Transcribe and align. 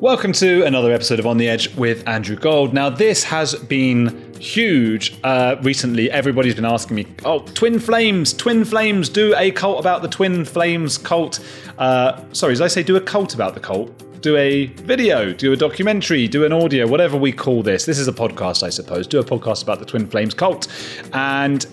Welcome 0.00 0.30
to 0.34 0.64
another 0.64 0.92
episode 0.92 1.18
of 1.18 1.26
On 1.26 1.38
the 1.38 1.48
Edge 1.48 1.74
with 1.74 2.06
Andrew 2.06 2.36
Gold. 2.36 2.72
Now, 2.72 2.88
this 2.88 3.24
has 3.24 3.56
been 3.56 4.32
huge 4.38 5.18
uh, 5.24 5.56
recently. 5.60 6.08
Everybody's 6.08 6.54
been 6.54 6.64
asking 6.64 6.94
me, 6.94 7.06
oh, 7.24 7.40
Twin 7.40 7.80
Flames, 7.80 8.32
Twin 8.32 8.64
Flames, 8.64 9.08
do 9.08 9.34
a 9.36 9.50
cult 9.50 9.80
about 9.80 10.02
the 10.02 10.08
Twin 10.08 10.44
Flames 10.44 10.98
cult. 10.98 11.44
Uh, 11.78 12.22
sorry, 12.32 12.54
did 12.54 12.62
I 12.62 12.68
say 12.68 12.84
do 12.84 12.94
a 12.94 13.00
cult 13.00 13.34
about 13.34 13.54
the 13.54 13.60
cult? 13.60 14.22
Do 14.22 14.36
a 14.36 14.66
video, 14.66 15.32
do 15.32 15.52
a 15.52 15.56
documentary, 15.56 16.28
do 16.28 16.44
an 16.44 16.52
audio, 16.52 16.86
whatever 16.86 17.16
we 17.16 17.32
call 17.32 17.64
this. 17.64 17.84
This 17.84 17.98
is 17.98 18.06
a 18.06 18.12
podcast, 18.12 18.62
I 18.62 18.70
suppose. 18.70 19.08
Do 19.08 19.18
a 19.18 19.24
podcast 19.24 19.64
about 19.64 19.80
the 19.80 19.84
Twin 19.84 20.06
Flames 20.06 20.32
cult. 20.32 20.68
And 21.12 21.66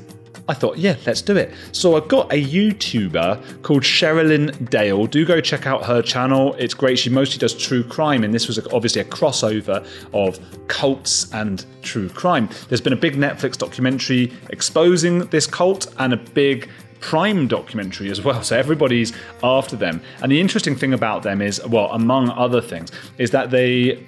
I 0.47 0.53
thought, 0.53 0.77
yeah, 0.77 0.95
let's 1.05 1.21
do 1.21 1.35
it. 1.37 1.51
So 1.71 1.97
I've 1.97 2.07
got 2.07 2.31
a 2.31 2.43
YouTuber 2.43 3.63
called 3.63 3.81
Sherrilyn 3.81 4.69
Dale. 4.69 5.07
Do 5.07 5.25
go 5.25 5.41
check 5.41 5.65
out 5.65 5.83
her 5.85 6.01
channel. 6.01 6.53
It's 6.55 6.73
great. 6.73 6.99
She 6.99 7.09
mostly 7.09 7.39
does 7.39 7.53
true 7.53 7.83
crime, 7.83 8.23
and 8.23 8.33
this 8.33 8.47
was 8.47 8.59
obviously 8.67 9.01
a 9.01 9.05
crossover 9.05 9.85
of 10.13 10.39
cults 10.67 11.31
and 11.33 11.65
true 11.81 12.09
crime. 12.09 12.47
There's 12.69 12.81
been 12.81 12.93
a 12.93 12.97
big 12.97 13.15
Netflix 13.15 13.57
documentary 13.57 14.31
exposing 14.51 15.19
this 15.27 15.47
cult 15.47 15.93
and 15.97 16.13
a 16.13 16.17
big 16.17 16.69
Prime 17.01 17.47
documentary 17.47 18.09
as 18.09 18.21
well. 18.23 18.41
So 18.45 18.57
everybody's 18.57 19.13
after 19.43 19.75
them. 19.75 20.01
And 20.21 20.31
the 20.31 20.39
interesting 20.39 20.75
thing 20.75 20.93
about 20.93 21.23
them 21.23 21.41
is, 21.41 21.63
well, 21.67 21.91
among 21.91 22.29
other 22.29 22.61
things, 22.61 22.91
is 23.17 23.31
that 23.31 23.51
they 23.51 24.03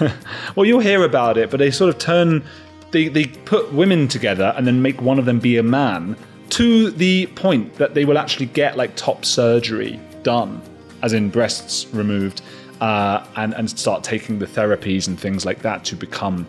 well, 0.56 0.66
you'll 0.66 0.80
hear 0.80 1.04
about 1.04 1.38
it, 1.38 1.50
but 1.50 1.58
they 1.58 1.70
sort 1.70 1.94
of 1.94 1.98
turn 1.98 2.44
they, 2.92 3.08
they 3.08 3.24
put 3.24 3.72
women 3.72 4.06
together 4.06 4.54
and 4.56 4.66
then 4.66 4.80
make 4.80 5.00
one 5.02 5.18
of 5.18 5.24
them 5.24 5.40
be 5.40 5.56
a 5.56 5.62
man 5.62 6.16
to 6.50 6.90
the 6.90 7.26
point 7.28 7.74
that 7.74 7.94
they 7.94 8.04
will 8.04 8.18
actually 8.18 8.46
get 8.46 8.76
like 8.76 8.94
top 8.94 9.24
surgery 9.24 9.98
done, 10.22 10.60
as 11.02 11.14
in 11.14 11.30
breasts 11.30 11.86
removed, 11.92 12.42
uh, 12.80 13.26
and, 13.36 13.54
and 13.54 13.68
start 13.70 14.04
taking 14.04 14.38
the 14.38 14.46
therapies 14.46 15.08
and 15.08 15.18
things 15.18 15.44
like 15.44 15.60
that 15.62 15.84
to 15.84 15.96
become 15.96 16.46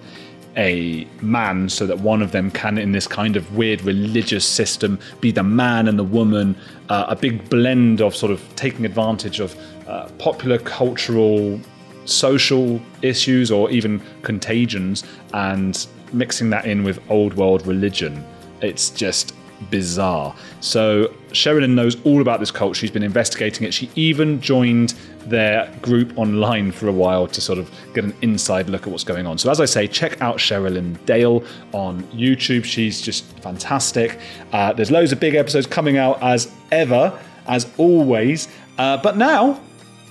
a 0.58 1.08
man 1.22 1.68
so 1.68 1.88
that 1.88 1.98
one 2.00 2.22
of 2.22 2.32
them 2.32 2.52
can, 2.52 2.78
in 2.78 2.92
this 2.92 3.08
kind 3.08 3.36
of 3.36 3.56
weird 3.56 3.82
religious 3.82 4.46
system, 4.46 5.00
be 5.20 5.32
the 5.32 5.42
man 5.42 5.88
and 5.88 5.98
the 5.98 6.04
woman, 6.04 6.56
uh, 6.90 7.06
a 7.08 7.16
big 7.16 7.50
blend 7.50 8.02
of 8.02 8.16
sort 8.16 8.32
of 8.32 8.42
taking 8.56 8.86
advantage 8.86 9.40
of 9.40 9.58
uh, 9.88 10.08
popular 10.20 10.60
cultural, 10.60 11.60
social 12.06 12.80
issues 13.02 13.50
or 13.50 13.72
even 13.72 14.02
contagions 14.22 15.04
and 15.34 15.88
mixing 16.14 16.50
that 16.52 16.66
in 16.66 16.84
with 16.84 17.00
old 17.10 17.34
world 17.36 17.66
religion. 17.66 18.24
It's 18.62 18.90
just 18.90 19.34
bizarre. 19.70 20.36
So 20.60 21.08
Sherrilyn 21.30 21.72
knows 21.72 21.98
all 22.06 22.22
about 22.22 22.40
this 22.40 22.52
cult. 22.52 22.76
She's 22.76 22.92
been 22.92 23.04
investigating 23.04 23.66
it. 23.66 23.74
She 23.74 23.90
even 23.96 24.42
joined 24.42 24.94
their 25.26 25.74
group 25.82 26.18
online 26.18 26.72
for 26.72 26.88
a 26.88 26.92
while 26.92 27.28
to 27.28 27.42
sort 27.42 27.60
of 27.60 27.72
get 27.94 28.04
an 28.04 28.14
inside 28.22 28.70
look 28.70 28.84
at 28.84 28.90
what's 28.90 29.04
going 29.04 29.26
on. 29.26 29.38
So 29.38 29.50
as 29.50 29.62
I 29.62 29.66
say, 29.66 29.88
check 29.88 30.22
out 30.22 30.38
Sherrilyn 30.38 31.04
Dale 31.06 31.44
on 31.72 32.04
YouTube. 32.04 32.66
She's 32.66 33.02
just 33.02 33.26
fantastic. 33.40 34.20
Uh, 34.52 34.74
there's 34.74 34.92
loads 34.92 35.12
of 35.12 35.20
big 35.20 35.36
episodes 35.36 35.68
coming 35.68 35.98
out 35.98 36.22
as 36.22 36.52
ever, 36.72 37.18
as 37.48 37.68
always. 37.78 38.48
Uh, 38.78 38.98
but 38.98 39.18
now 39.18 39.62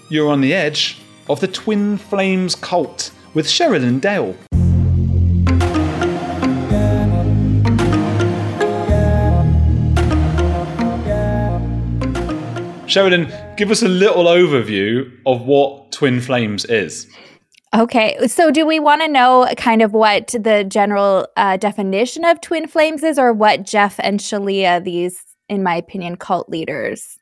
you're 0.09 0.31
on 0.31 0.41
the 0.41 0.55
edge 0.55 0.99
of 1.29 1.41
the 1.41 1.49
Twin 1.49 1.97
Flames 1.97 2.55
cult 2.55 3.11
with 3.35 3.47
Sherrilyn 3.47 4.01
Dale. 4.01 4.37
Sherrilyn, 12.93 13.57
give 13.57 13.71
us 13.71 13.81
a 13.81 13.89
little 13.89 14.25
overview 14.25 15.11
of 15.25 15.47
what 15.47 15.93
Twin 15.93 16.21
Flames 16.21 16.67
is. 16.67 17.09
Okay, 17.75 18.27
so 18.27 18.51
do 18.51 18.67
we 18.67 18.79
want 18.79 19.01
to 19.01 19.09
know 19.09 19.49
kind 19.57 19.81
of 19.81 19.95
what 19.95 20.35
the 20.39 20.63
general 20.69 21.27
uh, 21.39 21.57
definition 21.57 22.23
of 22.27 22.43
twin 22.43 22.69
flames 22.69 23.03
is, 23.03 23.19
or 23.19 23.33
what 23.33 23.63
Jeff 23.63 23.99
and 24.01 24.21
Shaleia, 24.21 24.85
these, 24.85 25.25
in 25.49 25.63
my 25.63 25.75
opinion, 25.75 26.17
cult 26.17 26.51
leaders, 26.51 27.17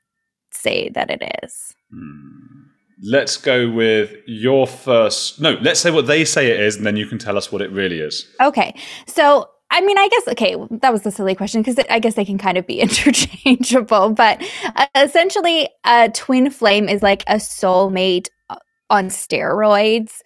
say 0.50 0.88
that 0.88 1.08
it 1.08 1.22
is? 1.44 1.72
Hmm. 1.94 2.62
Let's 3.04 3.36
go 3.36 3.70
with 3.70 4.12
your 4.26 4.66
first. 4.66 5.40
No, 5.40 5.52
let's 5.62 5.78
say 5.78 5.92
what 5.92 6.08
they 6.08 6.24
say 6.24 6.50
it 6.50 6.58
is, 6.58 6.74
and 6.74 6.84
then 6.84 6.96
you 6.96 7.06
can 7.06 7.18
tell 7.18 7.38
us 7.38 7.52
what 7.52 7.62
it 7.62 7.70
really 7.70 8.00
is. 8.00 8.28
Okay, 8.40 8.74
so 9.06 9.48
I 9.70 9.80
mean, 9.82 9.98
I 9.98 10.08
guess, 10.08 10.28
okay, 10.28 10.56
that 10.70 10.92
was 10.92 11.06
a 11.06 11.10
silly 11.10 11.34
question 11.34 11.62
because 11.62 11.78
I 11.88 12.00
guess 12.00 12.14
they 12.14 12.24
can 12.24 12.38
kind 12.38 12.58
of 12.58 12.66
be 12.66 12.80
interchangeable. 12.80 14.10
But 14.10 14.42
uh, 14.74 14.86
essentially, 14.96 15.68
a 15.84 16.10
twin 16.10 16.50
flame 16.50 16.88
is 16.88 17.02
like 17.02 17.22
a 17.26 17.36
soulmate 17.36 18.28
uh, 18.48 18.56
on 18.88 19.06
steroids. 19.06 20.20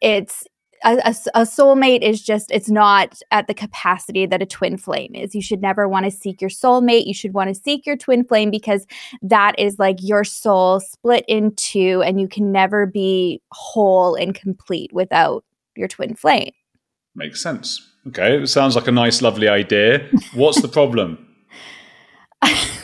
It's 0.00 0.44
a, 0.84 0.96
a, 0.98 1.14
a, 1.34 1.42
soulmate 1.42 2.02
is 2.02 2.22
just, 2.22 2.50
it's 2.52 2.68
not 2.68 3.20
at 3.30 3.48
the 3.48 3.54
capacity 3.54 4.26
that 4.26 4.42
a 4.42 4.46
twin 4.46 4.76
flame 4.76 5.14
is. 5.14 5.34
You 5.34 5.42
should 5.42 5.62
never 5.62 5.88
want 5.88 6.04
to 6.04 6.10
seek 6.10 6.40
your 6.40 6.50
soulmate. 6.50 7.06
You 7.06 7.14
should 7.14 7.32
want 7.32 7.48
to 7.48 7.54
seek 7.54 7.86
your 7.86 7.96
twin 7.96 8.22
flame 8.24 8.50
because 8.50 8.86
that 9.22 9.58
is 9.58 9.78
like 9.78 9.96
your 10.00 10.24
soul 10.24 10.80
split 10.80 11.24
in 11.26 11.54
two, 11.56 12.02
and 12.02 12.20
you 12.20 12.28
can 12.28 12.52
never 12.52 12.86
be 12.86 13.40
whole 13.50 14.14
and 14.14 14.34
complete 14.34 14.92
without 14.92 15.42
your 15.74 15.88
twin 15.88 16.14
flame. 16.14 16.52
Makes 17.16 17.40
sense. 17.40 17.93
Okay, 18.08 18.42
it 18.42 18.46
sounds 18.48 18.76
like 18.76 18.86
a 18.86 18.92
nice, 18.92 19.22
lovely 19.22 19.48
idea. 19.48 20.06
What's 20.34 20.60
the 20.60 20.68
problem? 20.68 21.26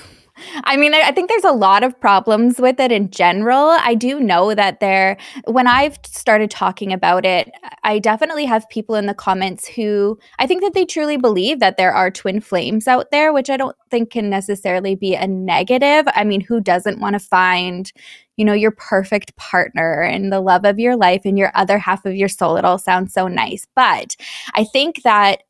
I 0.65 0.77
mean, 0.77 0.95
I 0.95 1.11
think 1.13 1.29
there's 1.29 1.45
a 1.45 1.53
lot 1.53 1.83
of 1.83 1.99
problems 2.01 2.59
with 2.61 2.81
it 2.81 2.93
in 2.93 3.11
general. 3.11 3.77
I 3.81 3.95
do 3.95 4.21
know 4.21 4.55
that 4.55 4.81
there, 4.81 5.17
when 5.45 5.67
I've 5.67 5.99
started 6.07 6.51
talking 6.51 6.93
about 6.93 7.25
it, 7.25 7.51
I 7.83 7.99
definitely 7.99 8.45
have 8.45 8.69
people 8.69 8.95
in 8.95 9.07
the 9.07 9.15
comments 9.15 9.67
who 9.67 10.19
I 10.39 10.47
think 10.47 10.63
that 10.63 10.75
they 10.75 10.85
truly 10.85 11.17
believe 11.17 11.61
that 11.61 11.77
there 11.77 11.93
are 11.93 12.11
twin 12.11 12.41
flames 12.41 12.89
out 12.89 13.11
there, 13.11 13.33
which 13.33 13.51
I 13.51 13.57
don't 13.57 13.77
think 13.91 14.11
can 14.11 14.31
necessarily 14.31 14.95
be 14.95 15.15
a 15.15 15.27
negative. 15.27 16.07
I 16.15 16.25
mean, 16.25 16.41
who 16.41 16.61
doesn't 16.61 17.01
want 17.01 17.15
to 17.15 17.21
find, 17.21 17.91
you 18.37 18.45
know, 18.45 18.53
your 18.53 18.73
perfect 18.73 19.37
partner 19.37 20.03
and 20.03 20.33
the 20.33 20.41
love 20.41 20.65
of 20.65 20.79
your 20.79 20.97
life 20.97 21.23
and 21.25 21.39
your 21.39 21.53
other 21.55 21.79
half 21.79 22.05
of 22.05 22.15
your 22.15 22.29
soul? 22.29 22.57
It 22.57 22.65
all 22.65 22.79
sounds 22.79 23.13
so 23.13 23.29
nice. 23.29 23.67
But 23.75 24.17
I 24.55 24.65
think 24.65 25.03
that 25.03 25.43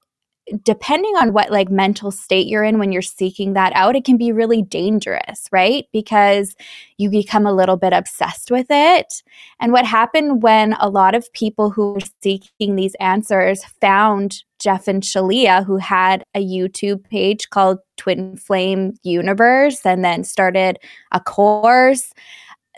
depending 0.64 1.14
on 1.16 1.32
what 1.32 1.50
like 1.50 1.70
mental 1.70 2.10
state 2.10 2.46
you're 2.46 2.64
in 2.64 2.78
when 2.78 2.92
you're 2.92 3.02
seeking 3.02 3.52
that 3.54 3.72
out, 3.74 3.96
it 3.96 4.04
can 4.04 4.16
be 4.16 4.32
really 4.32 4.62
dangerous, 4.62 5.48
right? 5.52 5.86
Because 5.92 6.54
you 6.98 7.10
become 7.10 7.46
a 7.46 7.52
little 7.52 7.76
bit 7.76 7.92
obsessed 7.92 8.50
with 8.50 8.66
it. 8.70 9.22
And 9.60 9.72
what 9.72 9.86
happened 9.86 10.42
when 10.42 10.74
a 10.74 10.88
lot 10.88 11.14
of 11.14 11.32
people 11.32 11.70
who 11.70 11.94
were 11.94 12.00
seeking 12.22 12.76
these 12.76 12.94
answers 12.96 13.64
found 13.80 14.42
Jeff 14.58 14.88
and 14.88 15.02
Shaleia, 15.02 15.64
who 15.64 15.76
had 15.78 16.22
a 16.34 16.44
YouTube 16.44 17.02
page 17.08 17.48
called 17.50 17.78
Twin 17.96 18.36
Flame 18.36 18.94
Universe 19.02 19.84
and 19.84 20.04
then 20.04 20.24
started 20.24 20.78
a 21.12 21.20
course, 21.20 22.12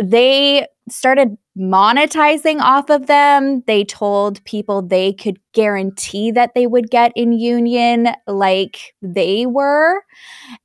they 0.01 0.67
started 0.89 1.37
monetizing 1.59 2.61
off 2.61 2.91
of 2.91 3.07
them. 3.07 3.63
They 3.67 3.85
told 3.85 4.45
people 4.45 4.83
they 4.83 5.13
could 5.13 5.39
guarantee 5.53 6.31
that 6.33 6.55
they 6.55 6.67
would 6.67 6.91
get 6.91 7.13
in 7.15 7.33
union 7.33 8.09
like 8.27 8.95
they 9.01 9.47
were. 9.47 10.03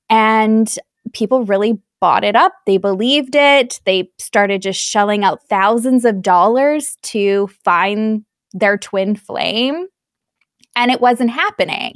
And 0.10 0.74
people 1.14 1.46
really 1.46 1.80
bought 2.00 2.24
it 2.24 2.36
up. 2.36 2.54
They 2.66 2.78
believed 2.78 3.36
it. 3.36 3.80
They 3.86 4.12
started 4.18 4.62
just 4.62 4.80
shelling 4.80 5.24
out 5.24 5.44
thousands 5.50 6.06
of 6.06 6.22
dollars 6.22 6.98
to 7.04 7.48
find 7.64 8.24
their 8.54 8.78
twin 8.78 9.16
flame. 9.16 9.88
And 10.76 10.92
it 10.92 11.02
wasn't 11.02 11.32
happening. 11.32 11.94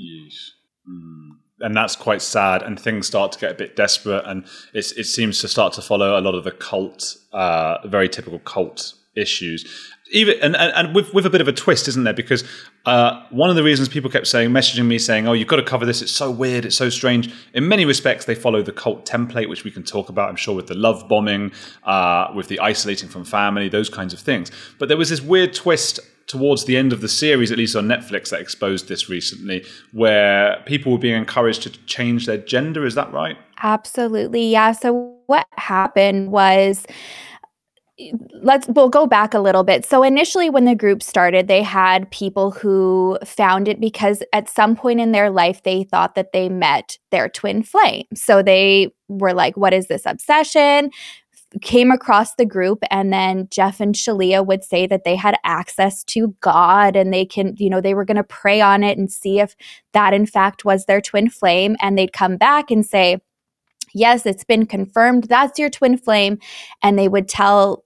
Mm 0.90 1.21
and 1.62 1.76
that's 1.76 1.96
quite 1.96 2.22
sad. 2.22 2.64
And 2.64 2.80
things 2.80 3.08
start 3.08 3.32
to 3.34 3.40
get 3.40 3.52
a 3.52 3.56
bit 3.56 3.76
desperate, 3.76 4.24
and 4.26 4.46
it 4.74 4.84
seems 4.84 5.40
to 5.42 5.48
start 5.48 5.74
to 5.74 5.82
follow 5.82 6.20
a 6.20 6.22
lot 6.22 6.36
of 6.36 6.44
the 6.44 6.52
cult, 6.52 7.16
uh, 7.34 7.86
very 7.88 8.10
typical 8.10 8.40
cult 8.40 8.94
issues. 9.16 9.66
Even 10.12 10.38
and, 10.42 10.56
and, 10.56 10.94
with 10.94 11.14
with 11.14 11.26
a 11.26 11.30
bit 11.30 11.42
of 11.42 11.48
a 11.48 11.54
twist, 11.54 11.88
isn't 11.88 12.04
there? 12.04 12.14
Because 12.14 12.44
uh, 12.86 13.24
one 13.30 13.50
of 13.50 13.56
the 13.56 13.64
reasons 13.64 13.88
people 13.88 14.10
kept 14.10 14.28
saying, 14.28 14.50
messaging 14.50 14.86
me 14.86 15.00
saying, 15.00 15.28
"Oh, 15.28 15.34
you've 15.34 15.48
got 15.48 15.56
to 15.56 15.64
cover 15.64 15.86
this. 15.86 16.02
It's 16.02 16.12
so 16.12 16.30
weird. 16.30 16.66
It's 16.66 16.76
so 16.76 16.90
strange." 16.90 17.34
In 17.54 17.68
many 17.68 17.86
respects, 17.86 18.26
they 18.26 18.36
follow 18.36 18.62
the 18.62 18.74
cult 18.74 19.06
template, 19.06 19.48
which 19.48 19.64
we 19.64 19.72
can 19.72 19.84
talk 19.84 20.10
about. 20.10 20.30
I'm 20.30 20.36
sure 20.36 20.56
with 20.56 20.68
the 20.68 20.76
love 20.76 21.08
bombing, 21.08 21.52
uh, 21.84 22.32
with 22.36 22.50
the 22.50 22.60
isolating 22.60 23.10
from 23.10 23.24
family, 23.24 23.70
those 23.70 23.90
kinds 23.90 24.14
of 24.14 24.20
things. 24.20 24.52
But 24.80 24.90
there 24.90 24.98
was 24.98 25.10
this 25.10 25.22
weird 25.22 25.54
twist 25.54 26.00
towards 26.28 26.66
the 26.66 26.78
end 26.78 26.94
of 26.94 27.02
the 27.02 27.10
series, 27.10 27.52
at 27.52 27.58
least 27.58 27.76
on 27.76 27.88
Netflix, 27.88 28.30
that 28.30 28.40
exposed 28.40 28.88
this 28.88 29.10
recently, 29.10 29.66
where 29.92 30.62
people 30.66 30.92
were 30.92 30.98
being 30.98 31.16
encouraged 31.16 31.64
to 31.64 31.70
change 31.86 32.26
their 32.26 32.38
gender. 32.38 32.86
Is 32.86 32.96
that 32.96 33.12
right? 33.12 33.38
Absolutely. 33.62 34.48
Yeah. 34.48 34.72
So 34.72 35.14
what 35.28 35.46
happened 35.58 36.32
was 36.32 36.86
let's 38.42 38.68
we'll 38.68 38.90
go 38.90 39.06
back 39.06 39.34
a 39.34 39.40
little 39.40 39.64
bit. 39.64 39.86
So 39.86 40.04
initially 40.04 40.50
when 40.50 40.66
the 40.66 40.76
group 40.76 41.04
started, 41.04 41.48
they 41.48 41.62
had 41.62 42.10
people 42.12 42.52
who 42.52 43.18
found 43.24 43.68
it 43.68 43.80
because 43.80 44.24
at 44.34 44.50
some 44.50 44.76
point 44.76 45.00
in 45.00 45.12
their 45.12 45.30
life 45.30 45.64
they 45.64 45.84
thought 45.84 46.16
that 46.16 46.32
they 46.34 46.50
met 46.50 46.98
their 47.12 47.30
twin 47.30 47.64
flame. 47.64 48.06
So 48.16 48.42
they 48.42 48.90
were 49.08 49.34
like, 49.34 49.58
what 49.58 49.74
is 49.74 49.88
this 49.88 50.06
obsession? 50.06 50.92
came 51.62 51.92
across 51.92 52.36
the 52.36 52.46
group 52.46 52.82
and 52.90 53.12
then 53.12 53.48
Jeff 53.52 53.82
and 53.82 53.94
Shaleia 53.94 54.46
would 54.46 54.64
say 54.64 54.88
that 54.88 55.04
they 55.04 55.18
had 55.18 55.36
access 55.44 56.04
to 56.06 56.34
God 56.40 56.96
and 56.96 57.14
they 57.14 57.26
can, 57.26 57.56
you 57.58 57.70
know, 57.70 57.82
they 57.82 57.94
were 57.94 58.06
going 58.06 58.16
to 58.16 58.24
pray 58.24 58.62
on 58.62 58.84
it 58.84 58.98
and 58.98 59.12
see 59.12 59.40
if 59.40 59.56
that 59.92 60.14
in 60.14 60.26
fact 60.26 60.64
was 60.64 60.86
their 60.86 61.02
twin 61.02 61.30
flame 61.30 61.76
and 61.82 61.98
they'd 61.98 62.14
come 62.14 62.38
back 62.38 62.72
and 62.72 62.86
say, 62.86 63.20
"Yes, 63.94 64.26
it's 64.26 64.44
been 64.44 64.66
confirmed. 64.66 65.26
That's 65.26 65.60
your 65.60 65.70
twin 65.70 65.98
flame." 65.98 66.40
And 66.84 66.98
they 66.98 67.08
would 67.08 67.28
tell 67.28 67.84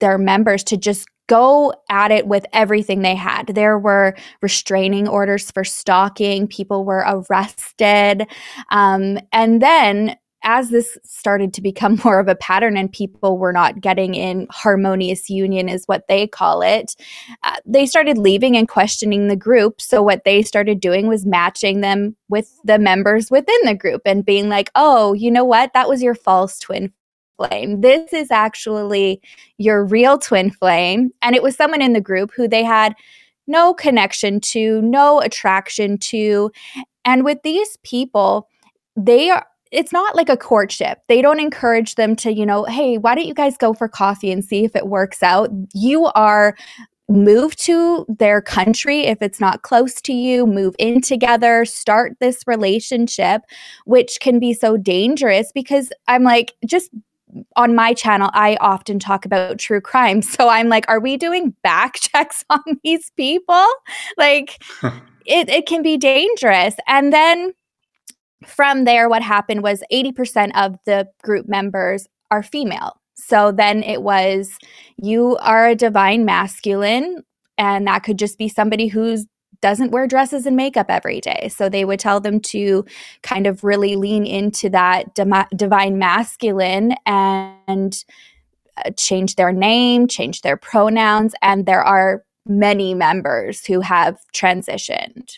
their 0.00 0.18
members 0.18 0.64
to 0.64 0.76
just 0.76 1.06
go 1.28 1.72
at 1.88 2.10
it 2.10 2.26
with 2.26 2.44
everything 2.52 3.02
they 3.02 3.14
had. 3.14 3.46
There 3.46 3.78
were 3.78 4.16
restraining 4.42 5.06
orders 5.06 5.48
for 5.52 5.62
stalking, 5.62 6.48
people 6.48 6.84
were 6.84 7.04
arrested. 7.06 8.26
Um, 8.72 9.16
and 9.32 9.62
then 9.62 10.16
as 10.42 10.70
this 10.70 10.96
started 11.04 11.52
to 11.54 11.60
become 11.60 11.98
more 12.04 12.18
of 12.18 12.28
a 12.28 12.34
pattern 12.34 12.76
and 12.76 12.92
people 12.92 13.38
were 13.38 13.52
not 13.52 13.80
getting 13.80 14.14
in 14.14 14.46
harmonious 14.50 15.28
union 15.28 15.68
is 15.68 15.84
what 15.86 16.06
they 16.08 16.26
call 16.26 16.62
it 16.62 16.94
uh, 17.42 17.56
they 17.66 17.86
started 17.86 18.18
leaving 18.18 18.56
and 18.56 18.68
questioning 18.68 19.28
the 19.28 19.36
group. 19.36 19.80
So 19.80 20.02
what 20.02 20.24
they 20.24 20.42
started 20.42 20.80
doing 20.80 21.06
was 21.08 21.26
matching 21.26 21.80
them 21.80 22.16
with 22.28 22.58
the 22.64 22.78
members 22.78 23.30
within 23.30 23.60
the 23.64 23.74
group 23.74 24.02
and 24.04 24.24
being 24.24 24.48
like 24.48 24.70
oh 24.74 25.12
you 25.12 25.30
know 25.30 25.44
what? 25.44 25.72
That 25.74 25.88
was 25.88 26.02
your 26.02 26.14
false 26.14 26.58
twin 26.58 26.92
flame. 27.36 27.80
This 27.80 28.12
is 28.12 28.30
actually 28.30 29.20
your 29.58 29.84
real 29.84 30.18
twin 30.18 30.50
flame. 30.50 31.10
And 31.22 31.34
it 31.34 31.42
was 31.42 31.56
someone 31.56 31.82
in 31.82 31.94
the 31.94 32.00
group 32.00 32.32
who 32.34 32.46
they 32.46 32.64
had 32.64 32.94
no 33.46 33.74
connection 33.74 34.40
to 34.40 34.80
no 34.82 35.20
attraction 35.20 35.98
to. 35.98 36.50
And 37.04 37.24
with 37.24 37.42
these 37.42 37.76
people 37.82 38.48
they 38.96 39.30
are 39.30 39.46
it's 39.70 39.92
not 39.92 40.16
like 40.16 40.28
a 40.28 40.36
courtship. 40.36 41.00
They 41.08 41.22
don't 41.22 41.40
encourage 41.40 41.94
them 41.94 42.16
to, 42.16 42.32
you 42.32 42.44
know, 42.44 42.64
hey, 42.64 42.98
why 42.98 43.14
don't 43.14 43.26
you 43.26 43.34
guys 43.34 43.56
go 43.56 43.72
for 43.72 43.88
coffee 43.88 44.32
and 44.32 44.44
see 44.44 44.64
if 44.64 44.74
it 44.74 44.88
works 44.88 45.22
out? 45.22 45.50
You 45.72 46.06
are 46.06 46.56
move 47.08 47.56
to 47.56 48.06
their 48.08 48.40
country 48.40 49.00
if 49.00 49.20
it's 49.20 49.40
not 49.40 49.62
close 49.62 50.00
to 50.00 50.12
you, 50.12 50.46
move 50.46 50.74
in 50.78 51.00
together, 51.00 51.64
start 51.64 52.12
this 52.20 52.44
relationship, 52.46 53.42
which 53.84 54.18
can 54.20 54.38
be 54.38 54.54
so 54.54 54.76
dangerous 54.76 55.50
because 55.52 55.90
I'm 56.06 56.22
like, 56.22 56.54
just 56.64 56.90
on 57.56 57.74
my 57.74 57.94
channel, 57.94 58.30
I 58.32 58.56
often 58.60 58.98
talk 58.98 59.24
about 59.24 59.58
true 59.58 59.80
crime. 59.80 60.22
So 60.30 60.48
I'm 60.48 60.68
like, 60.68 60.84
are 60.88 61.00
we 61.00 61.16
doing 61.16 61.54
back 61.62 61.94
checks 62.00 62.44
on 62.48 62.62
these 62.84 63.10
people? 63.16 63.66
Like, 64.16 64.62
it, 65.26 65.48
it 65.48 65.66
can 65.66 65.82
be 65.82 65.96
dangerous. 65.96 66.76
And 66.86 67.12
then 67.12 67.52
from 68.44 68.84
there, 68.84 69.08
what 69.08 69.22
happened 69.22 69.62
was 69.62 69.82
80% 69.92 70.52
of 70.54 70.76
the 70.86 71.08
group 71.22 71.48
members 71.48 72.06
are 72.30 72.42
female. 72.42 73.00
So 73.14 73.52
then 73.52 73.82
it 73.82 74.02
was, 74.02 74.50
you 74.96 75.36
are 75.38 75.68
a 75.68 75.74
divine 75.74 76.24
masculine, 76.24 77.22
and 77.58 77.86
that 77.86 78.02
could 78.02 78.18
just 78.18 78.38
be 78.38 78.48
somebody 78.48 78.88
who's 78.88 79.26
doesn't 79.60 79.90
wear 79.90 80.06
dresses 80.06 80.46
and 80.46 80.56
makeup 80.56 80.86
every 80.88 81.20
day. 81.20 81.50
So 81.54 81.68
they 81.68 81.84
would 81.84 82.00
tell 82.00 82.20
them 82.20 82.40
to 82.40 82.84
kind 83.22 83.46
of 83.46 83.62
really 83.62 83.96
lean 83.96 84.24
into 84.24 84.70
that 84.70 85.14
divine 85.14 85.98
masculine 85.98 86.94
and 87.04 88.04
uh, 88.78 88.90
change 88.96 89.36
their 89.36 89.52
name, 89.52 90.08
change 90.08 90.40
their 90.40 90.56
pronouns. 90.56 91.34
And 91.42 91.66
there 91.66 91.82
are 91.82 92.24
many 92.46 92.94
members 92.94 93.66
who 93.66 93.80
have 93.80 94.18
transitioned. 94.34 95.32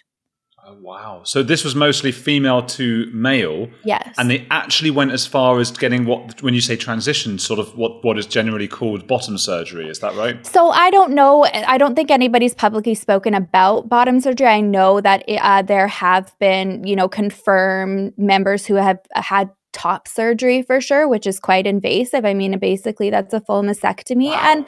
Oh, 0.64 0.76
wow. 0.80 1.22
So 1.24 1.42
this 1.42 1.64
was 1.64 1.74
mostly 1.74 2.12
female 2.12 2.62
to 2.62 3.10
male. 3.12 3.68
Yes. 3.84 4.14
And 4.16 4.30
they 4.30 4.46
actually 4.48 4.92
went 4.92 5.10
as 5.10 5.26
far 5.26 5.58
as 5.58 5.72
getting 5.72 6.04
what, 6.04 6.40
when 6.40 6.54
you 6.54 6.60
say 6.60 6.76
transition, 6.76 7.40
sort 7.40 7.58
of 7.58 7.76
what, 7.76 8.04
what 8.04 8.16
is 8.16 8.26
generally 8.26 8.68
called 8.68 9.08
bottom 9.08 9.38
surgery. 9.38 9.88
Is 9.88 9.98
that 9.98 10.14
right? 10.14 10.46
So 10.46 10.70
I 10.70 10.90
don't 10.90 11.14
know. 11.14 11.44
I 11.44 11.78
don't 11.78 11.96
think 11.96 12.12
anybody's 12.12 12.54
publicly 12.54 12.94
spoken 12.94 13.34
about 13.34 13.88
bottom 13.88 14.20
surgery. 14.20 14.46
I 14.46 14.60
know 14.60 15.00
that 15.00 15.24
it, 15.26 15.40
uh, 15.42 15.62
there 15.62 15.88
have 15.88 16.32
been, 16.38 16.84
you 16.86 16.94
know, 16.94 17.08
confirmed 17.08 18.12
members 18.16 18.64
who 18.64 18.76
have 18.76 19.00
had 19.14 19.50
top 19.72 20.06
surgery 20.06 20.62
for 20.62 20.80
sure, 20.80 21.08
which 21.08 21.26
is 21.26 21.40
quite 21.40 21.66
invasive. 21.66 22.24
I 22.24 22.34
mean, 22.34 22.58
basically 22.58 23.10
that's 23.10 23.34
a 23.34 23.40
full 23.40 23.62
mastectomy. 23.62 24.30
Wow. 24.30 24.40
And 24.42 24.66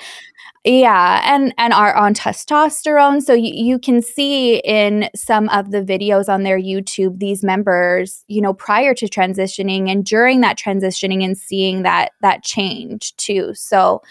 yeah, 0.64 1.20
and 1.24 1.54
and 1.58 1.72
are 1.72 1.94
on 1.94 2.14
testosterone. 2.14 3.20
So 3.22 3.34
you, 3.34 3.52
you 3.52 3.78
can 3.78 4.00
see 4.00 4.56
in 4.58 5.10
some 5.14 5.48
of 5.50 5.70
the 5.70 5.82
videos 5.82 6.28
on 6.28 6.42
their 6.42 6.58
YouTube 6.58 7.18
these 7.18 7.44
members, 7.44 8.24
you 8.28 8.40
know, 8.40 8.54
prior 8.54 8.94
to 8.94 9.06
transitioning 9.06 9.90
and 9.90 10.04
during 10.04 10.40
that 10.40 10.58
transitioning 10.58 11.22
and 11.22 11.36
seeing 11.36 11.82
that 11.82 12.12
that 12.22 12.42
change 12.42 13.14
too. 13.16 13.52
So, 13.54 14.02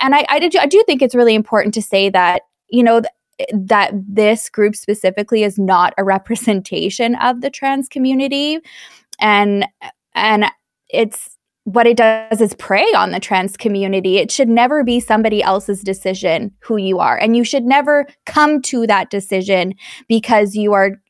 and 0.00 0.14
I 0.14 0.26
I, 0.28 0.38
did, 0.40 0.56
I 0.56 0.66
do 0.66 0.82
think 0.84 1.00
it's 1.00 1.14
really 1.14 1.34
important 1.34 1.74
to 1.74 1.82
say 1.82 2.10
that 2.10 2.42
you 2.68 2.82
know 2.82 3.02
that 3.52 3.92
this 3.94 4.48
group 4.48 4.74
specifically 4.76 5.44
is 5.44 5.58
not 5.58 5.94
a 5.96 6.04
representation 6.10 7.14
of 7.16 7.40
the 7.40 7.50
trans 7.50 7.88
community 7.88 8.58
and 9.20 9.66
and 10.14 10.46
it's 10.88 11.36
what 11.64 11.86
it 11.86 11.96
does 11.96 12.40
is 12.40 12.54
prey 12.54 12.86
on 12.94 13.10
the 13.12 13.20
trans 13.20 13.56
community. 13.56 14.18
It 14.18 14.30
should 14.30 14.48
never 14.48 14.82
be 14.82 14.98
somebody 14.98 15.42
else's 15.42 15.82
decision 15.82 16.52
who 16.60 16.76
you 16.76 16.98
are. 16.98 17.16
And 17.16 17.36
you 17.36 17.44
should 17.44 17.64
never 17.64 18.06
come 18.26 18.62
to 18.62 18.86
that 18.86 19.10
decision 19.10 19.74
because 20.08 20.54
you 20.54 20.72
are 20.72 21.00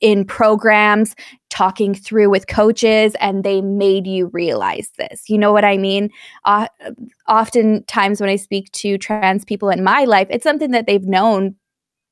in 0.00 0.24
programs 0.24 1.14
talking 1.50 1.94
through 1.94 2.28
with 2.28 2.48
coaches 2.48 3.14
and 3.20 3.44
they 3.44 3.62
made 3.62 4.06
you 4.06 4.26
realize 4.32 4.90
this. 4.98 5.28
You 5.28 5.38
know 5.38 5.52
what 5.52 5.64
I 5.64 5.76
mean? 5.76 6.10
Uh, 6.44 6.66
oftentimes, 7.28 8.20
when 8.20 8.30
I 8.30 8.36
speak 8.36 8.72
to 8.72 8.98
trans 8.98 9.44
people 9.44 9.70
in 9.70 9.84
my 9.84 10.04
life, 10.04 10.26
it's 10.30 10.42
something 10.42 10.72
that 10.72 10.86
they've 10.86 11.06
known 11.06 11.54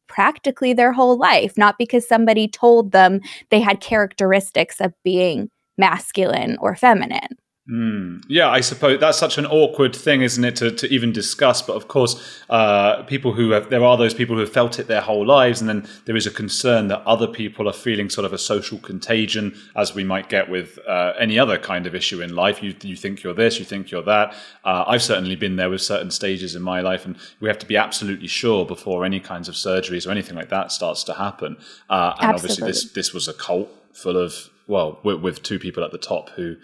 practically 0.09 0.73
their 0.73 0.93
whole 0.93 1.19
life, 1.19 1.57
not 1.57 1.79
because 1.79 2.07
somebody 2.07 2.47
told 2.47 2.93
them 2.93 3.21
they 3.51 3.61
had 3.61 3.81
characteristics 3.81 4.81
of 4.81 4.93
being 5.03 5.51
masculine 5.87 6.57
or 6.61 6.77
feminine. 6.77 7.35
Mm. 7.71 8.25
Yeah, 8.29 8.51
I 8.51 8.61
suppose 8.61 8.99
that's 8.99 9.19
such 9.19 9.39
an 9.39 9.47
awkward 9.47 9.95
thing, 9.95 10.23
isn't 10.23 10.45
it, 10.45 10.57
to, 10.57 10.73
to 10.73 10.93
even 10.93 11.13
discuss? 11.13 11.63
But 11.63 11.77
of 11.77 11.87
course, 11.87 12.43
uh, 12.51 13.05
people 13.05 13.33
who 13.35 13.51
have, 13.53 13.71
there 13.71 13.85
are 13.85 13.97
those 13.97 14.15
people 14.15 14.35
who 14.35 14.41
have 14.41 14.53
felt 14.53 14.81
it 14.81 14.89
their 14.89 15.01
whole 15.01 15.25
lives, 15.25 15.61
and 15.61 15.69
then 15.69 15.87
there 16.05 16.17
is 16.17 16.27
a 16.27 16.31
concern 16.33 16.89
that 16.89 17.03
other 17.07 17.29
people 17.29 17.69
are 17.69 17.73
feeling 17.73 18.11
sort 18.11 18.25
of 18.25 18.33
a 18.33 18.39
social 18.39 18.79
contagion, 18.79 19.55
as 19.77 19.95
we 19.95 20.03
might 20.03 20.29
get 20.29 20.51
with 20.51 20.81
uh, 20.89 21.13
any 21.21 21.39
other 21.39 21.57
kind 21.57 21.87
of 21.87 21.95
issue 21.95 22.21
in 22.21 22.35
life. 22.35 22.65
You, 22.65 22.75
you 22.83 22.97
think 22.97 23.23
you're 23.23 23.33
this, 23.33 23.61
you 23.61 23.65
think 23.65 23.93
you're 23.93 24.03
that. 24.03 24.35
Uh, 24.65 24.83
I've 24.89 25.03
certainly 25.03 25.37
been 25.37 25.55
there 25.55 25.71
with 25.71 25.83
certain 25.83 26.11
stages 26.11 26.57
in 26.57 26.63
my 26.63 26.81
life, 26.81 27.07
and 27.07 27.17
we 27.39 27.47
have 27.49 27.61
to 27.61 27.67
be 27.67 27.77
absolutely 27.77 28.29
sure 28.29 28.67
before 28.67 29.05
any 29.05 29.21
kinds 29.21 29.49
of 29.49 29.55
surgeries 29.55 30.05
or 30.05 30.11
anything 30.11 30.35
like 30.35 30.49
that 30.49 30.73
starts 30.73 31.05
to 31.05 31.15
happen. 31.15 31.57
Uh, 31.89 32.13
and 32.21 32.35
absolutely. 32.35 32.65
obviously, 32.65 32.67
this 32.67 32.93
this 32.93 33.15
was 33.15 33.29
a 33.29 33.35
cult 33.35 33.71
full 33.93 34.17
of 34.17 34.51
well, 34.73 34.99
with, 35.05 35.21
with 35.21 35.43
two 35.43 35.59
people 35.59 35.85
at 35.85 35.93
the 35.93 35.99
top 35.99 36.31
who 36.31 36.57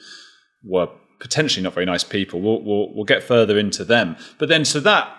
were 0.65 0.89
potentially 1.21 1.63
not 1.63 1.75
very 1.75 1.87
nice 1.87 2.05
people. 2.05 2.41
We'll, 2.41 2.63
we'll, 2.63 2.95
we'll 2.95 3.05
get 3.05 3.23
further 3.23 3.59
into 3.59 3.85
them. 3.85 4.17
But 4.39 4.49
then, 4.49 4.65
so 4.65 4.81
that 4.81 5.15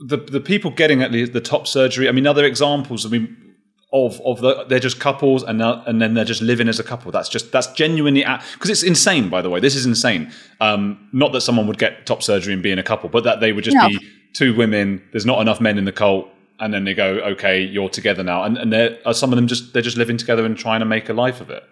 the 0.00 0.16
the 0.16 0.40
people 0.40 0.70
getting 0.70 1.02
at 1.02 1.12
the, 1.12 1.26
the 1.26 1.40
top 1.40 1.66
surgery. 1.66 2.08
I 2.08 2.12
mean, 2.12 2.26
other 2.26 2.44
examples. 2.44 3.04
I 3.04 3.10
mean, 3.10 3.36
of 3.92 4.20
of 4.22 4.40
the, 4.40 4.64
they're 4.64 4.78
just 4.78 4.98
couples 4.98 5.42
and 5.42 5.60
and 5.62 6.00
then 6.00 6.14
they're 6.14 6.24
just 6.24 6.42
living 6.42 6.68
as 6.68 6.80
a 6.80 6.84
couple. 6.84 7.12
That's 7.12 7.28
just 7.28 7.52
that's 7.52 7.68
genuinely 7.72 8.24
because 8.54 8.70
it's 8.70 8.82
insane. 8.82 9.28
By 9.28 9.42
the 9.42 9.50
way, 9.50 9.60
this 9.60 9.74
is 9.74 9.86
insane. 9.86 10.32
Um, 10.60 11.08
not 11.12 11.32
that 11.32 11.42
someone 11.42 11.66
would 11.66 11.78
get 11.78 12.06
top 12.06 12.22
surgery 12.22 12.54
and 12.54 12.62
be 12.62 12.70
in 12.70 12.78
a 12.78 12.82
couple, 12.82 13.08
but 13.08 13.24
that 13.24 13.40
they 13.40 13.52
would 13.52 13.64
just 13.64 13.76
no. 13.76 13.88
be 13.88 13.98
two 14.34 14.54
women. 14.56 15.02
There's 15.12 15.26
not 15.26 15.40
enough 15.40 15.60
men 15.60 15.78
in 15.78 15.84
the 15.84 15.92
cult. 15.92 16.28
And 16.62 16.74
then 16.74 16.84
they 16.84 16.92
go, 16.92 17.06
okay, 17.32 17.62
you're 17.62 17.88
together 17.88 18.22
now, 18.22 18.42
and 18.42 18.58
and 18.58 18.70
they're 18.70 18.98
some 19.14 19.32
of 19.32 19.36
them 19.36 19.46
just 19.46 19.72
they're 19.72 19.80
just 19.80 19.96
living 19.96 20.18
together 20.18 20.44
and 20.44 20.58
trying 20.58 20.80
to 20.80 20.86
make 20.86 21.08
a 21.08 21.14
life 21.14 21.40
of 21.40 21.48
it. 21.48 21.62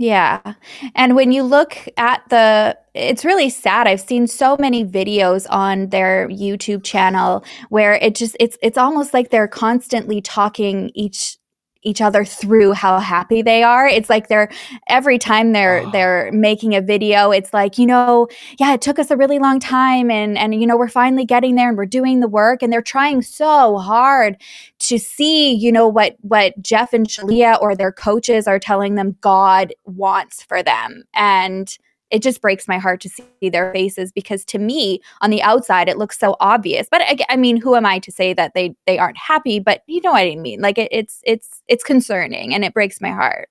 Yeah. 0.00 0.54
And 0.94 1.14
when 1.14 1.30
you 1.30 1.42
look 1.42 1.76
at 1.98 2.22
the, 2.30 2.74
it's 2.94 3.22
really 3.22 3.50
sad. 3.50 3.86
I've 3.86 4.00
seen 4.00 4.26
so 4.26 4.56
many 4.58 4.82
videos 4.82 5.46
on 5.50 5.90
their 5.90 6.26
YouTube 6.30 6.84
channel 6.84 7.44
where 7.68 7.92
it 7.96 8.14
just, 8.14 8.34
it's, 8.40 8.56
it's 8.62 8.78
almost 8.78 9.12
like 9.12 9.28
they're 9.28 9.46
constantly 9.46 10.22
talking 10.22 10.90
each 10.94 11.36
each 11.82 12.00
other 12.00 12.24
through 12.24 12.72
how 12.72 12.98
happy 12.98 13.42
they 13.42 13.62
are. 13.62 13.86
It's 13.86 14.10
like 14.10 14.28
they're 14.28 14.50
every 14.88 15.18
time 15.18 15.52
they're 15.52 15.80
oh. 15.86 15.90
they're 15.90 16.30
making 16.32 16.74
a 16.74 16.80
video, 16.80 17.30
it's 17.30 17.52
like, 17.52 17.78
you 17.78 17.86
know, 17.86 18.28
yeah, 18.58 18.74
it 18.74 18.82
took 18.82 18.98
us 18.98 19.10
a 19.10 19.16
really 19.16 19.38
long 19.38 19.60
time 19.60 20.10
and 20.10 20.36
and 20.36 20.54
you 20.60 20.66
know, 20.66 20.76
we're 20.76 20.88
finally 20.88 21.24
getting 21.24 21.54
there 21.54 21.68
and 21.68 21.78
we're 21.78 21.86
doing 21.86 22.20
the 22.20 22.28
work 22.28 22.62
and 22.62 22.72
they're 22.72 22.82
trying 22.82 23.22
so 23.22 23.78
hard 23.78 24.36
to 24.80 24.98
see, 24.98 25.52
you 25.52 25.72
know, 25.72 25.88
what 25.88 26.16
what 26.20 26.60
Jeff 26.60 26.92
and 26.92 27.06
Shaleia 27.06 27.60
or 27.60 27.74
their 27.74 27.92
coaches 27.92 28.46
are 28.46 28.58
telling 28.58 28.94
them 28.94 29.16
God 29.20 29.72
wants 29.84 30.42
for 30.42 30.62
them. 30.62 31.04
And 31.14 31.76
it 32.10 32.22
just 32.22 32.40
breaks 32.40 32.66
my 32.68 32.78
heart 32.78 33.00
to 33.00 33.08
see 33.08 33.48
their 33.50 33.72
faces 33.72 34.12
because 34.12 34.44
to 34.44 34.58
me 34.58 35.00
on 35.20 35.30
the 35.30 35.42
outside 35.42 35.88
it 35.88 35.98
looks 35.98 36.18
so 36.18 36.36
obvious 36.40 36.86
but 36.90 37.00
I, 37.02 37.16
I 37.28 37.36
mean 37.36 37.56
who 37.60 37.74
am 37.76 37.86
i 37.86 37.98
to 38.00 38.12
say 38.12 38.32
that 38.34 38.52
they 38.54 38.74
they 38.86 38.98
aren't 38.98 39.18
happy 39.18 39.58
but 39.60 39.82
you 39.86 40.00
know 40.02 40.12
what 40.12 40.22
i 40.22 40.34
mean 40.36 40.60
like 40.60 40.78
it, 40.78 40.88
it's 40.90 41.20
it's 41.24 41.62
it's 41.68 41.84
concerning 41.84 42.54
and 42.54 42.64
it 42.64 42.74
breaks 42.74 43.00
my 43.00 43.10
heart 43.10 43.48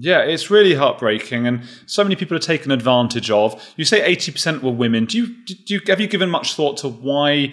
Yeah, 0.00 0.20
it's 0.20 0.48
really 0.48 0.74
heartbreaking, 0.74 1.48
and 1.48 1.62
so 1.86 2.04
many 2.04 2.14
people 2.14 2.36
are 2.36 2.40
taken 2.40 2.70
advantage 2.70 3.32
of. 3.32 3.60
You 3.76 3.84
say 3.84 4.00
eighty 4.00 4.30
percent 4.30 4.62
were 4.62 4.70
women. 4.70 5.06
Do 5.06 5.18
you, 5.18 5.26
do 5.44 5.74
you 5.74 5.80
have 5.88 6.00
you 6.00 6.06
given 6.06 6.30
much 6.30 6.54
thought 6.54 6.76
to 6.78 6.88
why? 6.88 7.52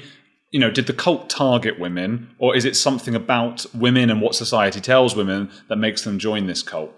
You 0.51 0.59
know, 0.59 0.69
did 0.69 0.85
the 0.85 0.93
cult 0.93 1.27
target 1.27 1.79
women, 1.79 2.29
or 2.37 2.55
is 2.55 2.63
it 2.63 2.75
something 2.75 3.15
about 3.15 3.65
women 3.73 4.11
and 4.11 4.21
what 4.21 4.35
society 4.35 4.79
tells 4.79 5.15
women 5.15 5.49
that 5.69 5.77
makes 5.77 6.03
them 6.03 6.19
join 6.19 6.45
this 6.45 6.61
cult? 6.61 6.93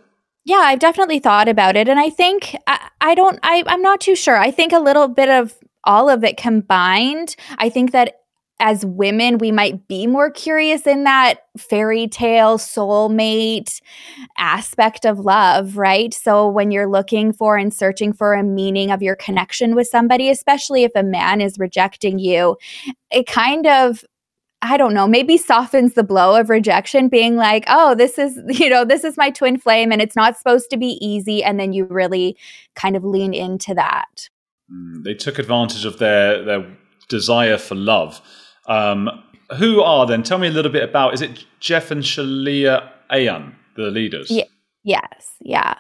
Yeah, 0.48 0.62
I've 0.63 0.80
definitely 0.80 1.20
thought 1.20 1.50
about 1.50 1.75
it, 1.75 1.89
and 1.89 2.00
I 2.00 2.10
think 2.10 2.56
I, 2.68 2.88
I 3.01 3.16
don't. 3.16 3.38
I, 3.44 3.63
I'm 3.68 3.82
not 3.82 4.00
too 4.00 4.16
sure. 4.16 4.38
I 4.38 4.50
think 4.50 4.72
a 4.72 4.80
little 4.80 5.10
bit 5.10 5.27
of 5.27 5.54
all 5.84 6.10
of 6.10 6.24
it 6.24 6.38
combined. 6.38 7.36
I 7.58 7.68
think 7.68 7.92
that 7.92 8.22
as 8.62 8.86
women, 8.86 9.39
we 9.39 9.51
might 9.51 9.89
be 9.89 10.08
more 10.08 10.32
curious 10.32 10.88
in 10.88 11.04
that 11.04 11.42
fairy 11.58 12.08
tale 12.08 12.58
soulmate 12.58 13.82
aspect 14.38 15.06
of 15.06 15.20
love, 15.20 15.75
right? 15.75 16.13
So 16.13 16.48
when 16.48 16.72
you're 16.72 16.88
looking 16.89 17.34
for 17.34 17.58
and 17.58 17.74
searching 17.74 18.13
for 18.13 18.34
a 18.34 18.42
meaning 18.42 18.89
of 18.89 19.01
your 19.01 19.18
connection 19.18 19.75
with 19.75 19.88
somebody, 19.88 20.30
especially 20.30 20.86
if 20.86 20.92
a 20.96 21.04
man 21.04 21.42
is 21.42 21.60
rejecting 21.60 22.20
you, 22.20 22.56
it 23.12 23.27
kind 23.27 23.68
of 23.68 24.06
I 24.62 24.78
don't 24.78 24.94
know, 24.94 25.08
maybe 25.08 25.38
softens 25.38 25.94
the 25.94 26.04
blow 26.04 26.36
of 26.36 26.50
rejection, 26.50 27.10
being 27.10 27.36
like, 27.36 27.64
oh, 27.68 27.94
this 27.96 28.18
is, 28.18 28.40
you 28.60 28.70
know, 28.70 28.86
this 28.86 29.04
is 29.04 29.18
my 29.18 29.30
twin 29.30 29.60
flame 29.60 29.92
and 29.92 30.02
it's 30.02 30.16
not 30.16 30.38
supposed 30.38 30.70
to 30.72 30.78
be 30.78 30.98
easy. 31.06 31.44
And 31.44 31.60
then 31.60 31.74
you 31.74 31.86
really 31.86 32.38
kind 32.76 32.96
of 32.96 33.04
lean 33.04 33.34
into 33.34 33.74
that. 33.76 34.30
Mm, 34.72 35.04
they 35.04 35.14
took 35.14 35.40
advantage 35.40 35.86
of 35.86 36.00
their, 36.00 36.44
their 36.44 36.78
desire 37.08 37.58
for 37.58 37.76
love 37.76 38.22
um, 38.68 39.10
who 39.58 39.82
are 39.82 40.06
then? 40.06 40.24
Tell 40.24 40.38
me 40.38 40.48
a 40.48 40.52
little 40.52 40.72
bit 40.72 40.84
about. 40.84 41.14
Is 41.14 41.22
it 41.22 41.46
Jeff 41.60 41.90
and 41.90 42.04
Shaleia 42.04 42.90
Ayan, 43.12 43.56
the 43.76 43.84
leaders? 43.84 44.30
Yeah. 44.30 44.44
Yes. 44.84 45.36
Yeah. 45.40 45.76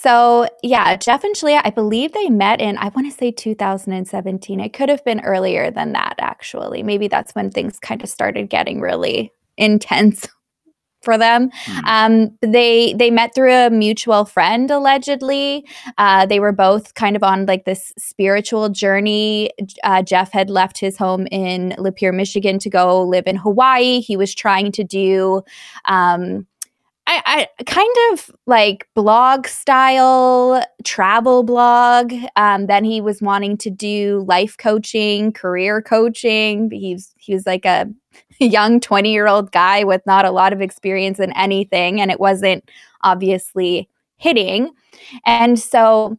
So 0.00 0.48
yeah, 0.62 0.96
Jeff 0.96 1.24
and 1.24 1.36
Shaleia, 1.36 1.60
I 1.62 1.68
believe 1.68 2.12
they 2.12 2.30
met 2.30 2.58
in 2.58 2.78
I 2.78 2.88
want 2.88 3.12
to 3.12 3.16
say 3.16 3.30
2017. 3.30 4.58
It 4.58 4.72
could 4.72 4.88
have 4.88 5.04
been 5.04 5.20
earlier 5.20 5.70
than 5.70 5.92
that, 5.92 6.14
actually. 6.18 6.82
Maybe 6.82 7.06
that's 7.06 7.34
when 7.34 7.50
things 7.50 7.78
kind 7.78 8.02
of 8.02 8.08
started 8.08 8.48
getting 8.48 8.80
really 8.80 9.30
intense 9.58 10.26
for 11.02 11.18
them. 11.18 11.50
Mm. 11.66 11.82
Um, 11.84 12.38
they 12.40 12.94
they 12.94 13.10
met 13.10 13.34
through 13.34 13.52
a 13.52 13.68
mutual 13.68 14.24
friend 14.24 14.70
allegedly. 14.70 15.66
Uh, 15.98 16.24
they 16.24 16.40
were 16.40 16.52
both 16.52 16.94
kind 16.94 17.14
of 17.14 17.22
on 17.22 17.44
like 17.44 17.66
this 17.66 17.92
spiritual 17.98 18.70
journey. 18.70 19.50
Uh, 19.84 20.00
Jeff 20.00 20.32
had 20.32 20.48
left 20.48 20.78
his 20.78 20.96
home 20.96 21.26
in 21.30 21.74
Lapeer, 21.76 22.14
Michigan, 22.14 22.58
to 22.60 22.70
go 22.70 23.02
live 23.02 23.26
in 23.26 23.36
Hawaii. 23.36 24.00
He 24.00 24.16
was 24.16 24.34
trying 24.34 24.72
to 24.72 24.82
do. 24.82 25.42
Um, 25.84 26.46
I, 27.12 27.48
I, 27.58 27.64
kind 27.64 27.96
of 28.12 28.30
like 28.46 28.86
blog 28.94 29.48
style 29.48 30.64
travel 30.84 31.42
blog. 31.42 32.14
Um, 32.36 32.66
then 32.66 32.84
he 32.84 33.00
was 33.00 33.20
wanting 33.20 33.56
to 33.58 33.70
do 33.70 34.24
life 34.28 34.56
coaching, 34.56 35.32
career 35.32 35.82
coaching. 35.82 36.70
He's 36.70 37.12
he 37.18 37.34
was 37.34 37.46
like 37.46 37.64
a 37.64 37.88
young 38.38 38.78
20 38.78 39.12
year 39.12 39.26
old 39.26 39.50
guy 39.50 39.82
with 39.82 40.06
not 40.06 40.24
a 40.24 40.30
lot 40.30 40.52
of 40.52 40.60
experience 40.60 41.18
in 41.18 41.32
anything, 41.32 42.00
and 42.00 42.12
it 42.12 42.20
wasn't 42.20 42.70
obviously 43.02 43.88
hitting. 44.16 44.70
And 45.26 45.58
so 45.58 46.16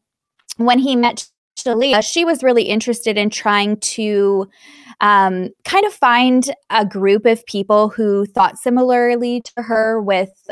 when 0.58 0.80
he 0.80 0.98
met 0.98 1.26
Shaleia, 1.58 2.04
she 2.04 2.26
was 2.26 2.44
really 2.44 2.64
interested 2.64 3.18
in 3.18 3.30
trying 3.30 3.78
to 3.78 4.50
um, 5.00 5.50
kind 5.64 5.86
of 5.86 5.94
find 5.94 6.52
a 6.70 6.86
group 6.86 7.26
of 7.26 7.46
people 7.46 7.90
who 7.90 8.26
thought 8.26 8.58
similarly 8.58 9.42
to 9.42 9.64
her 9.64 10.02
with, 10.02 10.50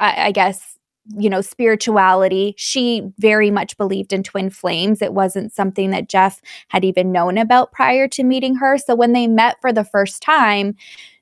I, 0.00 0.26
I 0.26 0.32
guess, 0.32 0.78
you 1.16 1.30
know, 1.30 1.40
spirituality. 1.40 2.54
She 2.56 3.02
very 3.18 3.50
much 3.50 3.76
believed 3.76 4.12
in 4.12 4.22
twin 4.22 4.50
flames. 4.50 5.02
It 5.02 5.14
wasn't 5.14 5.52
something 5.52 5.90
that 5.90 6.08
Jeff 6.08 6.40
had 6.68 6.84
even 6.84 7.12
known 7.12 7.38
about 7.38 7.72
prior 7.72 8.08
to 8.08 8.24
meeting 8.24 8.56
her. 8.56 8.76
So 8.78 8.94
when 8.94 9.12
they 9.12 9.26
met 9.26 9.56
for 9.60 9.72
the 9.72 9.84
first 9.84 10.22
time, 10.22 10.74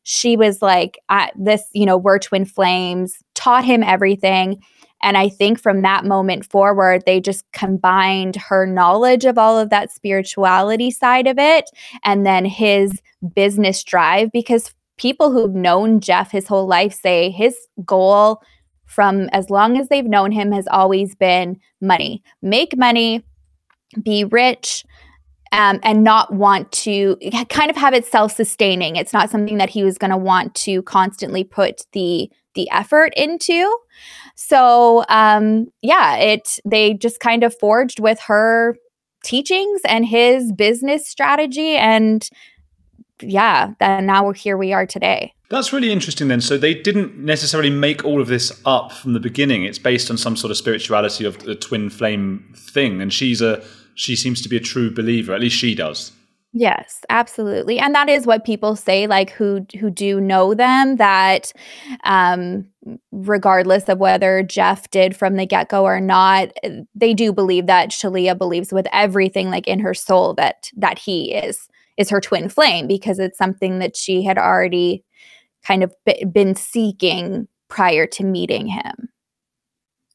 she 0.04 0.36
was 0.36 0.62
like, 0.62 0.98
this, 1.36 1.62
you 1.72 1.86
know, 1.86 1.96
we're 1.96 2.18
twin 2.18 2.44
flames, 2.44 3.18
taught 3.34 3.64
him 3.64 3.82
everything. 3.82 4.62
And 5.02 5.18
I 5.18 5.28
think 5.28 5.60
from 5.60 5.82
that 5.82 6.06
moment 6.06 6.50
forward, 6.50 7.02
they 7.04 7.20
just 7.20 7.44
combined 7.52 8.36
her 8.36 8.66
knowledge 8.66 9.26
of 9.26 9.36
all 9.36 9.58
of 9.58 9.68
that 9.70 9.92
spirituality 9.92 10.90
side 10.90 11.26
of 11.26 11.38
it 11.38 11.68
and 12.04 12.24
then 12.24 12.46
his 12.46 13.02
business 13.34 13.84
drive 13.84 14.32
because 14.32 14.74
people 14.96 15.30
who've 15.30 15.54
known 15.54 16.00
Jeff 16.00 16.30
his 16.30 16.46
whole 16.46 16.66
life 16.66 16.94
say 16.94 17.30
his 17.30 17.54
goal 17.84 18.42
from 18.86 19.28
as 19.32 19.50
long 19.50 19.78
as 19.78 19.88
they've 19.88 20.04
known 20.04 20.32
him 20.32 20.52
has 20.52 20.66
always 20.68 21.14
been 21.14 21.58
money. 21.80 22.22
Make 22.42 22.76
money, 22.76 23.24
be 24.02 24.24
rich, 24.24 24.84
um, 25.52 25.78
and 25.82 26.02
not 26.02 26.34
want 26.34 26.72
to 26.72 27.16
kind 27.48 27.70
of 27.70 27.76
have 27.76 27.94
it 27.94 28.04
self-sustaining. 28.04 28.96
It's 28.96 29.12
not 29.12 29.30
something 29.30 29.58
that 29.58 29.70
he 29.70 29.84
was 29.84 29.98
going 29.98 30.10
to 30.10 30.16
want 30.16 30.54
to 30.56 30.82
constantly 30.82 31.44
put 31.44 31.82
the 31.92 32.30
the 32.54 32.70
effort 32.70 33.12
into. 33.16 33.76
So 34.36 35.04
um, 35.08 35.68
yeah, 35.82 36.16
it 36.16 36.58
they 36.64 36.94
just 36.94 37.20
kind 37.20 37.44
of 37.44 37.56
forged 37.58 38.00
with 38.00 38.20
her 38.20 38.76
teachings 39.24 39.80
and 39.86 40.04
his 40.04 40.52
business 40.52 41.08
strategy 41.08 41.76
and 41.76 42.28
yeah, 43.20 43.74
then 43.80 44.06
now 44.06 44.24
we're 44.24 44.34
here 44.34 44.56
we 44.56 44.72
are 44.72 44.86
today. 44.86 45.32
That's 45.50 45.72
really 45.72 45.92
interesting 45.92 46.28
then. 46.28 46.40
So 46.40 46.56
they 46.56 46.74
didn't 46.74 47.16
necessarily 47.18 47.70
make 47.70 48.04
all 48.04 48.20
of 48.20 48.28
this 48.28 48.60
up 48.64 48.92
from 48.92 49.12
the 49.12 49.20
beginning. 49.20 49.64
It's 49.64 49.78
based 49.78 50.10
on 50.10 50.18
some 50.18 50.36
sort 50.36 50.50
of 50.50 50.56
spirituality 50.56 51.24
of 51.24 51.38
the 51.40 51.54
twin 51.54 51.90
flame 51.90 52.52
thing. 52.56 53.00
And 53.00 53.12
she's 53.12 53.40
a 53.40 53.62
she 53.94 54.16
seems 54.16 54.42
to 54.42 54.48
be 54.48 54.56
a 54.56 54.60
true 54.60 54.92
believer, 54.92 55.32
at 55.32 55.40
least 55.40 55.56
she 55.56 55.74
does. 55.74 56.12
Yes, 56.56 57.00
absolutely. 57.08 57.80
And 57.80 57.94
that 57.96 58.08
is 58.08 58.26
what 58.26 58.44
people 58.44 58.76
say 58.76 59.06
like 59.06 59.30
who 59.30 59.66
who 59.78 59.90
do 59.90 60.20
know 60.20 60.54
them 60.54 60.96
that 60.96 61.52
um 62.04 62.66
regardless 63.12 63.88
of 63.88 63.98
whether 63.98 64.42
Jeff 64.42 64.90
did 64.90 65.16
from 65.16 65.36
the 65.36 65.46
get-go 65.46 65.84
or 65.84 66.00
not, 66.00 66.52
they 66.94 67.14
do 67.14 67.32
believe 67.32 67.66
that 67.66 67.90
Shaleia 67.90 68.36
believes 68.36 68.72
with 68.72 68.86
everything 68.92 69.50
like 69.50 69.66
in 69.66 69.80
her 69.80 69.94
soul 69.94 70.34
that 70.34 70.70
that 70.76 70.98
he 70.98 71.34
is 71.34 71.68
is 71.96 72.10
her 72.10 72.20
twin 72.20 72.48
flame 72.48 72.86
because 72.86 73.18
it's 73.18 73.38
something 73.38 73.78
that 73.78 73.96
she 73.96 74.22
had 74.22 74.38
already 74.38 75.04
kind 75.66 75.82
of 75.82 75.94
been 76.32 76.54
seeking 76.54 77.48
prior 77.68 78.06
to 78.06 78.24
meeting 78.24 78.66
him. 78.66 79.08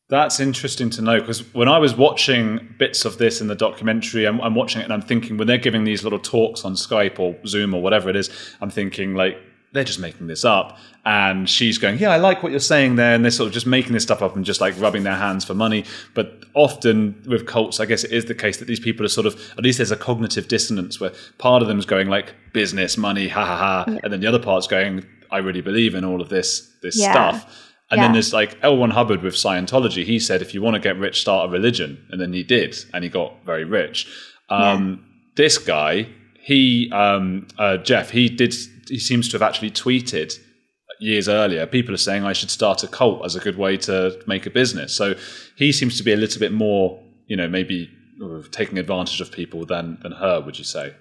That's 0.09 0.39
interesting 0.39 0.89
to 0.91 1.03
know 1.03 1.19
because 1.19 1.53
when 1.53 1.67
I 1.67 1.77
was 1.77 1.95
watching 1.95 2.74
bits 2.79 3.05
of 3.05 3.19
this 3.19 3.41
in 3.41 3.48
the 3.48 3.55
documentary, 3.55 4.25
I'm, 4.25 4.41
I'm, 4.41 4.55
watching 4.55 4.81
it 4.81 4.86
and 4.86 4.93
I'm 4.93 5.03
thinking 5.03 5.38
when 5.38 5.48
they're 5.48 5.59
giving 5.59 5.83
these 5.83 6.03
little 6.03 6.17
talks 6.17 6.65
on 6.65 6.74
Skype 6.74 7.19
or 7.19 7.36
Zoom 7.45 7.75
or 7.75 7.81
whatever 7.81 8.09
it 8.09 8.15
is, 8.15 8.31
I'm 8.59 8.71
thinking 8.71 9.13
like 9.13 9.38
they're 9.71 9.83
just 9.83 9.99
making 9.99 10.27
this 10.27 10.43
up. 10.45 10.77
And 11.05 11.49
she's 11.49 11.77
going, 11.77 11.97
Yeah, 11.97 12.09
I 12.09 12.17
like 12.17 12.43
what 12.43 12.51
you're 12.51 12.59
saying 12.59 12.95
there. 12.95 13.15
And 13.15 13.23
they're 13.23 13.31
sort 13.31 13.47
of 13.47 13.53
just 13.53 13.65
making 13.65 13.93
this 13.93 14.03
stuff 14.03 14.21
up 14.21 14.35
and 14.35 14.45
just 14.45 14.61
like 14.61 14.79
rubbing 14.79 15.03
their 15.03 15.15
hands 15.15 15.45
for 15.45 15.53
money. 15.53 15.85
But 16.13 16.43
often 16.53 17.23
with 17.27 17.45
cults, 17.45 17.79
I 17.79 17.85
guess 17.85 18.03
it 18.03 18.11
is 18.11 18.25
the 18.25 18.35
case 18.35 18.57
that 18.57 18.65
these 18.65 18.79
people 18.79 19.05
are 19.05 19.09
sort 19.09 19.27
of, 19.27 19.35
at 19.57 19.63
least 19.63 19.77
there's 19.77 19.91
a 19.91 19.97
cognitive 19.97 20.47
dissonance 20.47 20.99
where 20.99 21.11
part 21.38 21.61
of 21.61 21.67
them 21.67 21.79
is 21.79 21.85
going 21.85 22.07
like 22.07 22.33
business, 22.53 22.97
money, 22.97 23.27
ha 23.27 23.45
ha 23.45 23.57
ha. 23.57 23.85
Yeah. 23.88 23.99
And 24.03 24.13
then 24.13 24.19
the 24.19 24.27
other 24.27 24.39
part's 24.39 24.67
going, 24.67 25.05
I 25.31 25.38
really 25.39 25.61
believe 25.61 25.95
in 25.95 26.03
all 26.03 26.21
of 26.21 26.29
this 26.29 26.75
this 26.81 26.99
yeah. 26.99 27.11
stuff. 27.11 27.65
And 27.91 27.97
yeah. 27.97 28.05
then 28.05 28.13
there's 28.13 28.33
like 28.33 28.57
L. 28.61 28.77
Ron 28.77 28.91
Hubbard 28.91 29.23
with 29.23 29.33
Scientology. 29.33 30.03
He 30.05 30.19
said, 30.19 30.41
if 30.41 30.53
you 30.53 30.61
want 30.61 30.75
to 30.75 30.79
get 30.79 30.97
rich, 30.97 31.21
start 31.21 31.49
a 31.49 31.51
religion. 31.51 32.05
And 32.11 32.21
then 32.21 32.33
he 32.33 32.43
did, 32.43 32.75
and 32.93 33.03
he 33.03 33.09
got 33.09 33.33
very 33.45 33.63
rich. 33.63 34.07
Um. 34.49 35.05
This 35.35 35.57
guy, 35.57 36.09
he, 36.41 36.91
um, 36.91 37.47
uh, 37.57 37.77
Jeff, 37.77 38.09
he 38.09 38.27
did, 38.27 38.53
he 38.89 39.00
seems 39.00 39.29
to 39.29 39.36
have 39.36 39.41
actually 39.41 39.72
tweeted 39.72 40.38
years 41.00 41.29
earlier. 41.29 41.65
People 41.65 41.93
are 41.93 41.98
saying 41.98 42.24
I 42.24 42.34
should 42.34 42.51
start 42.51 42.84
a 42.84 42.88
cult 42.88 43.24
as 43.25 43.36
a 43.36 43.39
good 43.39 43.58
way 43.58 43.77
to 43.77 44.22
make 44.27 44.46
a 44.46 44.50
business. 44.50 44.93
So 44.93 45.15
he 45.55 45.72
seems 45.72 45.98
to 45.98 46.03
be 46.03 46.12
a 46.12 46.17
little 46.17 46.39
bit 46.39 46.51
more, 46.51 47.01
you 47.27 47.38
know, 47.38 47.48
maybe 47.48 47.89
uh, 48.24 48.41
taking 48.51 48.77
advantage 48.77 49.22
of 49.22 49.31
people 49.31 49.65
than 49.65 50.00
than 50.01 50.12
her. 50.13 50.41
Would 50.41 50.58
you 50.58 50.65
say? 50.65 50.93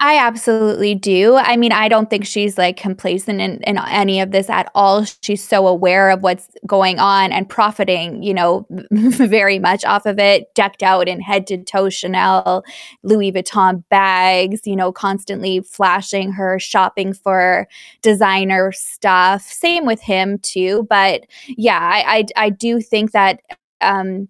I 0.00 0.18
absolutely 0.18 0.94
do. 0.94 1.34
I 1.34 1.56
mean, 1.56 1.72
I 1.72 1.88
don't 1.88 2.08
think 2.08 2.24
she's 2.24 2.56
like 2.56 2.76
complacent 2.76 3.40
in, 3.40 3.60
in 3.64 3.78
any 3.78 4.20
of 4.20 4.30
this 4.30 4.48
at 4.48 4.70
all. 4.72 5.04
She's 5.22 5.42
so 5.42 5.66
aware 5.66 6.10
of 6.10 6.22
what's 6.22 6.48
going 6.68 7.00
on 7.00 7.32
and 7.32 7.48
profiting, 7.48 8.22
you 8.22 8.32
know, 8.32 8.64
very 8.92 9.58
much 9.58 9.84
off 9.84 10.06
of 10.06 10.20
it, 10.20 10.54
decked 10.54 10.84
out 10.84 11.08
in 11.08 11.20
head 11.20 11.48
to 11.48 11.58
toe 11.64 11.88
Chanel, 11.88 12.62
Louis 13.02 13.32
Vuitton 13.32 13.82
bags, 13.88 14.60
you 14.64 14.76
know, 14.76 14.92
constantly 14.92 15.60
flashing 15.62 16.30
her 16.30 16.60
shopping 16.60 17.12
for 17.12 17.66
designer 18.00 18.70
stuff. 18.70 19.42
Same 19.42 19.84
with 19.84 20.00
him 20.00 20.38
too. 20.38 20.86
But 20.88 21.22
yeah, 21.48 21.80
I, 21.80 22.18
I, 22.18 22.46
I 22.46 22.50
do 22.50 22.80
think 22.80 23.10
that 23.10 23.40
um, 23.80 24.28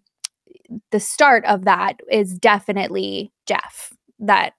the 0.92 1.00
start 1.00 1.44
of 1.44 1.66
that 1.66 2.00
is 2.10 2.38
definitely 2.38 3.32
Jeff. 3.46 3.92
That 4.18 4.54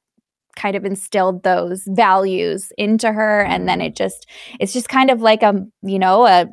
kind 0.56 0.76
of 0.76 0.86
instilled 0.86 1.44
those 1.44 1.84
values 1.88 2.72
into 2.78 3.12
her 3.12 3.42
and 3.44 3.68
then 3.68 3.82
it 3.82 3.96
just 3.96 4.28
it's 4.60 4.74
just 4.74 4.90
kind 4.90 5.10
of 5.10 5.22
like 5.22 5.44
a 5.44 5.66
you 5.84 6.00
know 6.00 6.26
a 6.26 6.48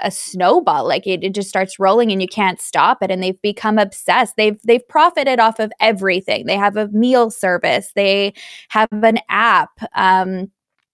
a 0.00 0.10
snowball 0.10 0.86
like 0.86 1.06
it, 1.06 1.24
it 1.24 1.34
just 1.34 1.48
starts 1.48 1.78
rolling 1.78 2.12
and 2.12 2.22
you 2.22 2.28
can't 2.28 2.60
stop 2.60 3.02
it 3.02 3.10
and 3.10 3.22
they've 3.22 3.40
become 3.42 3.78
obsessed. 3.78 4.36
They've 4.36 4.60
they've 4.62 4.86
profited 4.86 5.40
off 5.40 5.58
of 5.58 5.72
everything. 5.80 6.46
They 6.46 6.56
have 6.56 6.76
a 6.76 6.88
meal 6.88 7.30
service 7.30 7.92
they 7.96 8.34
have 8.68 8.88
an 8.92 9.18
app 9.28 9.70
um, 9.94 10.50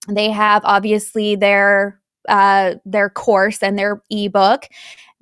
they 0.07 0.31
have 0.31 0.61
obviously 0.65 1.35
their 1.35 1.99
uh, 2.29 2.75
their 2.85 3.09
course 3.09 3.63
and 3.63 3.77
their 3.77 4.01
ebook 4.09 4.67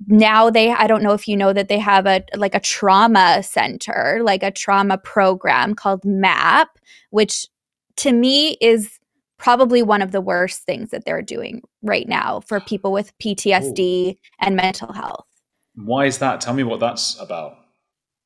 now 0.06 0.50
they 0.50 0.72
i 0.72 0.86
don't 0.86 1.02
know 1.02 1.12
if 1.12 1.26
you 1.26 1.36
know 1.36 1.52
that 1.52 1.68
they 1.68 1.78
have 1.78 2.06
a 2.06 2.22
like 2.36 2.54
a 2.54 2.60
trauma 2.60 3.42
center 3.42 4.20
like 4.22 4.42
a 4.42 4.50
trauma 4.50 4.98
program 4.98 5.74
called 5.74 6.04
map 6.04 6.78
which 7.10 7.48
to 7.96 8.12
me 8.12 8.56
is 8.60 8.98
probably 9.38 9.82
one 9.82 10.02
of 10.02 10.12
the 10.12 10.20
worst 10.20 10.62
things 10.62 10.90
that 10.90 11.04
they're 11.04 11.22
doing 11.22 11.62
right 11.82 12.08
now 12.08 12.40
for 12.46 12.60
people 12.68 12.92
with 12.92 13.16
PTSD 13.18 14.12
Ooh. 14.12 14.16
and 14.40 14.56
mental 14.56 14.92
health. 14.92 15.26
Why 15.74 16.06
is 16.06 16.18
that? 16.18 16.40
Tell 16.40 16.54
me 16.54 16.62
what 16.62 16.80
that's 16.80 17.20
about. 17.20 17.58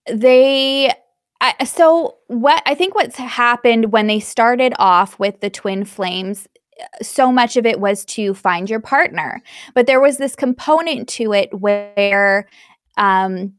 They 0.06 0.92
I, 1.42 1.64
so 1.64 2.18
what 2.26 2.62
I 2.66 2.74
think 2.74 2.94
what's 2.94 3.16
happened 3.16 3.92
when 3.92 4.06
they 4.06 4.20
started 4.20 4.74
off 4.78 5.18
with 5.18 5.40
the 5.40 5.50
twin 5.50 5.84
flames 5.84 6.46
so 7.02 7.30
much 7.32 7.56
of 7.56 7.66
it 7.66 7.80
was 7.80 8.04
to 8.04 8.34
find 8.34 8.68
your 8.68 8.80
partner 8.80 9.42
but 9.74 9.86
there 9.86 10.00
was 10.00 10.18
this 10.18 10.36
component 10.36 11.08
to 11.08 11.32
it 11.32 11.52
where 11.60 12.48
um 12.96 13.52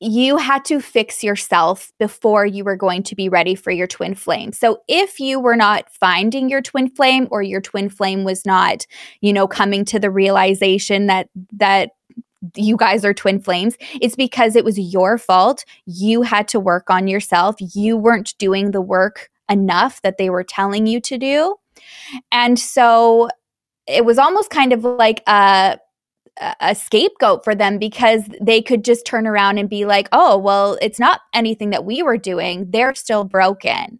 you 0.00 0.36
had 0.36 0.64
to 0.66 0.80
fix 0.80 1.24
yourself 1.24 1.92
before 1.98 2.46
you 2.46 2.62
were 2.62 2.76
going 2.76 3.02
to 3.02 3.16
be 3.16 3.28
ready 3.28 3.54
for 3.54 3.70
your 3.70 3.86
twin 3.86 4.14
flame. 4.14 4.52
So 4.52 4.80
if 4.86 5.18
you 5.18 5.40
were 5.40 5.56
not 5.56 5.90
finding 5.90 6.48
your 6.48 6.62
twin 6.62 6.88
flame 6.88 7.26
or 7.30 7.42
your 7.42 7.60
twin 7.60 7.88
flame 7.88 8.22
was 8.22 8.46
not, 8.46 8.86
you 9.20 9.32
know, 9.32 9.48
coming 9.48 9.84
to 9.86 9.98
the 9.98 10.10
realization 10.10 11.06
that 11.06 11.28
that 11.52 11.90
you 12.54 12.76
guys 12.76 13.04
are 13.04 13.14
twin 13.14 13.40
flames, 13.40 13.76
it's 14.00 14.14
because 14.14 14.54
it 14.54 14.64
was 14.64 14.78
your 14.78 15.18
fault. 15.18 15.64
You 15.86 16.22
had 16.22 16.46
to 16.48 16.60
work 16.60 16.88
on 16.88 17.08
yourself. 17.08 17.56
You 17.74 17.96
weren't 17.96 18.38
doing 18.38 18.70
the 18.70 18.80
work 18.80 19.28
enough 19.50 20.00
that 20.02 20.18
they 20.18 20.30
were 20.30 20.44
telling 20.44 20.86
you 20.86 21.00
to 21.00 21.18
do. 21.18 21.56
And 22.32 22.58
so 22.58 23.28
it 23.86 24.04
was 24.04 24.18
almost 24.18 24.50
kind 24.50 24.72
of 24.72 24.84
like 24.84 25.22
a 25.26 25.78
a 26.60 26.74
scapegoat 26.74 27.42
for 27.42 27.54
them 27.54 27.78
because 27.78 28.22
they 28.40 28.62
could 28.62 28.84
just 28.84 29.04
turn 29.04 29.26
around 29.26 29.58
and 29.58 29.68
be 29.68 29.84
like, 29.84 30.08
oh, 30.12 30.38
well, 30.38 30.78
it's 30.80 31.00
not 31.00 31.22
anything 31.34 31.70
that 31.70 31.84
we 31.84 32.02
were 32.02 32.16
doing. 32.16 32.70
They're 32.70 32.94
still 32.94 33.24
broken. 33.24 33.98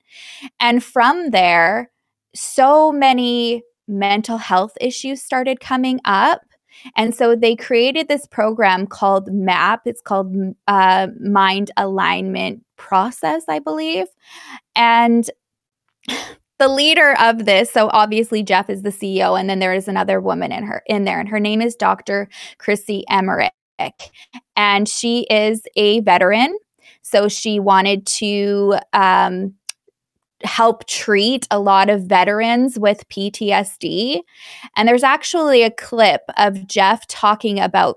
And 0.61 0.85
from 0.85 1.30
there, 1.30 1.90
so 2.35 2.92
many 2.92 3.62
mental 3.88 4.38
health 4.38 4.73
issues 4.80 5.23
started 5.23 5.61
coming 5.61 6.00
up. 6.04 6.42
And 6.97 7.12
so 7.12 7.35
they 7.35 7.56
created 7.56 8.06
this 8.06 8.26
program 8.26 8.87
called 8.87 9.32
MAP. 9.32 9.80
It's 9.85 10.00
called 10.00 10.32
uh, 10.68 11.08
Mind 11.20 11.73
Alignment 11.76 12.64
Process, 12.76 13.44
I 13.49 13.58
believe. 13.58 14.06
And 14.76 15.28
the 16.58 16.68
leader 16.68 17.14
of 17.18 17.44
this 17.44 17.70
so 17.70 17.88
obviously 17.92 18.42
jeff 18.42 18.68
is 18.68 18.82
the 18.82 18.90
ceo 18.90 19.38
and 19.38 19.48
then 19.48 19.58
there 19.58 19.74
is 19.74 19.88
another 19.88 20.20
woman 20.20 20.52
in 20.52 20.64
her 20.64 20.82
in 20.86 21.04
there 21.04 21.20
and 21.20 21.28
her 21.28 21.40
name 21.40 21.60
is 21.60 21.74
dr 21.74 22.28
chrissy 22.58 23.04
emmerich. 23.08 23.52
And 24.56 24.88
she 24.88 25.20
is 25.30 25.62
a 25.76 26.00
veteran 26.00 26.56
so 27.02 27.28
she 27.28 27.60
wanted 27.60 28.06
to 28.06 28.74
um, 28.92 29.54
help 30.42 30.86
treat 30.86 31.46
a 31.50 31.60
lot 31.60 31.88
of 31.88 32.02
veterans 32.02 32.78
with 32.78 33.08
ptsd 33.08 34.20
and 34.76 34.88
there's 34.88 35.04
actually 35.04 35.62
a 35.62 35.70
clip 35.70 36.22
of 36.36 36.66
jeff 36.66 37.06
talking 37.06 37.60
about 37.60 37.96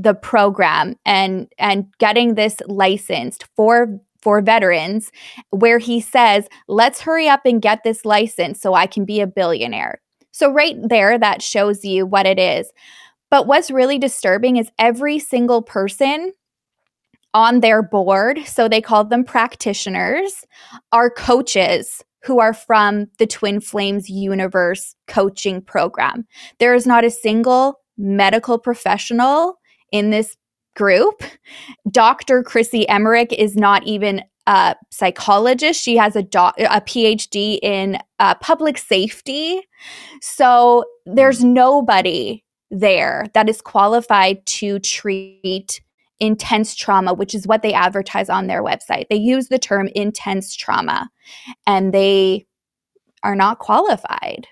the 0.00 0.14
program 0.14 0.96
and 1.04 1.52
and 1.58 1.86
getting 1.98 2.34
this 2.34 2.56
licensed 2.66 3.46
for 3.54 4.00
for 4.22 4.40
veterans 4.40 5.10
where 5.50 5.78
he 5.78 6.00
says, 6.00 6.48
let's 6.68 7.00
hurry 7.00 7.28
up 7.28 7.42
and 7.44 7.62
get 7.62 7.82
this 7.84 8.04
license 8.04 8.60
so 8.60 8.74
I 8.74 8.86
can 8.86 9.04
be 9.04 9.20
a 9.20 9.26
billionaire. 9.26 10.00
So, 10.32 10.52
right 10.52 10.76
there, 10.82 11.18
that 11.18 11.42
shows 11.42 11.84
you 11.84 12.06
what 12.06 12.26
it 12.26 12.38
is. 12.38 12.70
But 13.30 13.46
what's 13.46 13.70
really 13.70 13.98
disturbing 13.98 14.56
is 14.56 14.70
every 14.78 15.18
single 15.18 15.62
person 15.62 16.32
on 17.32 17.60
their 17.60 17.82
board, 17.82 18.40
so 18.46 18.68
they 18.68 18.80
call 18.80 19.04
them 19.04 19.24
practitioners, 19.24 20.44
are 20.92 21.10
coaches 21.10 22.02
who 22.22 22.40
are 22.40 22.52
from 22.52 23.06
the 23.18 23.26
Twin 23.26 23.60
Flames 23.60 24.10
Universe 24.10 24.94
coaching 25.06 25.62
program. 25.62 26.26
There 26.58 26.74
is 26.74 26.86
not 26.86 27.04
a 27.04 27.10
single 27.10 27.80
medical 27.96 28.58
professional 28.58 29.58
in 29.92 30.10
this 30.10 30.36
group. 30.80 31.22
Dr. 31.90 32.42
Chrissy 32.42 32.88
Emmerich 32.88 33.34
is 33.34 33.54
not 33.54 33.86
even 33.86 34.22
a 34.46 34.74
psychologist. 34.90 35.82
She 35.82 35.94
has 35.98 36.16
a, 36.16 36.22
doc- 36.22 36.58
a 36.58 36.80
PhD 36.80 37.58
in 37.62 37.98
uh, 38.18 38.34
public 38.36 38.78
safety. 38.78 39.60
So 40.22 40.86
there's 41.04 41.44
nobody 41.44 42.42
there 42.70 43.26
that 43.34 43.50
is 43.50 43.60
qualified 43.60 44.46
to 44.46 44.78
treat 44.78 45.82
intense 46.18 46.74
trauma, 46.74 47.12
which 47.12 47.34
is 47.34 47.46
what 47.46 47.60
they 47.60 47.74
advertise 47.74 48.30
on 48.30 48.46
their 48.46 48.62
website. 48.62 49.04
They 49.10 49.16
use 49.16 49.48
the 49.48 49.58
term 49.58 49.90
intense 49.94 50.56
trauma 50.56 51.10
and 51.66 51.92
they 51.92 52.46
are 53.22 53.36
not 53.36 53.58
qualified. 53.58 54.46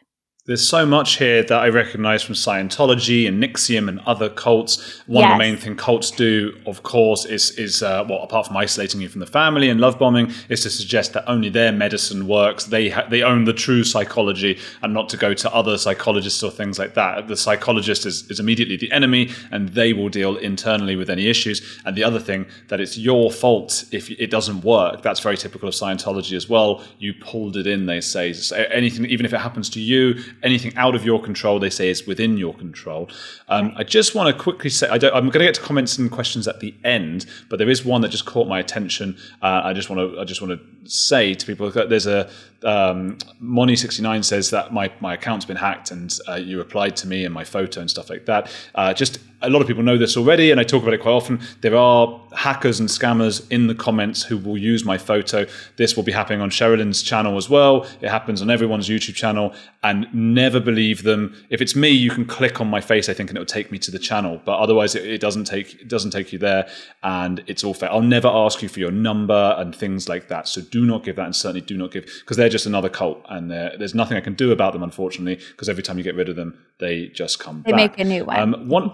There's 0.49 0.67
so 0.67 0.87
much 0.87 1.19
here 1.19 1.43
that 1.43 1.61
I 1.61 1.69
recognize 1.69 2.23
from 2.23 2.35
Scientology 2.35 3.29
and 3.29 3.45
NXIVM 3.45 3.87
and 3.87 4.01
other 4.07 4.31
cults. 4.31 5.03
One 5.07 5.21
yes. 5.21 5.33
of 5.33 5.35
the 5.35 5.45
main 5.45 5.57
things 5.59 5.79
cults 5.79 6.11
do, 6.11 6.59
of 6.65 6.83
course, 6.83 7.27
is 7.27 7.51
is 7.59 7.83
uh, 7.83 8.07
well, 8.09 8.23
apart 8.23 8.47
from 8.47 8.57
isolating 8.57 9.03
you 9.03 9.11
from 9.11 9.21
the 9.21 9.27
family 9.27 9.69
and 9.69 9.79
love 9.79 9.99
bombing, 9.99 10.33
is 10.49 10.63
to 10.63 10.71
suggest 10.71 11.13
that 11.13 11.29
only 11.29 11.51
their 11.51 11.71
medicine 11.71 12.27
works. 12.27 12.65
They 12.65 12.89
ha- 12.89 13.07
they 13.11 13.23
own 13.23 13.45
the 13.45 13.53
true 13.53 13.85
psychology, 13.85 14.59
and 14.81 14.95
not 14.95 15.11
to 15.11 15.19
go 15.19 15.35
to 15.35 15.55
other 15.55 15.77
psychologists 15.77 16.43
or 16.43 16.51
things 16.51 16.79
like 16.79 16.95
that. 16.95 17.29
The 17.29 17.37
psychologist 17.37 18.07
is, 18.07 18.23
is 18.31 18.41
immediately 18.41 18.79
the 18.79 18.91
enemy, 18.91 19.31
and 19.53 19.69
they 19.69 19.93
will 19.93 20.09
deal 20.09 20.39
internally 20.39 20.97
with 20.97 21.11
any 21.11 21.27
issues. 21.27 21.79
And 21.85 21.95
the 21.95 22.05
other 22.05 22.21
thing 22.21 22.47
that 22.69 22.81
it's 22.81 22.97
your 22.97 23.31
fault 23.31 23.85
if 23.93 24.11
it 24.11 24.31
doesn't 24.31 24.63
work. 24.65 25.03
That's 25.03 25.21
very 25.21 25.37
typical 25.37 25.69
of 25.69 25.75
Scientology 25.75 26.35
as 26.35 26.49
well. 26.49 26.83
You 26.99 27.13
pulled 27.13 27.59
it 27.59 27.67
in, 27.67 27.85
they 27.85 28.01
say. 28.01 28.33
So 28.33 28.57
anything, 28.57 29.05
even 29.05 29.27
if 29.27 29.35
it 29.35 29.41
happens 29.41 29.69
to 29.69 29.81
you 29.81 30.25
anything 30.42 30.77
out 30.77 30.94
of 30.94 31.05
your 31.05 31.22
control, 31.22 31.59
they 31.59 31.70
say 31.70 31.88
is 31.88 32.07
within 32.07 32.37
your 32.37 32.55
control. 32.55 33.09
Um, 33.48 33.72
I 33.77 33.85
just 33.85 34.14
want 34.14 34.35
to 34.35 34.42
quickly 34.42 34.70
say, 34.70 34.88
I 34.88 34.94
am 34.94 35.01
going 35.01 35.33
to 35.33 35.38
get 35.40 35.55
to 35.55 35.61
comments 35.61 35.98
and 35.98 36.11
questions 36.11 36.46
at 36.48 36.61
the 36.61 36.74
end, 36.85 37.27
but 37.48 37.59
there 37.59 37.70
is 37.70 37.85
one 37.85 38.01
that 38.03 38.11
just 38.11 38.27
caught 38.27 38.48
my 38.48 38.59
attention. 38.59 39.16
Uh, 39.42 39.62
I 39.64 39.72
just 39.72 39.90
want 39.90 40.12
to, 40.12 40.20
I 40.20 40.24
just 40.24 40.40
want 40.42 40.59
to 40.59 40.90
say 40.90 41.35
to 41.35 41.46
people 41.46 41.70
that 41.70 41.90
there's 41.90 42.07
a 42.07 42.31
um, 42.64 43.18
Moni69 43.42 44.25
says 44.25 44.51
that 44.51 44.73
my, 44.73 44.92
my 45.01 45.14
account's 45.14 45.44
been 45.44 45.57
hacked 45.57 45.90
and 45.90 46.16
uh, 46.29 46.35
you 46.35 46.59
replied 46.59 46.97
to 46.97 47.07
me 47.07 47.25
and 47.25 47.33
my 47.33 47.44
photo 47.44 47.81
and 47.81 47.90
stuff 47.90 48.11
like 48.11 48.27
that. 48.27 48.51
Uh, 48.75 48.92
just 48.92 49.18
a 49.40 49.51
lot 49.51 49.61
of 49.61 49.68
people 49.68 49.83
know 49.83 49.97
this 49.97 50.16
already, 50.16 50.51
and 50.51 50.59
I 50.59 50.64
talk 50.64 50.83
about 50.83 50.94
it 50.94 51.01
quite 51.01 51.12
often. 51.12 51.40
There 51.61 51.77
are 51.77 52.21
hackers 52.33 52.81
and 52.81 52.88
scammers 52.88 53.49
in 53.51 53.68
the 53.68 53.75
comments 53.75 54.25
who 54.25 54.37
will 54.37 54.59
use 54.59 54.85
my 54.85 54.99
photo. 54.99 55.47
This 55.77 55.97
will 55.97 56.03
be 56.03 56.11
happening 56.11 56.40
on 56.40 56.51
Sherrilyn's 56.51 57.03
channel 57.03 57.37
as 57.37 57.49
well. 57.49 57.87
It 58.01 58.09
happens 58.09 58.42
on 58.42 58.51
everyone's 58.51 58.88
YouTube 58.88 59.14
channel, 59.14 59.55
and 59.85 60.12
never 60.12 60.59
believe 60.59 61.05
them. 61.05 61.35
If 61.51 61.61
it's 61.62 61.77
me, 61.77 61.90
you 61.90 62.11
can 62.11 62.25
click 62.25 62.61
on 62.61 62.68
my 62.68 62.81
face, 62.81 63.09
I 63.09 63.14
think, 63.14 63.31
and 63.31 63.37
it'll 63.37 63.47
take 63.47 63.71
me 63.71 63.79
to 63.79 63.92
the 63.92 63.99
channel. 63.99 64.40
But 64.44 64.59
otherwise, 64.59 64.97
it, 64.97 65.07
it 65.07 65.21
doesn't 65.21 65.44
take 65.44 65.83
it 65.83 65.88
doesn't 65.88 66.11
take 66.11 66.33
you 66.33 66.38
there, 66.38 66.68
and 67.05 67.42
it's 67.47 67.62
all 67.62 67.75
fair. 67.75 67.92
I'll 67.92 68.03
never 68.03 68.29
ask 68.29 68.61
you 68.61 68.68
for 68.68 68.81
your 68.81 68.90
number 68.90 69.55
and 69.57 69.75
things 69.75 70.09
like 70.09 70.27
that. 70.29 70.49
So 70.49 70.62
do 70.62 70.85
not 70.85 71.05
give 71.05 71.14
that, 71.16 71.27
and 71.27 71.37
certainly 71.37 71.61
do 71.61 71.77
not 71.77 71.92
give 71.92 72.07
because 72.07 72.37
they're 72.37 72.48
just 72.49 72.67
another 72.67 72.89
cult, 72.89 73.25
and 73.29 73.51
there's 73.51 73.95
nothing 73.95 74.17
I 74.17 74.21
can 74.21 74.35
do 74.35 74.53
about 74.53 74.73
them, 74.73 74.83
unfortunately. 74.83 75.37
Because 75.53 75.69
every 75.69 75.83
time 75.83 75.99
you 75.99 76.05
get 76.05 76.15
rid 76.15 76.29
of 76.29 76.37
them, 76.37 76.59
they 76.81 77.09
just 77.09 77.39
come. 77.39 77.63
They 77.65 77.73
back. 77.73 77.99
make 77.99 78.01
a 78.01 78.05
new 78.05 78.25
one. 78.25 78.39
Um, 78.39 78.69
one 78.69 78.93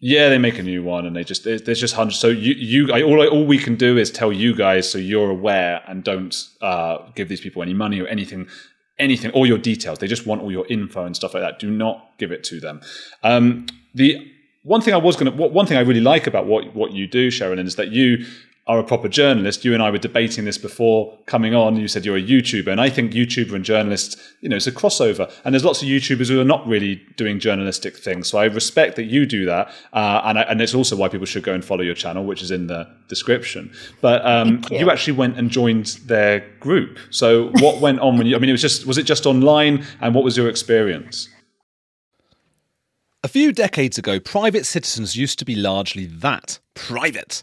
yeah, 0.00 0.28
they 0.28 0.38
make 0.38 0.58
a 0.58 0.62
new 0.62 0.84
one, 0.84 1.06
and 1.06 1.16
they 1.16 1.24
just 1.24 1.42
there's, 1.42 1.62
just 1.62 1.94
hundreds. 1.94 2.18
So 2.18 2.28
you 2.28 2.54
you 2.54 2.92
I, 2.92 3.02
all 3.02 3.26
all 3.28 3.44
we 3.44 3.58
can 3.58 3.74
do 3.74 3.96
is 3.96 4.10
tell 4.12 4.32
you 4.32 4.54
guys 4.54 4.88
so 4.88 4.96
you're 4.96 5.30
aware 5.30 5.82
and 5.88 6.04
don't 6.04 6.36
uh, 6.60 6.98
give 7.16 7.28
these 7.28 7.40
people 7.40 7.62
any 7.62 7.74
money 7.74 8.00
or 8.00 8.06
anything 8.06 8.48
anything 8.98 9.32
all 9.32 9.46
your 9.46 9.58
details. 9.58 9.98
They 9.98 10.06
just 10.06 10.24
want 10.24 10.42
all 10.42 10.52
your 10.52 10.66
info 10.68 11.04
and 11.04 11.16
stuff 11.16 11.34
like 11.34 11.42
that. 11.42 11.58
Do 11.58 11.70
not 11.70 12.12
give 12.18 12.30
it 12.30 12.44
to 12.44 12.60
them. 12.60 12.80
Um, 13.24 13.66
the 13.94 14.32
one 14.62 14.80
thing 14.80 14.94
I 14.94 14.98
was 14.98 15.16
going 15.16 15.32
to, 15.32 15.48
one 15.48 15.66
thing 15.66 15.76
I 15.76 15.80
really 15.80 16.00
like 16.00 16.28
about 16.28 16.46
what 16.46 16.76
what 16.76 16.92
you 16.92 17.08
do, 17.08 17.28
Sherrilyn, 17.28 17.66
is 17.66 17.74
that 17.74 17.90
you 17.90 18.24
are 18.68 18.78
a 18.78 18.84
proper 18.84 19.08
journalist. 19.08 19.64
You 19.64 19.72
and 19.72 19.82
I 19.82 19.90
were 19.90 19.98
debating 19.98 20.44
this 20.44 20.58
before 20.58 21.16
coming 21.24 21.54
on. 21.54 21.76
You 21.76 21.88
said 21.88 22.04
you're 22.04 22.18
a 22.18 22.22
YouTuber, 22.22 22.68
and 22.68 22.80
I 22.80 22.90
think 22.90 23.12
YouTuber 23.12 23.54
and 23.54 23.64
journalists, 23.64 24.16
you 24.42 24.48
know, 24.48 24.56
it's 24.56 24.66
a 24.66 24.72
crossover. 24.72 25.32
And 25.44 25.54
there's 25.54 25.64
lots 25.64 25.82
of 25.82 25.88
YouTubers 25.88 26.28
who 26.28 26.38
are 26.38 26.44
not 26.44 26.66
really 26.66 26.96
doing 27.16 27.40
journalistic 27.40 27.96
things. 27.96 28.28
So 28.28 28.38
I 28.38 28.44
respect 28.44 28.96
that 28.96 29.04
you 29.04 29.24
do 29.24 29.46
that, 29.46 29.68
uh, 29.94 30.20
and 30.24 30.38
I, 30.38 30.42
and 30.42 30.60
it's 30.60 30.74
also 30.74 30.96
why 30.96 31.08
people 31.08 31.26
should 31.26 31.42
go 31.42 31.54
and 31.54 31.64
follow 31.64 31.80
your 31.80 31.94
channel, 31.94 32.24
which 32.24 32.42
is 32.42 32.50
in 32.50 32.66
the 32.66 32.86
description. 33.08 33.72
But 34.02 34.24
um, 34.26 34.62
you. 34.70 34.80
you. 34.80 34.90
actually 34.90 35.14
went 35.14 35.38
and 35.38 35.50
joined 35.50 35.86
their 36.04 36.40
group. 36.60 36.98
So 37.10 37.48
what 37.60 37.80
went 37.80 38.00
on 38.00 38.18
when 38.18 38.26
you? 38.26 38.36
I 38.36 38.38
mean, 38.38 38.50
it 38.50 38.52
was 38.52 38.62
just 38.62 38.86
was 38.86 38.98
it 38.98 39.04
just 39.04 39.24
online, 39.24 39.86
and 40.02 40.14
what 40.14 40.24
was 40.24 40.36
your 40.36 40.48
experience? 40.48 41.28
A 43.24 43.28
few 43.28 43.50
decades 43.50 43.98
ago, 43.98 44.20
private 44.20 44.64
citizens 44.64 45.16
used 45.16 45.38
to 45.38 45.44
be 45.44 45.56
largely 45.56 46.06
that 46.06 46.60
private. 46.74 47.42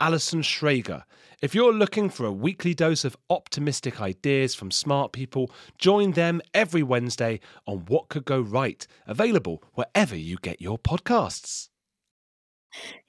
Alison 0.00 0.42
Schrager. 0.42 1.04
If 1.42 1.54
you're 1.54 1.72
looking 1.72 2.08
for 2.08 2.24
a 2.24 2.32
weekly 2.32 2.72
dose 2.72 3.04
of 3.04 3.16
optimistic 3.28 4.00
ideas 4.00 4.54
from 4.54 4.70
smart 4.70 5.12
people, 5.12 5.50
join 5.76 6.12
them 6.12 6.40
every 6.54 6.82
Wednesday 6.82 7.40
on 7.66 7.78
What 7.86 8.08
Could 8.08 8.24
Go 8.24 8.40
Right, 8.40 8.86
available 9.06 9.62
wherever 9.74 10.16
you 10.16 10.36
get 10.40 10.60
your 10.60 10.78
podcasts. 10.78 11.68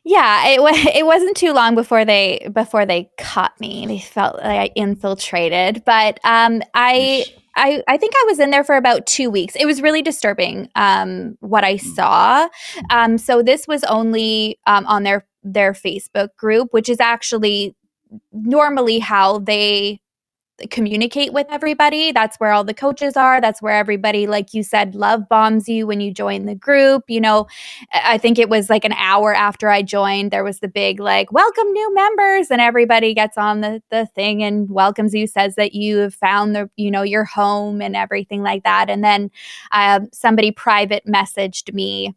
Yeah, 0.03 0.47
it 0.47 0.61
was 0.61 0.75
it 0.95 1.05
wasn't 1.05 1.37
too 1.37 1.53
long 1.53 1.75
before 1.75 2.05
they 2.05 2.47
before 2.51 2.85
they 2.85 3.09
caught 3.17 3.59
me. 3.59 3.85
They 3.85 3.99
felt 3.99 4.35
like 4.37 4.45
I 4.45 4.71
infiltrated, 4.75 5.83
but 5.85 6.19
um, 6.23 6.61
I 6.73 7.25
I 7.55 7.83
I 7.87 7.97
think 7.97 8.13
I 8.15 8.25
was 8.27 8.39
in 8.39 8.49
there 8.49 8.63
for 8.63 8.75
about 8.75 9.05
two 9.05 9.29
weeks. 9.29 9.55
It 9.55 9.65
was 9.65 9.81
really 9.81 10.01
disturbing 10.01 10.69
um, 10.75 11.37
what 11.39 11.63
I 11.63 11.75
mm. 11.75 11.81
saw. 11.95 12.47
Um, 12.89 13.17
so 13.17 13.41
this 13.41 13.67
was 13.67 13.83
only 13.85 14.59
um, 14.67 14.85
on 14.87 15.03
their 15.03 15.25
their 15.43 15.73
Facebook 15.73 16.29
group, 16.37 16.69
which 16.71 16.89
is 16.89 16.99
actually 16.99 17.75
normally 18.31 18.99
how 18.99 19.39
they 19.39 19.99
communicate 20.69 21.33
with 21.33 21.47
everybody. 21.49 22.11
That's 22.11 22.37
where 22.37 22.51
all 22.51 22.63
the 22.63 22.73
coaches 22.73 23.17
are. 23.17 23.41
That's 23.41 23.61
where 23.61 23.75
everybody, 23.75 24.27
like 24.27 24.53
you 24.53 24.63
said, 24.63 24.95
love 24.95 25.27
bombs 25.27 25.67
you 25.67 25.87
when 25.87 25.99
you 25.99 26.13
join 26.13 26.45
the 26.45 26.55
group. 26.55 27.03
You 27.07 27.21
know, 27.21 27.47
I 27.91 28.17
think 28.17 28.37
it 28.37 28.49
was 28.49 28.69
like 28.69 28.85
an 28.85 28.93
hour 28.93 29.33
after 29.33 29.69
I 29.69 29.81
joined, 29.81 30.31
there 30.31 30.43
was 30.43 30.59
the 30.59 30.67
big 30.67 30.99
like, 30.99 31.31
welcome 31.31 31.71
new 31.71 31.93
members. 31.93 32.51
And 32.51 32.61
everybody 32.61 33.13
gets 33.13 33.37
on 33.37 33.61
the, 33.61 33.81
the 33.89 34.05
thing 34.15 34.43
and 34.43 34.69
welcomes 34.69 35.13
you, 35.13 35.27
says 35.27 35.55
that 35.55 35.73
you 35.73 35.97
have 35.97 36.13
found 36.13 36.55
the, 36.55 36.69
you 36.75 36.91
know, 36.91 37.03
your 37.03 37.25
home 37.25 37.81
and 37.81 37.95
everything 37.95 38.43
like 38.43 38.63
that. 38.63 38.89
And 38.89 39.03
then 39.03 39.31
uh, 39.71 40.01
somebody 40.11 40.51
private 40.51 41.05
messaged 41.07 41.73
me 41.73 42.13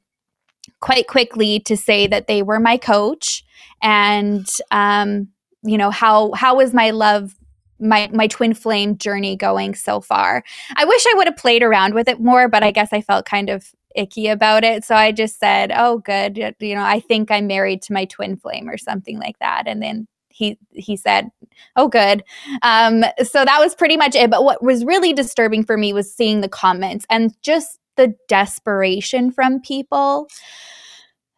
quite 0.81 1.09
quickly 1.09 1.61
to 1.61 1.77
say 1.77 2.07
that 2.07 2.27
they 2.27 2.43
were 2.43 2.61
my 2.61 2.77
coach 2.77 3.45
and, 3.83 4.49
um, 4.71 5.29
you 5.62 5.77
know 5.77 5.91
how 5.91 6.33
how 6.33 6.61
is 6.61 6.73
my 6.73 6.91
love 6.91 7.35
my 7.79 8.09
my 8.12 8.27
twin 8.27 8.55
flame 8.55 8.97
journey 8.97 9.37
going 9.37 9.75
so 9.75 10.01
far. 10.01 10.43
I 10.77 10.85
wish 10.85 11.05
I 11.07 11.15
would 11.17 11.27
have 11.27 11.37
played 11.37 11.62
around 11.62 11.95
with 11.95 12.09
it 12.09 12.21
more, 12.21 12.49
but 12.49 12.62
I 12.62 12.71
guess 12.71 12.93
I 12.93 13.01
felt 13.01 13.27
kind 13.27 13.51
of 13.51 13.73
icky 13.95 14.29
about 14.29 14.65
it. 14.65 14.85
So 14.85 14.95
I 14.95 15.12
just 15.12 15.39
said, 15.39 15.73
"Oh, 15.75 15.99
good. 15.99 16.55
You 16.61 16.75
know, 16.75 16.85
I 16.85 17.01
think 17.01 17.31
I'm 17.31 17.47
married 17.47 17.83
to 17.83 17.93
my 17.93 18.05
twin 18.07 18.37
flame 18.37 18.69
or 18.69 18.79
something 18.79 19.19
like 19.19 19.39
that." 19.41 19.65
And 19.67 19.83
then 19.83 20.07
he 20.29 20.59
he 20.73 20.97
said, 20.97 21.31
"Oh, 21.77 21.89
good." 21.89 22.23
Um, 22.62 23.05
so 23.23 23.45
that 23.45 23.59
was 23.61 23.75
pretty 23.75 23.97
much 23.97 24.15
it. 24.15 24.31
But 24.31 24.45
what 24.45 24.62
was 24.62 24.85
really 24.85 25.12
disturbing 25.12 25.65
for 25.65 25.77
me 25.77 25.93
was 25.93 26.12
seeing 26.15 26.41
the 26.41 26.49
comments 26.49 27.07
and 27.11 27.35
just 27.43 27.79
the 27.97 28.15
desperation 28.29 29.31
from 29.31 29.61
people. 29.61 30.29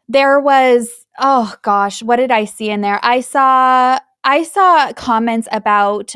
There 0.09 0.41
was, 0.41 1.07
oh 1.19 1.55
gosh, 1.63 2.03
what 2.03 2.17
did 2.17 2.31
I 2.31 2.45
see 2.45 2.71
in 2.71 2.81
there? 2.81 3.01
I 3.03 3.21
saw 3.21 3.99
I 4.25 4.43
saw 4.43 4.93
comments 4.93 5.49
about 5.53 6.15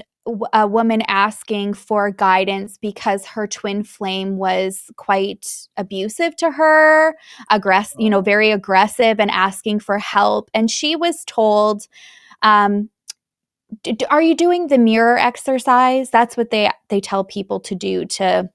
a 0.52 0.66
woman 0.66 1.02
asking 1.08 1.74
for 1.74 2.10
guidance 2.10 2.78
because 2.78 3.26
her 3.26 3.46
twin 3.46 3.82
flame 3.82 4.36
was 4.36 4.90
quite 4.96 5.66
abusive 5.76 6.36
to 6.36 6.50
her, 6.50 7.16
aggressive, 7.50 7.98
you 7.98 8.08
know, 8.08 8.20
very 8.20 8.50
aggressive 8.52 9.18
and 9.18 9.30
asking 9.30 9.80
for 9.80 9.98
help. 9.98 10.48
And 10.54 10.70
she 10.70 10.94
was 10.94 11.24
told, 11.24 11.88
um, 12.42 12.88
are 14.10 14.22
you 14.22 14.36
doing 14.36 14.68
the 14.68 14.78
mirror 14.78 15.18
exercise? 15.18 16.10
That's 16.10 16.36
what 16.36 16.50
they 16.50 16.70
they 16.88 17.00
tell 17.00 17.24
people 17.24 17.58
to 17.60 17.74
do 17.74 18.04
to 18.04 18.48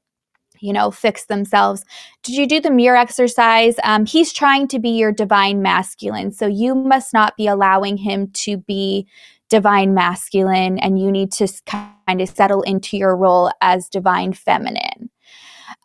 you 0.59 0.73
know 0.73 0.91
fix 0.91 1.25
themselves 1.25 1.83
did 2.23 2.35
you 2.35 2.47
do 2.47 2.59
the 2.59 2.71
mirror 2.71 2.97
exercise 2.97 3.75
um, 3.83 4.05
he's 4.05 4.33
trying 4.33 4.67
to 4.67 4.79
be 4.79 4.89
your 4.89 5.11
divine 5.11 5.61
masculine 5.61 6.31
so 6.31 6.47
you 6.47 6.75
must 6.75 7.13
not 7.13 7.35
be 7.37 7.47
allowing 7.47 7.97
him 7.97 8.29
to 8.31 8.57
be 8.57 9.07
divine 9.49 9.93
masculine 9.93 10.77
and 10.79 10.99
you 10.99 11.11
need 11.11 11.31
to 11.31 11.47
kind 11.65 12.21
of 12.21 12.29
settle 12.29 12.61
into 12.63 12.97
your 12.97 13.15
role 13.15 13.51
as 13.61 13.87
divine 13.89 14.33
feminine. 14.33 15.09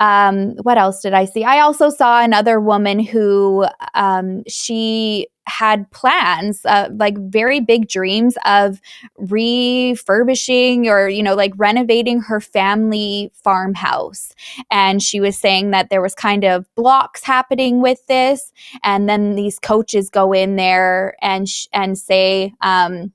Um, 0.01 0.57
what 0.63 0.79
else 0.79 1.01
did 1.01 1.15
I 1.15 1.27
see? 1.27 1.45
I 1.45 1.61
also 1.61 1.91
saw 1.91 2.23
another 2.23 2.61
woman 2.61 2.99
who 2.99 3.67
um, 3.95 4.43
she 4.49 5.29
had 5.47 5.91
plans, 5.91 6.65
uh, 6.65 6.89
like 6.97 7.17
very 7.19 7.61
big 7.61 7.89
dreams 7.89 8.37
of 8.45 8.81
refurbishing 9.17 10.89
or, 10.89 11.09
you 11.09 11.23
know, 11.23 11.35
like 11.35 11.53
renovating 11.57 12.21
her 12.21 12.41
family 12.41 13.31
farmhouse. 13.35 14.33
And 14.71 15.03
she 15.03 15.21
was 15.21 15.37
saying 15.37 15.71
that 15.71 15.91
there 15.91 16.03
was 16.03 16.15
kind 16.15 16.45
of 16.45 16.73
blocks 16.75 17.25
happening 17.25 17.83
with 17.83 18.07
this. 18.07 18.53
And 18.85 19.09
then 19.09 19.35
these 19.35 19.59
coaches 19.59 20.11
go 20.11 20.33
in 20.33 20.57
there 20.57 21.17
and, 21.21 21.49
sh- 21.49 21.67
and 21.73 21.99
say, 21.99 22.53
um, 22.61 23.13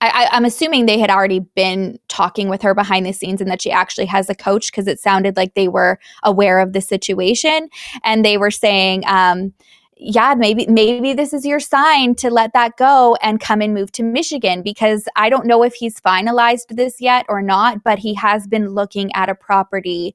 I, 0.00 0.28
am 0.36 0.44
assuming 0.44 0.86
they 0.86 0.98
had 0.98 1.10
already 1.10 1.40
been 1.40 1.98
talking 2.08 2.48
with 2.48 2.62
her 2.62 2.74
behind 2.74 3.04
the 3.04 3.12
scenes 3.12 3.40
and 3.40 3.50
that 3.50 3.62
she 3.62 3.70
actually 3.70 4.06
has 4.06 4.30
a 4.30 4.34
coach 4.34 4.70
because 4.70 4.86
it 4.86 5.00
sounded 5.00 5.36
like 5.36 5.54
they 5.54 5.68
were 5.68 5.98
aware 6.22 6.60
of 6.60 6.72
the 6.72 6.80
situation. 6.80 7.68
And 8.04 8.24
they 8.24 8.38
were 8.38 8.52
saying, 8.52 9.02
um, 9.06 9.52
yeah, 10.00 10.34
maybe 10.36 10.64
maybe 10.68 11.12
this 11.12 11.32
is 11.32 11.44
your 11.44 11.58
sign 11.58 12.14
to 12.16 12.30
let 12.30 12.52
that 12.52 12.76
go 12.76 13.16
and 13.20 13.40
come 13.40 13.60
and 13.60 13.74
move 13.74 13.90
to 13.92 14.04
Michigan 14.04 14.62
because 14.62 15.08
I 15.16 15.28
don't 15.28 15.46
know 15.46 15.64
if 15.64 15.74
he's 15.74 16.00
finalized 16.00 16.68
this 16.68 17.00
yet 17.00 17.26
or 17.28 17.42
not, 17.42 17.82
but 17.82 17.98
he 17.98 18.14
has 18.14 18.46
been 18.46 18.68
looking 18.68 19.10
at 19.14 19.28
a 19.28 19.34
property 19.34 20.14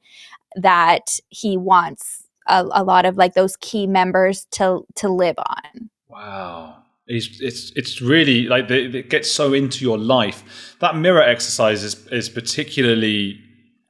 that 0.55 1.19
he 1.29 1.57
wants 1.57 2.27
a, 2.47 2.65
a 2.71 2.83
lot 2.83 3.05
of 3.05 3.17
like 3.17 3.33
those 3.33 3.57
key 3.57 3.85
members 3.85 4.45
to 4.51 4.85
to 4.95 5.09
live 5.09 5.35
on. 5.37 5.89
Wow. 6.07 6.82
It's, 7.13 7.39
it's, 7.39 7.71
it's 7.75 8.01
really 8.01 8.47
like 8.47 8.67
the, 8.67 8.97
it 8.97 9.09
gets 9.09 9.31
so 9.31 9.53
into 9.53 9.83
your 9.83 9.97
life. 9.97 10.75
That 10.79 10.95
mirror 10.95 11.21
exercise 11.21 11.83
is, 11.83 12.07
is 12.07 12.29
particularly 12.29 13.39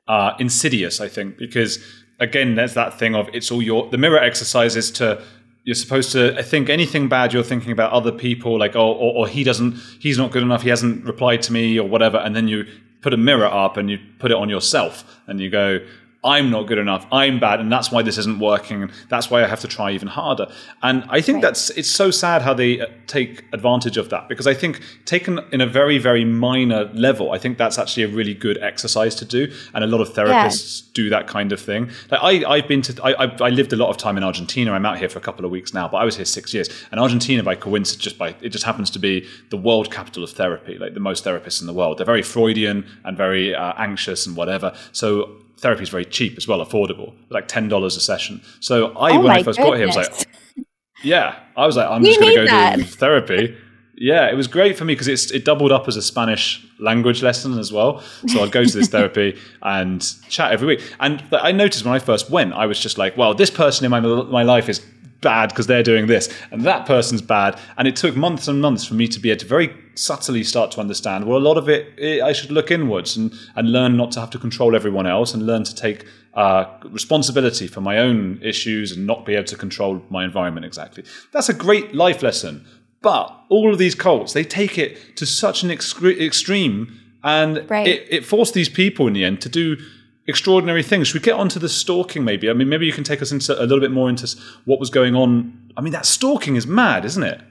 uh, 0.08 0.34
insidious, 0.40 1.00
I 1.00 1.08
think, 1.08 1.38
because 1.38 1.80
again, 2.20 2.56
there's 2.56 2.74
that 2.74 2.98
thing 2.98 3.16
of 3.16 3.30
it's 3.34 3.52
all 3.52 3.62
your, 3.62 3.90
the 3.90 3.98
mirror 3.98 4.20
exercise 4.20 4.76
is 4.76 4.92
to 4.92 5.24
you're 5.66 5.76
supposed 5.76 6.12
to 6.12 6.44
think 6.44 6.70
anything 6.70 7.08
bad 7.08 7.32
you're 7.32 7.42
thinking 7.42 7.72
about 7.72 7.92
other 7.94 8.12
people 8.12 8.60
like 8.60 8.76
oh 8.76 8.92
or, 8.92 9.14
or, 9.16 9.28
he 9.30 9.46
doesn't 9.46 9.76
he's 10.00 10.18
not 10.18 10.32
good 10.32 10.44
enough 10.44 10.62
he 10.62 10.70
hasn't 10.70 11.06
replied 11.06 11.42
to 11.42 11.54
me 11.54 11.80
or 11.80 11.88
whatever 11.88 12.18
and 12.18 12.36
then 12.36 12.50
you 12.50 12.66
put 13.02 13.14
a 13.14 13.18
mirror 13.18 13.46
up 13.46 13.78
and 13.78 13.90
you 13.90 13.98
put 14.20 14.30
it 14.30 14.36
on 14.36 14.50
yourself 14.50 15.22
and 15.28 15.40
you 15.40 15.50
go 15.50 15.80
I'm 16.24 16.50
not 16.50 16.68
good 16.68 16.78
enough. 16.78 17.06
I'm 17.12 17.40
bad, 17.40 17.60
and 17.60 17.72
that's 17.72 17.92
why 17.92 18.02
this 18.02 18.18
isn't 18.18 18.40
working. 18.40 18.84
and 18.84 18.92
That's 19.10 19.30
why 19.30 19.44
I 19.44 19.48
have 19.48 19.60
to 19.62 19.68
try 19.68 19.92
even 19.92 20.08
harder. 20.08 20.48
And 20.82 21.04
I 21.10 21.20
think 21.20 21.38
right. 21.38 21.42
that's 21.42 21.70
it's 21.72 21.90
so 21.90 22.12
sad 22.12 22.42
how 22.42 22.54
they 22.54 22.80
uh, 22.80 22.88
take 23.08 23.44
advantage 23.52 23.98
of 23.98 24.10
that 24.10 24.30
because 24.30 24.48
I 24.48 24.54
think 24.54 24.82
taken 25.06 25.40
in 25.52 25.60
a 25.60 25.68
very 25.68 25.98
very 25.98 26.24
minor 26.24 26.86
level, 26.94 27.32
I 27.32 27.38
think 27.38 27.58
that's 27.58 27.78
actually 27.78 28.04
a 28.04 28.08
really 28.08 28.34
good 28.34 28.58
exercise 28.60 29.16
to 29.16 29.26
do, 29.26 29.54
and 29.74 29.84
a 29.84 29.88
lot 29.88 30.02
of 30.02 30.14
therapists 30.14 30.84
yeah. 30.84 30.92
do 30.94 31.10
that 31.10 31.28
kind 31.28 31.52
of 31.52 31.60
thing. 31.60 31.92
Like 32.10 32.22
I 32.24 32.50
I've 32.50 32.68
been 32.68 32.82
to 32.84 33.04
I 33.04 33.26
I 33.26 33.50
lived 33.50 33.74
a 33.74 33.78
lot 33.78 33.90
of 33.90 33.98
time 33.98 34.18
in 34.18 34.24
Argentina. 34.24 34.72
I'm 34.72 34.86
out 34.86 35.00
here 35.00 35.10
for 35.10 35.20
a 35.20 35.22
couple 35.22 35.44
of 35.44 35.52
weeks 35.52 35.74
now, 35.74 35.88
but 35.88 35.98
I 35.98 36.06
was 36.06 36.16
here 36.16 36.26
six 36.26 36.54
years. 36.54 36.70
And 36.92 37.00
Argentina, 37.00 37.44
by 37.44 37.56
coincidence, 37.56 38.02
just 38.02 38.18
by 38.18 38.36
it 38.42 38.50
just 38.50 38.64
happens 38.64 38.90
to 38.92 39.00
be 39.00 39.28
the 39.50 39.58
world 39.58 39.92
capital 39.92 40.24
of 40.24 40.32
therapy, 40.32 40.78
like 40.78 40.94
the 40.94 41.00
most 41.00 41.26
therapists 41.26 41.60
in 41.60 41.68
the 41.68 41.74
world. 41.74 41.98
They're 41.98 42.06
very 42.06 42.24
Freudian 42.24 42.86
and 43.04 43.18
very 43.18 43.54
uh, 43.54 43.74
anxious 43.78 44.26
and 44.26 44.38
whatever. 44.38 44.74
So 44.92 45.38
therapy 45.64 45.82
is 45.82 45.90
very 45.90 46.06
cheap 46.06 46.38
as 46.38 46.48
well, 46.48 46.64
affordable, 46.64 47.16
like 47.30 47.48
ten 47.48 47.68
dollars 47.68 47.96
a 47.96 48.02
session. 48.02 48.42
So 48.60 48.96
I, 48.96 49.18
oh 49.18 49.22
when 49.22 49.32
I 49.32 49.42
first 49.42 49.58
goodness. 49.58 49.70
got 49.70 49.78
here, 49.78 49.84
I 49.84 49.88
was 49.88 49.96
like, 49.96 50.66
yeah, 51.04 51.40
I 51.58 51.66
was 51.66 51.76
like, 51.76 51.90
I'm 51.90 52.02
we 52.02 52.10
just 52.10 52.20
going 52.20 52.36
to 52.36 52.42
go 52.42 52.46
that. 52.46 52.76
do 52.76 52.84
therapy. 53.04 53.58
Yeah, 53.96 54.30
it 54.30 54.36
was 54.36 54.48
great 54.48 54.78
for 54.78 54.86
me 54.86 54.94
because 54.94 55.08
it's 55.08 55.32
it 55.32 55.46
doubled 55.46 55.72
up 55.72 55.88
as 55.88 55.96
a 55.96 56.02
Spanish 56.02 56.66
language 56.80 57.24
lesson 57.24 57.58
as 57.58 57.72
well. 57.72 58.02
So 58.28 58.44
I'd 58.44 58.52
go 58.52 58.64
to 58.64 58.78
this 58.78 58.88
therapy 58.96 59.40
and 59.62 60.06
chat 60.30 60.52
every 60.52 60.68
week. 60.68 60.96
And 61.00 61.24
I 61.32 61.52
noticed 61.52 61.86
when 61.86 61.94
I 61.94 62.00
first 62.00 62.30
went, 62.30 62.54
I 62.54 62.66
was 62.66 62.80
just 62.80 62.98
like, 62.98 63.16
well, 63.18 63.34
this 63.34 63.50
person 63.50 63.86
in 63.86 63.92
my 63.92 64.00
my 64.00 64.44
life 64.44 64.68
is 64.68 64.80
bad 65.22 65.50
because 65.50 65.68
they're 65.68 65.84
doing 65.84 66.08
this, 66.08 66.30
and 66.52 66.64
that 66.64 66.86
person's 66.86 67.22
bad. 67.22 67.58
And 67.78 67.88
it 67.88 67.96
took 67.96 68.16
months 68.16 68.48
and 68.48 68.62
months 68.62 68.86
for 68.86 68.96
me 68.96 69.08
to 69.08 69.20
be 69.20 69.32
able 69.32 69.40
to 69.40 69.46
very 69.48 69.83
subtly 69.96 70.44
start 70.44 70.72
to 70.72 70.80
understand. 70.80 71.26
Well, 71.26 71.38
a 71.38 71.40
lot 71.40 71.58
of 71.58 71.70
it, 71.70 71.94
it 71.98 72.22
I 72.22 72.34
should 72.34 72.52
look 72.52 72.72
inwards 72.72 73.18
and 73.18 73.34
and 73.56 73.72
learn 73.72 73.98
not 73.98 74.12
to 74.14 74.20
have 74.20 74.30
to 74.32 74.40
control 74.40 74.76
everyone 74.76 75.08
else, 75.08 75.34
and 75.34 75.46
learn 75.46 75.64
to 75.64 75.76
take 75.76 76.06
uh, 76.34 76.66
responsibility 76.86 77.68
for 77.68 77.82
my 77.82 77.98
own 77.98 78.40
issues 78.42 78.92
and 78.92 79.06
not 79.06 79.26
be 79.26 79.36
able 79.36 79.46
to 79.46 79.56
control 79.56 80.02
my 80.10 80.24
environment 80.24 80.66
exactly. 80.66 81.04
That's 81.32 81.50
a 81.50 81.54
great 81.54 81.94
life 81.94 82.24
lesson. 82.24 82.66
But 83.02 83.38
all 83.50 83.72
of 83.72 83.80
these 83.80 83.96
cults, 83.96 84.32
they 84.32 84.46
take 84.46 84.78
it 84.78 85.18
to 85.18 85.26
such 85.26 85.62
an 85.62 85.70
extreme, 85.70 87.00
and 87.24 87.70
right. 87.70 87.88
it, 87.88 88.08
it 88.10 88.26
forced 88.26 88.54
these 88.54 88.70
people 88.70 89.08
in 89.08 89.14
the 89.14 89.26
end 89.26 89.42
to 89.42 89.50
do 89.50 89.78
extraordinary 90.26 90.84
things. 90.84 91.08
Should 91.08 91.22
we 91.22 91.26
get 91.26 91.34
onto 91.34 91.60
the 91.60 91.68
stalking 91.68 92.24
maybe? 92.24 92.50
I 92.50 92.54
mean, 92.54 92.70
maybe 92.70 92.86
you 92.86 92.94
can 92.94 93.04
take 93.04 93.22
us 93.22 93.32
into 93.32 93.60
a 93.60 93.64
little 93.64 93.82
bit 93.82 93.92
more 93.92 94.10
into 94.10 94.34
what 94.64 94.80
was 94.80 94.90
going 94.90 95.16
on. 95.16 95.72
I 95.76 95.82
mean, 95.82 95.92
that 95.94 96.06
stalking 96.06 96.56
is 96.56 96.66
mad, 96.66 97.04
isn't 97.04 97.24
it? 97.24 97.42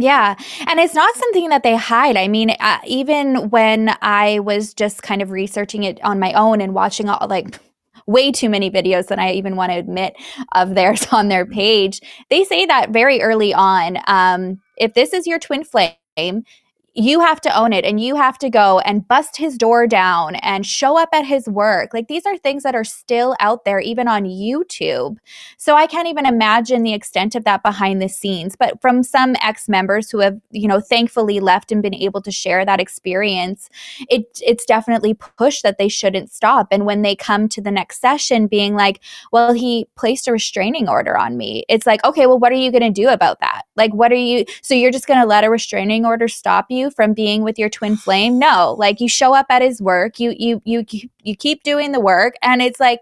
Yeah. 0.00 0.34
And 0.66 0.80
it's 0.80 0.94
not 0.94 1.14
something 1.16 1.50
that 1.50 1.62
they 1.62 1.76
hide. 1.76 2.16
I 2.16 2.26
mean, 2.26 2.50
uh, 2.58 2.78
even 2.86 3.50
when 3.50 3.94
I 4.00 4.38
was 4.40 4.72
just 4.72 5.02
kind 5.02 5.20
of 5.20 5.30
researching 5.30 5.84
it 5.84 6.02
on 6.02 6.18
my 6.18 6.32
own 6.32 6.60
and 6.60 6.74
watching 6.74 7.08
all 7.08 7.26
like 7.28 7.58
way 8.06 8.32
too 8.32 8.48
many 8.48 8.70
videos 8.70 9.08
than 9.08 9.18
I 9.18 9.32
even 9.32 9.56
want 9.56 9.72
to 9.72 9.78
admit 9.78 10.16
of 10.54 10.74
theirs 10.74 11.06
on 11.12 11.28
their 11.28 11.44
page, 11.44 12.00
they 12.30 12.44
say 12.44 12.64
that 12.66 12.90
very 12.90 13.20
early 13.20 13.52
on. 13.52 13.98
Um, 14.06 14.60
if 14.78 14.94
this 14.94 15.12
is 15.12 15.26
your 15.26 15.38
twin 15.38 15.64
flame, 15.64 16.44
you 16.94 17.20
have 17.20 17.40
to 17.40 17.56
own 17.56 17.72
it 17.72 17.84
and 17.84 18.00
you 18.00 18.16
have 18.16 18.36
to 18.38 18.50
go 18.50 18.80
and 18.80 19.06
bust 19.06 19.36
his 19.36 19.56
door 19.56 19.86
down 19.86 20.34
and 20.36 20.66
show 20.66 20.98
up 20.98 21.08
at 21.12 21.24
his 21.24 21.46
work. 21.46 21.94
Like 21.94 22.08
these 22.08 22.26
are 22.26 22.36
things 22.36 22.62
that 22.64 22.74
are 22.74 22.84
still 22.84 23.36
out 23.38 23.64
there, 23.64 23.78
even 23.80 24.08
on 24.08 24.24
YouTube. 24.24 25.16
So 25.56 25.76
I 25.76 25.86
can't 25.86 26.08
even 26.08 26.26
imagine 26.26 26.82
the 26.82 26.94
extent 26.94 27.34
of 27.34 27.44
that 27.44 27.62
behind 27.62 28.02
the 28.02 28.08
scenes. 28.08 28.56
But 28.56 28.80
from 28.80 29.02
some 29.02 29.36
ex 29.42 29.68
members 29.68 30.10
who 30.10 30.18
have, 30.18 30.40
you 30.50 30.66
know, 30.66 30.80
thankfully 30.80 31.38
left 31.38 31.70
and 31.70 31.82
been 31.82 31.94
able 31.94 32.22
to 32.22 32.32
share 32.32 32.64
that 32.64 32.80
experience, 32.80 33.68
it 34.08 34.40
it's 34.44 34.64
definitely 34.64 35.14
pushed 35.14 35.62
that 35.62 35.78
they 35.78 35.88
shouldn't 35.88 36.32
stop. 36.32 36.68
And 36.70 36.86
when 36.86 37.02
they 37.02 37.14
come 37.14 37.48
to 37.50 37.60
the 37.60 37.70
next 37.70 38.00
session 38.00 38.48
being 38.48 38.74
like, 38.74 39.00
well, 39.32 39.52
he 39.52 39.86
placed 39.96 40.26
a 40.26 40.32
restraining 40.32 40.88
order 40.88 41.16
on 41.16 41.36
me, 41.36 41.64
it's 41.68 41.86
like, 41.86 42.02
okay, 42.04 42.26
well, 42.26 42.38
what 42.38 42.52
are 42.52 42.56
you 42.56 42.72
going 42.72 42.82
to 42.82 42.90
do 42.90 43.08
about 43.08 43.38
that? 43.40 43.62
Like, 43.76 43.94
what 43.94 44.10
are 44.12 44.16
you, 44.16 44.44
so 44.62 44.74
you're 44.74 44.90
just 44.90 45.06
going 45.06 45.20
to 45.20 45.26
let 45.26 45.44
a 45.44 45.50
restraining 45.50 46.04
order 46.04 46.26
stop 46.26 46.66
you? 46.70 46.79
You 46.80 46.90
from 46.90 47.12
being 47.14 47.42
with 47.42 47.58
your 47.58 47.68
twin 47.68 47.96
flame? 47.96 48.38
No 48.38 48.74
like 48.78 49.00
you 49.00 49.08
show 49.08 49.34
up 49.34 49.46
at 49.50 49.62
his 49.62 49.80
work 49.80 50.18
you 50.18 50.34
you 50.38 50.60
you 50.64 50.84
you 51.22 51.36
keep 51.36 51.62
doing 51.62 51.92
the 51.92 52.00
work 52.00 52.34
and 52.42 52.62
it's 52.62 52.80
like 52.80 53.00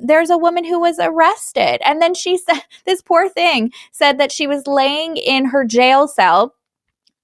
there's 0.00 0.30
a 0.30 0.38
woman 0.38 0.64
who 0.64 0.80
was 0.80 0.98
arrested. 1.00 1.78
And 1.84 2.00
then 2.00 2.14
she 2.14 2.38
said 2.38 2.60
this 2.86 3.02
poor 3.02 3.28
thing 3.28 3.72
said 3.92 4.18
that 4.18 4.32
she 4.32 4.46
was 4.46 4.66
laying 4.66 5.16
in 5.16 5.46
her 5.46 5.64
jail 5.64 6.06
cell 6.08 6.54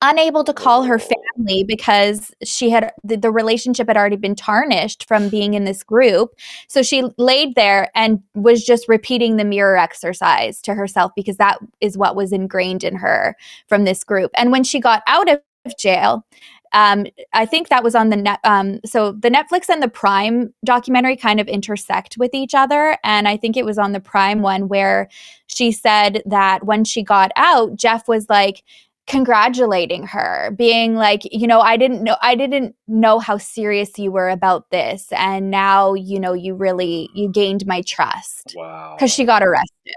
unable 0.02 0.42
to 0.42 0.52
call 0.52 0.83
her 0.83 0.98
family 0.98 1.62
because 1.62 2.33
she 2.42 2.70
had 2.70 2.92
the, 3.05 3.16
the, 3.16 3.31
relationship 3.31 3.87
had 3.87 3.96
already 3.96 4.16
been 4.16 4.35
tarnished 4.35 5.07
from 5.07 5.28
being 5.28 5.55
in 5.55 5.64
this 5.64 5.85
group. 5.85 6.35
So 6.68 6.83
she 6.83 7.05
laid 7.18 7.55
there 7.55 7.88
and 7.94 8.20
was 8.35 8.64
just 8.64 8.88
repeating 8.88 9.37
the 9.37 9.44
mirror 9.44 9.78
exercise 9.78 10.61
to 10.62 10.74
herself 10.74 11.12
because 11.14 11.37
that 11.37 11.59
is 11.81 11.96
what 11.96 12.16
was 12.16 12.33
ingrained 12.33 12.83
in 12.83 12.96
her 12.96 13.37
from 13.68 13.85
this 13.85 14.02
group. 14.02 14.33
And 14.35 14.50
when 14.50 14.64
she 14.64 14.81
got 14.81 15.02
out 15.07 15.31
of 15.31 15.40
of 15.64 15.77
jail. 15.77 16.25
Um, 16.72 17.07
I 17.33 17.44
think 17.44 17.68
that 17.68 17.85
was 17.85 17.94
on 17.94 18.09
the 18.09 18.16
net. 18.16 18.40
Um, 18.44 18.81
so 18.85 19.12
the 19.12 19.31
Netflix 19.31 19.68
and 19.68 19.83
the 19.83 19.88
Prime 19.88 20.53
documentary 20.64 21.16
kind 21.16 21.38
of 21.38 21.46
intersect 21.48 22.16
with 22.16 22.33
each 22.35 22.55
other. 22.55 22.96
And 23.05 23.29
I 23.29 23.37
think 23.37 23.57
it 23.57 23.66
was 23.66 23.79
on 23.79 23.92
the 23.92 24.01
Prime 24.01 24.42
one 24.42 24.68
where 24.68 25.09
she 25.46 25.70
said 25.70 26.22
that 26.27 26.64
when 26.64 26.85
she 26.85 27.03
got 27.03 27.31
out, 27.37 27.77
Jeff 27.77 28.09
was 28.09 28.29
like, 28.29 28.62
congratulating 29.09 30.07
her 30.07 30.55
being 30.57 30.94
like 30.94 31.22
you 31.25 31.44
know 31.44 31.61
i 31.61 31.77
didn't 31.77 32.05
know 32.05 32.16
i 32.22 32.37
didn't 32.37 32.72
know 32.87 33.18
how 33.18 33.37
serious 33.37 33.98
you 33.98 34.12
were 34.12 34.31
about 34.31 34.70
this 34.70 35.09
and 35.11 35.51
now 35.51 35.92
you 35.92 36.20
know 36.20 36.33
you 36.33 36.55
really 36.55 37.11
you 37.12 37.29
gained 37.29 37.66
my 37.66 37.83
trust 37.83 38.55
wow 38.57 38.94
because 38.96 39.12
she 39.12 39.25
got 39.25 39.42
arrested 39.42 39.94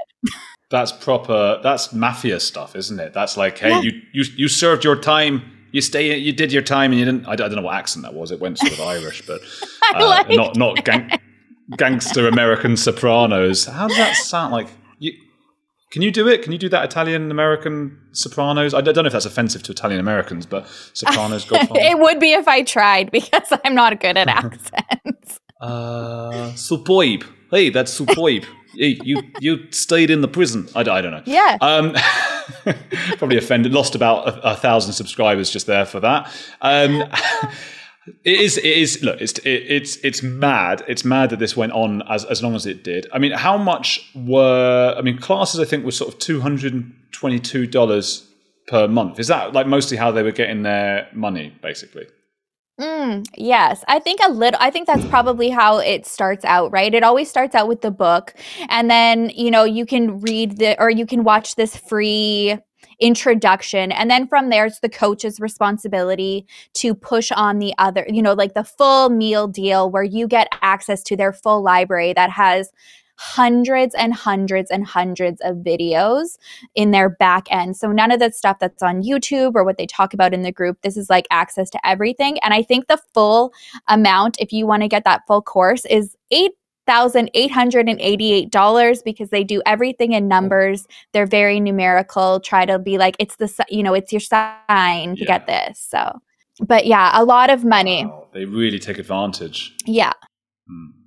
that's 0.71 0.91
proper 0.91 1.59
that's 1.61 1.93
mafia 1.93 2.39
stuff 2.39 2.75
isn't 2.75 2.99
it 2.99 3.13
that's 3.13 3.37
like 3.37 3.59
hey 3.59 3.69
yeah. 3.69 3.81
you 3.81 3.91
you 4.11 4.23
you 4.37 4.47
served 4.47 4.83
your 4.83 4.95
time 4.95 5.54
you 5.75 5.81
stay, 5.81 6.17
you 6.17 6.31
did 6.31 6.53
your 6.53 6.61
time, 6.61 6.91
and 6.91 6.99
you 6.99 7.05
didn't. 7.05 7.27
I, 7.27 7.33
I 7.33 7.35
don't 7.35 7.55
know 7.55 7.63
what 7.63 7.75
accent 7.75 8.03
that 8.03 8.13
was. 8.13 8.31
It 8.31 8.39
went 8.39 8.57
sort 8.57 8.71
of 8.71 8.79
Irish, 8.95 9.27
but 9.27 9.41
uh, 9.93 10.23
not 10.29 10.55
not 10.55 10.85
gang, 10.85 11.11
gangster 11.75 12.29
American 12.29 12.77
Sopranos. 12.77 13.65
How 13.65 13.89
does 13.89 13.97
that 13.97 14.15
sound 14.15 14.53
like? 14.53 14.69
You, 14.99 15.11
can 15.91 16.01
you 16.01 16.11
do 16.11 16.29
it? 16.29 16.43
Can 16.43 16.53
you 16.53 16.57
do 16.57 16.69
that 16.69 16.85
Italian 16.85 17.29
American 17.29 17.99
Sopranos? 18.13 18.73
I 18.73 18.79
don't 18.79 18.95
know 18.95 19.05
if 19.05 19.11
that's 19.11 19.25
offensive 19.25 19.63
to 19.63 19.73
Italian 19.73 19.99
Americans, 19.99 20.45
but 20.45 20.65
Sopranos. 20.93 21.45
it 21.51 21.99
would 21.99 22.21
be 22.21 22.31
if 22.31 22.47
I 22.47 22.63
tried 22.63 23.11
because 23.11 23.51
I'm 23.65 23.75
not 23.75 23.99
good 23.99 24.15
at 24.15 24.27
accents. 24.29 25.41
uh, 25.59 26.53
superb. 26.55 27.25
Hey, 27.51 27.69
that's 27.69 27.91
superb. 27.91 28.45
You 28.75 29.23
you 29.39 29.71
stayed 29.71 30.09
in 30.09 30.21
the 30.21 30.27
prison. 30.27 30.67
I, 30.75 30.81
I 30.81 31.01
don't 31.01 31.11
know. 31.11 31.23
Yeah. 31.25 31.57
Um, 31.61 31.95
probably 33.17 33.37
offended. 33.37 33.73
Lost 33.73 33.95
about 33.95 34.27
a, 34.27 34.51
a, 34.51 34.55
thousand 34.55 34.93
subscribers 34.93 35.49
just 35.49 35.67
there 35.67 35.85
for 35.85 35.99
that. 36.01 36.31
Um, 36.61 37.03
It 38.23 38.39
is. 38.39 38.57
It 38.57 38.65
is. 38.65 39.01
Look, 39.01 39.19
it's 39.19 39.39
it, 39.39 39.49
it's 39.49 39.95
it's 39.97 40.21
mad. 40.21 40.83
It's 40.87 41.03
mad 41.03 41.31
that 41.31 41.39
this 41.39 41.57
went 41.57 41.71
on 41.71 42.03
as 42.03 42.23
as 42.25 42.43
long 42.43 42.53
as 42.53 42.67
it 42.67 42.83
did. 42.83 43.07
I 43.11 43.17
mean, 43.17 43.31
how 43.31 43.57
much 43.57 44.11
were? 44.13 44.93
I 44.95 45.01
mean, 45.01 45.17
classes 45.17 45.59
I 45.59 45.65
think 45.65 45.83
were 45.83 45.91
sort 45.91 46.13
of 46.13 46.19
two 46.19 46.39
hundred 46.39 46.73
and 46.73 46.93
twenty 47.11 47.39
two 47.39 47.65
dollars 47.65 48.27
per 48.67 48.87
month. 48.87 49.19
Is 49.19 49.27
that 49.27 49.53
like 49.53 49.65
mostly 49.65 49.97
how 49.97 50.11
they 50.11 50.21
were 50.21 50.31
getting 50.31 50.61
their 50.61 51.09
money, 51.13 51.55
basically? 51.63 52.05
Mm, 52.79 53.25
yes, 53.37 53.85
I 53.87 53.99
think 53.99 54.19
a 54.25 54.29
little. 54.31 54.59
I 54.61 54.69
think 54.69 54.85
that's 54.85 55.05
probably 55.05 55.49
how 55.49 55.77
it 55.77 56.05
starts 56.05 56.43
out, 56.43 56.73
right? 56.73 56.93
It 56.93 57.03
always 57.03 57.29
starts 57.29 57.55
out 57.55 57.69
with 57.69 57.79
the 57.81 57.91
book, 57.91 58.33
and 58.67 58.89
then 58.91 59.29
you 59.29 59.49
know 59.49 59.63
you 59.63 59.85
can 59.85 60.19
read 60.19 60.57
the 60.57 60.79
or 60.81 60.89
you 60.89 61.05
can 61.05 61.23
watch 61.23 61.55
this 61.55 61.75
free 61.77 62.57
introduction 63.01 63.91
and 63.91 64.09
then 64.09 64.25
from 64.25 64.49
there 64.49 64.65
it's 64.65 64.79
the 64.79 64.87
coach's 64.87 65.37
responsibility 65.41 66.47
to 66.73 66.95
push 66.95 67.29
on 67.33 67.59
the 67.59 67.73
other 67.77 68.05
you 68.07 68.21
know 68.21 68.31
like 68.31 68.53
the 68.53 68.63
full 68.63 69.09
meal 69.09 69.49
deal 69.49 69.89
where 69.91 70.01
you 70.03 70.25
get 70.29 70.47
access 70.61 71.03
to 71.03 71.17
their 71.17 71.33
full 71.33 71.61
library 71.61 72.13
that 72.13 72.29
has 72.29 72.71
hundreds 73.17 73.95
and 73.95 74.13
hundreds 74.13 74.71
and 74.71 74.85
hundreds 74.85 75.41
of 75.41 75.57
videos 75.57 76.37
in 76.75 76.91
their 76.91 77.09
back 77.09 77.47
end. 77.49 77.77
So 77.77 77.91
none 77.91 78.11
of 78.11 78.19
the 78.19 78.31
stuff 78.31 78.59
that's 78.59 78.83
on 78.83 79.03
YouTube 79.03 79.53
or 79.55 79.63
what 79.63 79.77
they 79.77 79.85
talk 79.85 80.13
about 80.13 80.33
in 80.33 80.41
the 80.41 80.51
group, 80.51 80.81
this 80.81 80.97
is 80.97 81.09
like 81.09 81.27
access 81.31 81.69
to 81.71 81.87
everything. 81.87 82.37
And 82.39 82.53
I 82.53 82.63
think 82.63 82.87
the 82.87 82.99
full 83.13 83.53
amount, 83.87 84.37
if 84.39 84.51
you 84.51 84.67
want 84.67 84.83
to 84.83 84.87
get 84.87 85.03
that 85.05 85.21
full 85.27 85.41
course, 85.41 85.85
is 85.85 86.15
eight 86.31 86.51
$1,888 86.87 89.03
because 89.03 89.29
they 89.29 89.43
do 89.43 89.61
everything 89.65 90.13
in 90.13 90.27
numbers. 90.27 90.85
They're 91.13 91.25
very 91.25 91.59
numerical, 91.59 92.39
try 92.39 92.63
to 92.65 92.77
be 92.77 92.99
like, 92.99 93.15
it's 93.19 93.37
the, 93.37 93.51
you 93.69 93.81
know, 93.83 93.93
it's 93.93 94.13
your 94.13 94.19
sign 94.19 95.15
to 95.15 95.21
yeah. 95.21 95.25
get 95.25 95.47
this. 95.47 95.79
So, 95.79 96.21
but 96.59 96.85
yeah, 96.85 97.09
a 97.13 97.25
lot 97.25 97.49
of 97.49 97.65
money. 97.65 98.05
Wow. 98.05 98.27
They 98.33 98.45
really 98.45 98.77
take 98.79 98.99
advantage. 98.99 99.75
Yeah. 99.85 100.13
Hmm. 100.67 101.04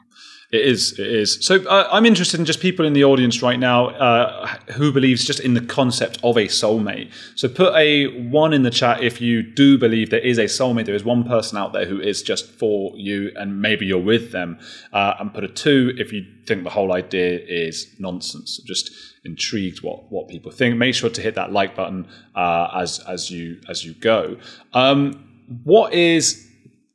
It 0.50 0.62
is. 0.62 0.98
It 0.98 1.06
is. 1.06 1.44
So 1.44 1.56
uh, 1.66 1.88
I'm 1.92 2.06
interested 2.06 2.40
in 2.40 2.46
just 2.46 2.60
people 2.60 2.86
in 2.86 2.94
the 2.94 3.04
audience 3.04 3.42
right 3.42 3.58
now 3.58 3.88
uh, 3.88 4.46
who 4.72 4.90
believes 4.92 5.22
just 5.22 5.40
in 5.40 5.52
the 5.52 5.60
concept 5.60 6.18
of 6.22 6.38
a 6.38 6.46
soulmate. 6.46 7.12
So 7.34 7.50
put 7.50 7.74
a 7.74 8.06
one 8.30 8.54
in 8.54 8.62
the 8.62 8.70
chat 8.70 9.02
if 9.02 9.20
you 9.20 9.42
do 9.42 9.76
believe 9.76 10.08
there 10.08 10.20
is 10.20 10.38
a 10.38 10.44
soulmate. 10.44 10.86
There 10.86 10.94
is 10.94 11.04
one 11.04 11.24
person 11.24 11.58
out 11.58 11.74
there 11.74 11.84
who 11.84 12.00
is 12.00 12.22
just 12.22 12.46
for 12.46 12.96
you, 12.96 13.30
and 13.36 13.60
maybe 13.60 13.84
you're 13.84 13.98
with 13.98 14.32
them. 14.32 14.58
Uh, 14.90 15.16
and 15.20 15.34
put 15.34 15.44
a 15.44 15.48
two 15.48 15.92
if 15.98 16.14
you 16.14 16.24
think 16.46 16.64
the 16.64 16.70
whole 16.70 16.94
idea 16.94 17.40
is 17.46 17.94
nonsense. 17.98 18.56
Just 18.66 18.90
intrigued 19.24 19.82
what 19.82 20.10
what 20.10 20.28
people 20.28 20.50
think. 20.50 20.78
Make 20.78 20.94
sure 20.94 21.10
to 21.10 21.20
hit 21.20 21.34
that 21.34 21.52
like 21.52 21.76
button 21.76 22.08
uh, 22.34 22.70
as 22.74 23.00
as 23.00 23.30
you 23.30 23.60
as 23.68 23.84
you 23.84 23.92
go. 23.92 24.38
Um, 24.72 25.44
what 25.64 25.92
is 25.92 26.47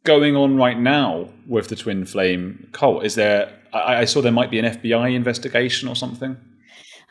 going 0.03 0.35
on 0.35 0.57
right 0.57 0.79
now 0.79 1.29
with 1.47 1.69
the 1.69 1.75
twin 1.75 2.05
flame 2.05 2.67
cult? 2.71 3.05
Is 3.05 3.15
there? 3.15 3.51
I, 3.71 4.01
I 4.01 4.05
saw 4.05 4.21
there 4.21 4.31
might 4.31 4.51
be 4.51 4.59
an 4.59 4.65
FBI 4.65 5.13
investigation 5.13 5.87
or 5.87 5.95
something. 5.95 6.37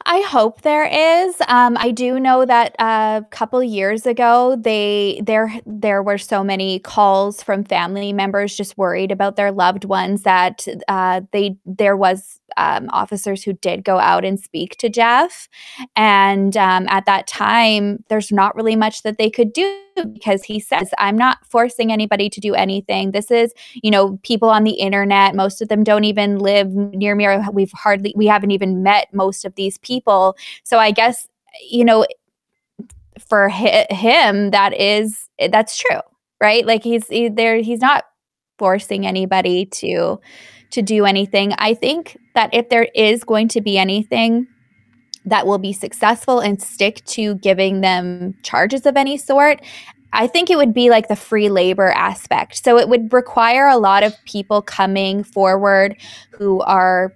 I 0.05 0.21
hope 0.23 0.63
there 0.63 0.85
is. 0.85 1.37
Um, 1.47 1.77
I 1.79 1.91
do 1.91 2.19
know 2.19 2.45
that 2.45 2.75
a 2.79 2.85
uh, 2.85 3.21
couple 3.31 3.63
years 3.63 4.05
ago, 4.07 4.57
they 4.59 5.21
there 5.25 5.53
there 5.65 6.03
were 6.03 6.19
so 6.19 6.43
many 6.43 6.81
calls 6.81 7.43
from 7.43 7.65
family 7.65 8.13
members 8.13 8.57
just 8.57 8.77
worried 8.77 9.13
about 9.13 9.37
their 9.37 9.53
loved 9.53 9.85
ones 9.85 10.23
that 10.23 10.67
uh, 10.89 11.21
they 11.33 11.57
there 11.65 11.97
was 11.97 12.41
um, 12.57 12.89
officers 12.91 13.43
who 13.43 13.53
did 13.53 13.85
go 13.85 13.99
out 13.99 14.25
and 14.25 14.41
speak 14.41 14.77
to 14.79 14.89
Jeff. 14.89 15.49
And 15.97 16.57
um, 16.57 16.87
at 16.89 17.07
that 17.07 17.27
time, 17.27 18.05
there's 18.09 18.33
not 18.33 18.55
really 18.57 18.77
much 18.77 19.03
that 19.03 19.19
they 19.19 19.31
could 19.31 19.53
do 19.53 19.79
because 20.13 20.43
he 20.45 20.61
says, 20.61 20.91
I'm 20.99 21.17
not 21.17 21.39
forcing 21.47 21.93
anybody 21.93 22.29
to 22.31 22.41
do 22.41 22.55
anything. 22.55 23.11
This 23.11 23.31
is, 23.31 23.53
you 23.75 23.91
know, 23.91 24.19
people 24.23 24.51
on 24.51 24.65
the 24.65 24.73
internet. 24.73 25.35
Most 25.35 25.63
of 25.63 25.69
them 25.69 25.85
don't 25.85 26.05
even 26.05 26.39
live 26.39 26.69
near 26.69 27.15
me. 27.15 27.27
or 27.27 27.43
We've 27.53 27.73
hardly, 27.73 28.13
we 28.17 28.27
haven't 28.27 28.51
even 28.51 28.83
met 28.83 29.13
most 29.13 29.45
of 29.45 29.55
these 29.55 29.79
people. 29.79 30.37
So 30.65 30.79
I 30.79 30.91
guess, 30.91 31.29
you 31.71 31.85
know, 31.85 32.07
for 33.29 33.49
him, 33.49 34.51
that 34.51 34.79
is, 34.79 35.29
that's 35.51 35.77
true, 35.77 36.01
right? 36.41 36.67
Like 36.67 36.83
he's 36.83 37.07
he, 37.09 37.29
there, 37.29 37.57
he's 37.57 37.81
not 37.81 38.05
forcing 38.59 39.07
anybody 39.07 39.67
to 39.67 40.21
to 40.71 40.83
do 40.83 41.05
anything. 41.05 41.53
I 41.59 41.75
think 41.75 42.17
that 42.35 42.55
if 42.55 42.69
there 42.69 42.89
is 42.95 43.25
going 43.25 43.49
to 43.49 43.61
be 43.61 43.77
anything 43.77 44.47
that 45.25 45.47
will 45.47 45.59
be 45.59 45.73
successful 45.73 46.41
and 46.41 46.61
stick 46.61 47.05
to 47.05 47.37
giving 47.37 47.81
them 47.81 48.35
charges 48.43 48.87
of 48.87 48.97
any 48.97 49.17
sort, 49.17 49.61
I 50.13 50.27
think 50.27 50.51
it 50.51 50.57
would 50.57 50.75
be 50.75 50.91
like 50.91 51.09
the 51.09 51.17
free 51.17 51.49
labor 51.49 51.91
aspect. 51.91 52.63
So 52.63 52.79
it 52.79 52.89
would 52.89 53.13
require 53.13 53.69
a 53.69 53.79
lot 53.79 54.03
of 54.03 54.15
people 54.25 54.61
coming 54.61 55.25
forward 55.25 55.97
who 56.31 56.61
are 56.63 57.13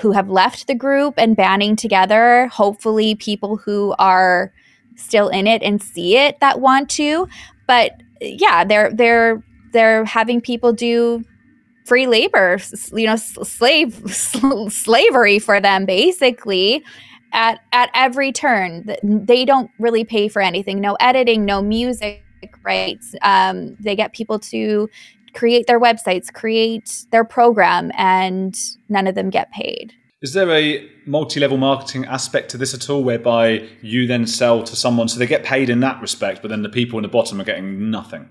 who 0.00 0.12
have 0.12 0.30
left 0.30 0.68
the 0.68 0.74
group 0.74 1.14
and 1.18 1.36
banding 1.36 1.76
together, 1.76 2.46
hopefully 2.46 3.14
people 3.14 3.58
who 3.58 3.94
are 3.98 4.50
still 4.96 5.28
in 5.28 5.46
it 5.46 5.62
and 5.62 5.82
see 5.82 6.16
it 6.16 6.40
that 6.40 6.60
want 6.60 6.88
to. 6.88 7.28
But 7.66 8.00
yeah, 8.22 8.64
they're 8.64 8.90
they're 8.92 9.44
they're 9.72 10.06
having 10.06 10.40
people 10.40 10.72
do 10.72 11.22
free 11.84 12.06
labor, 12.06 12.58
you 12.94 13.06
know, 13.06 13.16
slave 13.16 14.02
slavery 14.70 15.38
for 15.38 15.60
them 15.60 15.84
basically 15.84 16.82
at 17.32 17.60
at 17.72 17.90
every 17.94 18.32
turn. 18.32 18.94
They 19.02 19.44
don't 19.44 19.70
really 19.78 20.04
pay 20.04 20.28
for 20.28 20.42
anything. 20.42 20.80
No 20.80 20.96
editing, 21.00 21.44
no 21.44 21.62
music 21.62 22.22
rights. 22.62 23.14
Um, 23.22 23.76
they 23.80 23.96
get 23.96 24.12
people 24.12 24.38
to 24.40 24.88
create 25.34 25.66
their 25.66 25.80
websites, 25.80 26.32
create 26.32 27.04
their 27.10 27.24
program, 27.24 27.92
and 27.96 28.58
none 28.88 29.06
of 29.06 29.14
them 29.14 29.30
get 29.30 29.52
paid. 29.52 29.92
Is 30.22 30.32
there 30.32 30.50
a 30.50 30.88
multi-level 31.04 31.58
marketing 31.58 32.06
aspect 32.06 32.50
to 32.50 32.56
this 32.56 32.72
at 32.72 32.88
all, 32.88 33.04
whereby 33.04 33.68
you 33.82 34.06
then 34.06 34.26
sell 34.26 34.62
to 34.62 34.74
someone, 34.74 35.08
so 35.08 35.18
they 35.18 35.26
get 35.26 35.44
paid 35.44 35.68
in 35.68 35.80
that 35.80 36.00
respect, 36.00 36.40
but 36.40 36.48
then 36.48 36.62
the 36.62 36.70
people 36.70 36.98
in 36.98 37.02
the 37.02 37.08
bottom 37.08 37.40
are 37.40 37.44
getting 37.44 37.90
nothing? 37.90 38.28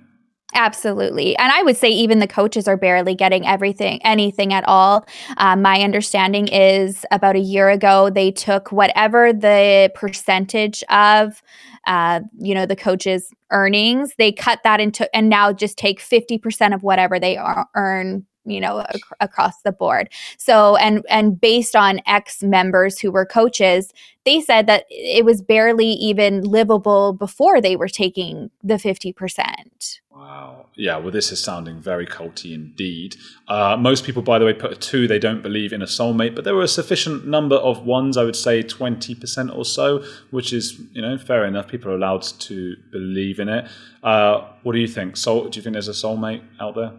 Absolutely. 0.55 1.37
And 1.37 1.51
I 1.51 1.63
would 1.63 1.75
say 1.75 1.89
even 1.89 2.19
the 2.19 2.27
coaches 2.27 2.65
are 2.65 2.77
barely 2.77 3.13
getting 3.13 3.45
everything, 3.45 4.01
anything 4.03 4.53
at 4.53 4.65
all. 4.65 5.05
Um, 5.35 5.61
my 5.61 5.81
understanding 5.81 6.47
is 6.47 7.05
about 7.11 7.35
a 7.35 7.39
year 7.39 7.69
ago, 7.69 8.09
they 8.09 8.31
took 8.31 8.71
whatever 8.71 9.33
the 9.33 9.91
percentage 9.95 10.81
of, 10.89 11.43
uh, 11.87 12.21
you 12.39 12.55
know, 12.55 12.65
the 12.65 12.75
coaches' 12.75 13.33
earnings, 13.51 14.13
they 14.17 14.31
cut 14.31 14.61
that 14.63 14.79
into, 14.79 15.13
and 15.13 15.27
now 15.29 15.51
just 15.51 15.77
take 15.77 15.99
50% 15.99 16.73
of 16.73 16.83
whatever 16.83 17.19
they 17.19 17.37
earn 17.75 18.25
you 18.45 18.59
know 18.59 18.85
ac- 18.93 19.03
across 19.19 19.61
the 19.61 19.71
board. 19.71 20.09
So 20.37 20.75
and 20.77 21.05
and 21.09 21.39
based 21.39 21.75
on 21.75 22.01
ex 22.05 22.43
members 22.43 22.99
who 22.99 23.11
were 23.11 23.25
coaches 23.25 23.91
they 24.25 24.41
said 24.41 24.65
that 24.67 24.85
it 24.89 25.23
was 25.23 25.41
barely 25.41 25.87
even 25.87 26.41
livable 26.41 27.13
before 27.13 27.61
they 27.61 27.75
were 27.75 27.87
taking 27.87 28.49
the 28.63 28.73
50% 28.73 29.99
wow. 30.11 30.65
Yeah 30.75 30.97
well 30.97 31.11
this 31.11 31.31
is 31.31 31.39
sounding 31.39 31.79
very 31.79 32.05
culty 32.05 32.53
indeed. 32.53 33.15
Uh, 33.47 33.77
most 33.77 34.03
people 34.03 34.21
by 34.21 34.39
the 34.39 34.45
way 34.45 34.53
put 34.53 34.71
a 34.71 34.75
two 34.75 35.07
they 35.07 35.19
don't 35.19 35.41
believe 35.41 35.71
in 35.71 35.81
a 35.81 35.85
soulmate 35.85 36.35
but 36.35 36.43
there 36.43 36.55
were 36.55 36.63
a 36.63 36.67
sufficient 36.67 37.27
number 37.27 37.55
of 37.55 37.85
ones 37.85 38.17
i 38.17 38.23
would 38.23 38.35
say 38.35 38.63
20% 38.63 39.55
or 39.55 39.63
so 39.63 40.03
which 40.31 40.51
is 40.51 40.79
you 40.93 41.01
know 41.01 41.17
fair 41.17 41.45
enough. 41.45 41.67
People 41.67 41.91
are 41.91 41.95
allowed 41.95 42.23
to 42.23 42.75
believe 42.91 43.39
in 43.39 43.49
it. 43.49 43.69
Uh, 44.03 44.45
what 44.63 44.73
do 44.73 44.79
you 44.79 44.87
think? 44.87 45.17
Soul 45.17 45.49
do 45.49 45.57
you 45.57 45.63
think 45.63 45.73
there's 45.73 45.87
a 45.87 45.91
soulmate 45.91 46.43
out 46.59 46.75
there 46.75 46.91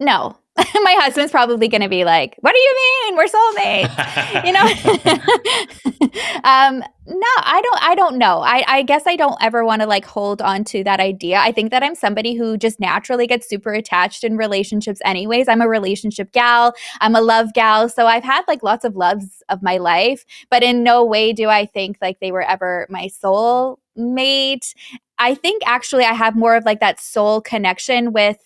no. 0.00 0.36
my 0.82 0.96
husband's 0.98 1.30
probably 1.30 1.68
going 1.68 1.82
to 1.82 1.88
be 1.88 2.04
like, 2.04 2.36
"What 2.40 2.54
do 2.54 2.58
you 2.58 2.74
mean? 3.04 3.16
We're 3.16 3.26
soulmates?" 3.26 4.44
you 4.46 4.52
know. 4.52 4.64
um, 6.44 6.82
no, 7.06 7.32
I 7.38 7.60
don't. 7.62 7.82
I 7.82 7.94
don't 7.94 8.16
know. 8.16 8.40
I, 8.40 8.64
I 8.66 8.82
guess 8.82 9.02
I 9.06 9.16
don't 9.16 9.36
ever 9.42 9.66
want 9.66 9.82
to 9.82 9.86
like 9.86 10.06
hold 10.06 10.40
on 10.40 10.64
to 10.64 10.82
that 10.84 10.98
idea. 10.98 11.38
I 11.38 11.52
think 11.52 11.70
that 11.72 11.82
I'm 11.82 11.94
somebody 11.94 12.34
who 12.34 12.56
just 12.56 12.80
naturally 12.80 13.26
gets 13.26 13.46
super 13.46 13.74
attached 13.74 14.24
in 14.24 14.38
relationships. 14.38 15.02
Anyways, 15.04 15.46
I'm 15.46 15.60
a 15.60 15.68
relationship 15.68 16.32
gal. 16.32 16.72
I'm 17.02 17.14
a 17.14 17.20
love 17.20 17.52
gal. 17.52 17.90
So 17.90 18.06
I've 18.06 18.24
had 18.24 18.42
like 18.48 18.62
lots 18.62 18.86
of 18.86 18.96
loves 18.96 19.42
of 19.50 19.62
my 19.62 19.76
life, 19.76 20.24
but 20.50 20.62
in 20.62 20.82
no 20.82 21.04
way 21.04 21.34
do 21.34 21.50
I 21.50 21.66
think 21.66 21.98
like 22.00 22.18
they 22.20 22.32
were 22.32 22.42
ever 22.42 22.86
my 22.88 23.08
soul 23.08 23.78
mate. 23.94 24.74
I 25.18 25.34
think 25.34 25.62
actually 25.66 26.04
I 26.04 26.12
have 26.12 26.34
more 26.34 26.56
of 26.56 26.64
like 26.64 26.80
that 26.80 27.00
soul 27.00 27.40
connection 27.40 28.12
with 28.12 28.38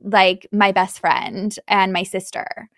like 0.00 0.46
my 0.52 0.72
best 0.72 1.00
friend 1.00 1.56
and 1.68 1.92
my 1.92 2.02
sister 2.02 2.68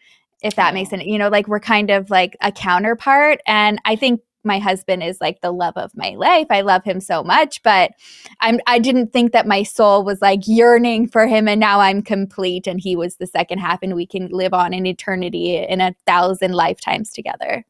if 0.42 0.54
that 0.56 0.70
oh. 0.70 0.74
makes 0.74 0.90
sense 0.90 1.04
you 1.04 1.18
know 1.18 1.28
like 1.28 1.48
we're 1.48 1.60
kind 1.60 1.90
of 1.90 2.10
like 2.10 2.36
a 2.40 2.52
counterpart 2.52 3.40
and 3.46 3.80
i 3.84 3.96
think 3.96 4.20
my 4.44 4.58
husband 4.58 5.02
is 5.02 5.20
like 5.20 5.40
the 5.40 5.50
love 5.50 5.76
of 5.76 5.90
my 5.96 6.10
life 6.16 6.46
i 6.50 6.60
love 6.60 6.84
him 6.84 7.00
so 7.00 7.22
much 7.24 7.62
but 7.62 7.90
i'm 8.40 8.60
i 8.66 8.78
didn't 8.78 9.12
think 9.12 9.32
that 9.32 9.46
my 9.46 9.62
soul 9.62 10.04
was 10.04 10.22
like 10.22 10.40
yearning 10.46 11.08
for 11.08 11.26
him 11.26 11.48
and 11.48 11.60
now 11.60 11.80
i'm 11.80 12.00
complete 12.02 12.66
and 12.66 12.80
he 12.80 12.94
was 12.94 13.16
the 13.16 13.26
second 13.26 13.58
half 13.58 13.80
and 13.82 13.94
we 13.94 14.06
can 14.06 14.28
live 14.28 14.54
on 14.54 14.72
in 14.72 14.86
eternity 14.86 15.56
in 15.56 15.80
a 15.80 15.94
thousand 16.06 16.52
lifetimes 16.52 17.10
together 17.10 17.64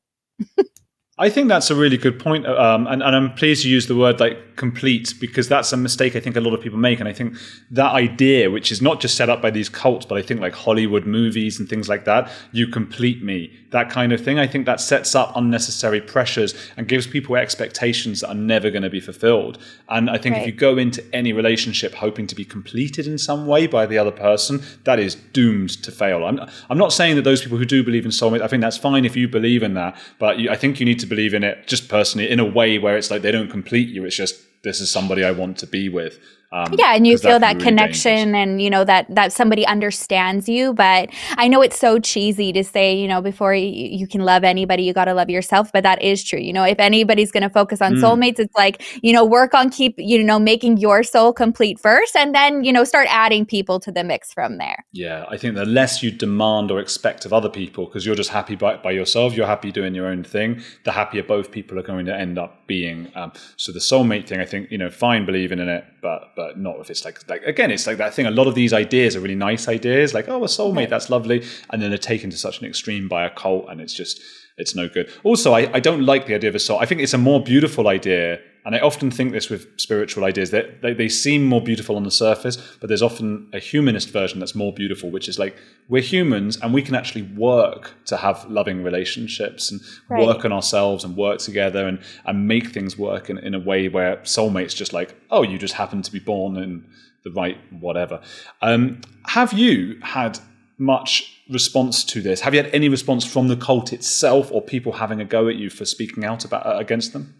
I 1.20 1.30
think 1.30 1.48
that's 1.48 1.68
a 1.68 1.74
really 1.74 1.96
good 1.96 2.20
point, 2.20 2.46
um, 2.46 2.86
and, 2.86 3.02
and, 3.02 3.16
I'm 3.16 3.34
pleased 3.34 3.64
you 3.64 3.72
use 3.72 3.88
the 3.88 3.96
word 3.96 4.20
like 4.20 4.54
complete 4.54 5.14
because 5.20 5.48
that's 5.48 5.72
a 5.72 5.76
mistake 5.76 6.14
I 6.14 6.20
think 6.20 6.36
a 6.36 6.40
lot 6.40 6.54
of 6.54 6.60
people 6.60 6.78
make, 6.78 7.00
and 7.00 7.08
I 7.08 7.12
think 7.12 7.34
that 7.72 7.90
idea, 7.92 8.52
which 8.52 8.70
is 8.70 8.80
not 8.80 9.00
just 9.00 9.16
set 9.16 9.28
up 9.28 9.42
by 9.42 9.50
these 9.50 9.68
cults, 9.68 10.06
but 10.06 10.16
I 10.16 10.22
think 10.22 10.40
like 10.40 10.54
Hollywood 10.54 11.06
movies 11.06 11.58
and 11.58 11.68
things 11.68 11.88
like 11.88 12.04
that, 12.04 12.30
you 12.52 12.68
complete 12.68 13.20
me, 13.20 13.52
that 13.70 13.90
kind 13.90 14.12
of 14.12 14.20
thing. 14.20 14.38
I 14.38 14.46
think 14.46 14.66
that 14.66 14.80
sets 14.80 15.16
up 15.16 15.32
unnecessary 15.34 16.00
pressures 16.00 16.54
and 16.76 16.86
gives 16.86 17.08
people 17.08 17.34
expectations 17.34 18.20
that 18.20 18.28
are 18.28 18.34
never 18.34 18.70
going 18.70 18.84
to 18.84 18.90
be 18.90 19.00
fulfilled. 19.00 19.58
And 19.88 20.08
I 20.08 20.18
think 20.18 20.34
right. 20.34 20.42
if 20.42 20.46
you 20.46 20.52
go 20.52 20.78
into 20.78 21.04
any 21.12 21.32
relationship 21.32 21.94
hoping 21.94 22.28
to 22.28 22.36
be 22.36 22.44
completed 22.44 23.08
in 23.08 23.18
some 23.18 23.48
way 23.48 23.66
by 23.66 23.86
the 23.86 23.98
other 23.98 24.12
person, 24.12 24.62
that 24.84 25.00
is 25.00 25.16
doomed 25.16 25.70
to 25.82 25.90
fail. 25.90 26.24
I'm 26.24 26.38
I'm 26.70 26.78
not 26.78 26.92
saying 26.92 27.16
that 27.16 27.22
those 27.22 27.42
people 27.42 27.58
who 27.58 27.64
do 27.64 27.82
believe 27.82 28.04
in 28.04 28.12
soulmate, 28.12 28.40
I 28.40 28.46
think 28.46 28.60
that's 28.60 28.76
fine 28.76 29.04
if 29.04 29.16
you 29.16 29.26
believe 29.26 29.64
in 29.64 29.74
that, 29.74 29.96
but 30.20 30.38
you, 30.38 30.50
I 30.50 30.56
think 30.56 30.78
you 30.78 30.86
need 30.86 31.00
to 31.00 31.07
believe 31.08 31.34
in 31.34 31.44
it 31.44 31.66
just 31.66 31.88
personally 31.88 32.30
in 32.30 32.40
a 32.40 32.44
way 32.44 32.78
where 32.78 32.96
it's 32.96 33.10
like 33.10 33.22
they 33.22 33.32
don't 33.32 33.50
complete 33.50 33.88
you. 33.88 34.04
It's 34.04 34.16
just 34.16 34.40
this 34.62 34.80
is 34.80 34.90
somebody 34.90 35.24
I 35.24 35.30
want 35.30 35.58
to 35.58 35.66
be 35.66 35.88
with. 35.88 36.18
Um, 36.52 36.74
yeah, 36.78 36.94
and 36.94 37.06
you 37.06 37.18
feel 37.18 37.38
that, 37.38 37.54
really 37.54 37.64
connection, 37.64 38.32
dangerous. 38.32 38.42
and 38.42 38.62
you 38.62 38.70
know 38.70 38.84
that 38.84 39.06
that 39.14 39.32
somebody 39.32 39.66
understands 39.66 40.48
you. 40.48 40.72
But 40.72 41.10
I 41.36 41.48
know 41.48 41.60
it's 41.62 41.78
so 41.78 41.98
cheesy 41.98 42.52
to 42.52 42.64
say, 42.64 42.96
you 42.96 43.06
know, 43.06 43.20
before 43.20 43.54
you, 43.54 43.68
you 43.68 44.06
can 44.06 44.22
love 44.22 44.44
anybody, 44.44 44.82
you 44.82 44.92
got 44.92 45.06
to 45.06 45.14
love 45.14 45.30
yourself. 45.30 45.70
But 45.72 45.82
that 45.82 46.00
is 46.02 46.24
true. 46.24 46.40
You 46.40 46.52
know, 46.52 46.64
if 46.64 46.78
anybody's 46.78 47.30
going 47.30 47.42
to 47.42 47.50
focus 47.50 47.82
on 47.82 47.94
mm. 47.94 48.02
soulmates, 48.02 48.38
it's 48.38 48.54
like 48.56 48.82
you 49.02 49.12
know, 49.12 49.24
work 49.24 49.54
on 49.54 49.70
keep 49.70 49.94
you 49.98 50.22
know 50.22 50.38
making 50.38 50.78
your 50.78 51.02
soul 51.02 51.32
complete 51.32 51.78
first, 51.78 52.16
and 52.16 52.34
then 52.34 52.64
you 52.64 52.72
know 52.72 52.84
start 52.84 53.08
adding 53.10 53.44
people 53.44 53.78
to 53.80 53.92
the 53.92 54.04
mix 54.04 54.32
from 54.32 54.58
there. 54.58 54.84
Yeah, 54.92 55.26
I 55.28 55.36
think 55.36 55.54
the 55.54 55.66
less 55.66 56.02
you 56.02 56.10
demand 56.10 56.70
or 56.70 56.80
expect 56.80 57.24
of 57.24 57.32
other 57.32 57.48
people, 57.48 57.86
because 57.86 58.06
you're 58.06 58.14
just 58.14 58.30
happy 58.30 58.56
by, 58.56 58.76
by 58.76 58.90
yourself, 58.90 59.34
you're 59.34 59.46
happy 59.46 59.70
doing 59.70 59.94
your 59.94 60.06
own 60.06 60.24
thing. 60.24 60.62
The 60.84 60.92
happier 60.92 61.22
both 61.22 61.50
people 61.50 61.78
are 61.78 61.82
going 61.82 62.06
to 62.06 62.14
end 62.14 62.38
up 62.38 62.66
being. 62.66 63.10
Um, 63.14 63.32
so 63.56 63.72
the 63.72 63.78
soulmate 63.78 64.26
thing, 64.26 64.40
I 64.40 64.44
think, 64.44 64.70
you 64.70 64.78
know, 64.78 64.90
fine 64.90 65.26
believing 65.26 65.58
in 65.58 65.68
it, 65.68 65.84
but 66.02 66.34
but 66.38 66.56
not 66.56 66.78
if 66.78 66.88
it's 66.88 67.04
like 67.04 67.28
like 67.28 67.42
again, 67.42 67.72
it's 67.72 67.84
like 67.84 67.98
that 67.98 68.14
thing. 68.14 68.24
A 68.24 68.30
lot 68.30 68.46
of 68.46 68.54
these 68.54 68.72
ideas 68.72 69.16
are 69.16 69.20
really 69.20 69.34
nice 69.34 69.66
ideas, 69.66 70.14
like 70.14 70.28
oh, 70.28 70.44
a 70.44 70.46
soulmate, 70.46 70.88
that's 70.88 71.10
lovely, 71.10 71.44
and 71.70 71.82
then 71.82 71.90
they're 71.90 71.98
taken 71.98 72.30
to 72.30 72.36
such 72.36 72.60
an 72.60 72.66
extreme 72.66 73.08
by 73.08 73.24
a 73.26 73.30
cult, 73.30 73.66
and 73.68 73.80
it's 73.80 73.92
just 73.92 74.20
it's 74.56 74.72
no 74.72 74.88
good. 74.88 75.10
Also, 75.24 75.52
I, 75.52 75.68
I 75.74 75.80
don't 75.80 76.04
like 76.06 76.26
the 76.26 76.36
idea 76.36 76.48
of 76.48 76.54
a 76.54 76.60
soul. 76.60 76.78
I 76.78 76.86
think 76.86 77.00
it's 77.00 77.12
a 77.12 77.18
more 77.18 77.42
beautiful 77.42 77.88
idea, 77.88 78.38
and 78.64 78.74
I 78.74 78.80
often 78.80 79.10
think 79.10 79.32
this 79.32 79.48
with 79.48 79.66
spiritual 79.78 80.24
ideas 80.24 80.50
that 80.50 80.82
they, 80.82 80.92
they 80.92 81.08
seem 81.08 81.44
more 81.44 81.62
beautiful 81.62 81.96
on 81.96 82.02
the 82.02 82.10
surface, 82.10 82.56
but 82.80 82.88
there's 82.88 83.02
often 83.02 83.48
a 83.52 83.58
humanist 83.58 84.10
version 84.10 84.40
that's 84.40 84.54
more 84.54 84.72
beautiful, 84.72 85.10
which 85.10 85.28
is 85.28 85.38
like 85.38 85.56
we're 85.88 86.02
humans 86.02 86.58
and 86.60 86.74
we 86.74 86.82
can 86.82 86.94
actually 86.94 87.22
work 87.22 87.94
to 88.06 88.16
have 88.16 88.44
loving 88.50 88.82
relationships 88.82 89.70
and 89.70 89.80
right. 90.08 90.26
work 90.26 90.44
on 90.44 90.52
ourselves 90.52 91.04
and 91.04 91.16
work 91.16 91.38
together 91.38 91.86
and, 91.86 91.98
and 92.26 92.46
make 92.46 92.68
things 92.68 92.98
work 92.98 93.30
in, 93.30 93.38
in 93.38 93.54
a 93.54 93.60
way 93.60 93.88
where 93.88 94.16
soulmates 94.18 94.74
just 94.74 94.92
like, 94.92 95.14
oh, 95.30 95.42
you 95.42 95.58
just 95.58 95.74
happen 95.74 96.02
to 96.02 96.12
be 96.12 96.18
born 96.18 96.56
in 96.56 96.84
the 97.24 97.30
right 97.30 97.58
whatever. 97.80 98.20
Um, 98.62 99.00
have 99.26 99.52
you 99.52 99.98
had 100.02 100.38
much 100.78 101.42
response 101.50 102.04
to 102.04 102.20
this? 102.20 102.40
Have 102.40 102.54
you 102.54 102.62
had 102.62 102.72
any 102.74 102.88
response 102.88 103.24
from 103.24 103.48
the 103.48 103.56
cult 103.56 103.92
itself, 103.92 104.50
or 104.52 104.62
people 104.62 104.92
having 104.92 105.20
a 105.20 105.24
go 105.24 105.48
at 105.48 105.56
you 105.56 105.70
for 105.70 105.84
speaking 105.84 106.24
out 106.24 106.44
about 106.44 106.66
uh, 106.66 106.78
against 106.78 107.12
them? 107.12 107.34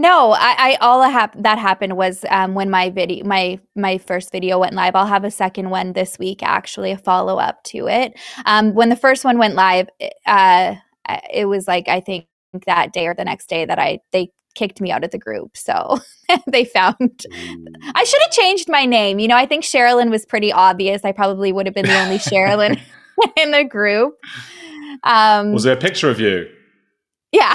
No, 0.00 0.30
I, 0.30 0.54
I 0.58 0.74
all 0.80 1.02
hap- 1.02 1.36
that 1.42 1.58
happened 1.58 1.94
was 1.94 2.24
um, 2.30 2.54
when 2.54 2.70
my 2.70 2.88
video, 2.88 3.22
my 3.26 3.60
my 3.76 3.98
first 3.98 4.32
video 4.32 4.58
went 4.58 4.72
live. 4.72 4.96
I'll 4.96 5.04
have 5.04 5.24
a 5.24 5.30
second 5.30 5.68
one 5.68 5.92
this 5.92 6.18
week, 6.18 6.42
actually, 6.42 6.92
a 6.92 6.96
follow 6.96 7.36
up 7.38 7.62
to 7.64 7.86
it. 7.86 8.18
Um, 8.46 8.72
when 8.72 8.88
the 8.88 8.96
first 8.96 9.26
one 9.26 9.36
went 9.36 9.56
live, 9.56 9.90
uh, 10.24 10.76
it 11.30 11.44
was 11.44 11.68
like 11.68 11.86
I 11.88 12.00
think 12.00 12.24
that 12.64 12.94
day 12.94 13.08
or 13.08 13.14
the 13.14 13.26
next 13.26 13.50
day 13.50 13.66
that 13.66 13.78
I 13.78 13.98
they 14.10 14.30
kicked 14.54 14.80
me 14.80 14.90
out 14.90 15.04
of 15.04 15.10
the 15.10 15.18
group. 15.18 15.54
So 15.54 15.98
they 16.46 16.64
found 16.64 17.26
I 17.94 18.04
should 18.04 18.22
have 18.22 18.30
changed 18.30 18.70
my 18.70 18.86
name. 18.86 19.18
You 19.18 19.28
know, 19.28 19.36
I 19.36 19.44
think 19.44 19.64
Sherrilyn 19.64 20.10
was 20.10 20.24
pretty 20.24 20.50
obvious. 20.50 21.04
I 21.04 21.12
probably 21.12 21.52
would 21.52 21.66
have 21.66 21.74
been 21.74 21.84
the 21.84 22.00
only 22.00 22.16
Sherrilyn 22.16 22.80
in 23.36 23.50
the 23.50 23.64
group. 23.64 24.14
Um, 25.02 25.52
was 25.52 25.64
there 25.64 25.76
a 25.76 25.80
picture 25.80 26.08
of 26.08 26.18
you? 26.20 26.48
Yeah. 27.32 27.54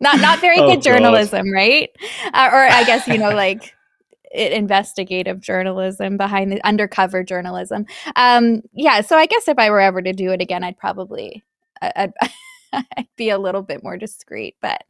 Not 0.00 0.20
not 0.20 0.40
very 0.40 0.58
oh, 0.60 0.70
good 0.70 0.82
journalism, 0.82 1.52
right? 1.52 1.90
Uh, 2.32 2.48
or 2.52 2.66
I 2.66 2.84
guess 2.84 3.06
you 3.06 3.18
know 3.18 3.30
like 3.30 3.74
investigative 4.32 5.40
journalism 5.40 6.16
behind 6.16 6.52
the 6.52 6.64
undercover 6.66 7.22
journalism. 7.22 7.86
Um, 8.16 8.62
yeah, 8.72 9.00
so 9.00 9.16
I 9.16 9.26
guess 9.26 9.48
if 9.48 9.58
I 9.58 9.70
were 9.70 9.80
ever 9.80 10.02
to 10.02 10.12
do 10.12 10.32
it 10.32 10.40
again, 10.40 10.64
I'd 10.64 10.78
probably 10.78 11.44
I'd, 11.80 12.12
I'd 12.72 13.08
be 13.16 13.30
a 13.30 13.38
little 13.38 13.62
bit 13.62 13.82
more 13.82 13.96
discreet. 13.96 14.56
But 14.60 14.82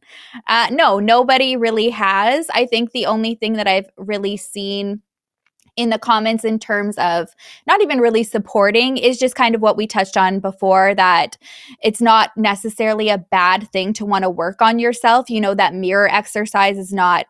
uh, 0.47 0.67
no, 0.71 0.99
nobody 0.99 1.55
really 1.55 1.89
has. 1.89 2.47
I 2.53 2.65
think 2.65 2.91
the 2.91 3.05
only 3.05 3.35
thing 3.35 3.53
that 3.53 3.67
I've 3.67 3.89
really 3.97 4.37
seen 4.37 5.01
in 5.77 5.91
the 5.91 5.99
comments 5.99 6.43
in 6.43 6.59
terms 6.59 6.97
of 6.97 7.29
not 7.67 7.81
even 7.81 7.99
really 7.99 8.23
supporting 8.23 8.97
is 8.97 9.17
just 9.17 9.35
kind 9.35 9.55
of 9.55 9.61
what 9.61 9.77
we 9.77 9.87
touched 9.87 10.17
on 10.17 10.39
before 10.39 10.93
that 10.95 11.37
it's 11.81 12.01
not 12.01 12.35
necessarily 12.35 13.09
a 13.09 13.17
bad 13.17 13.69
thing 13.71 13.93
to 13.93 14.05
want 14.05 14.23
to 14.23 14.29
work 14.29 14.61
on 14.61 14.79
yourself. 14.79 15.29
You 15.29 15.39
know, 15.39 15.53
that 15.53 15.73
mirror 15.73 16.09
exercise 16.09 16.77
is 16.77 16.91
not 16.91 17.27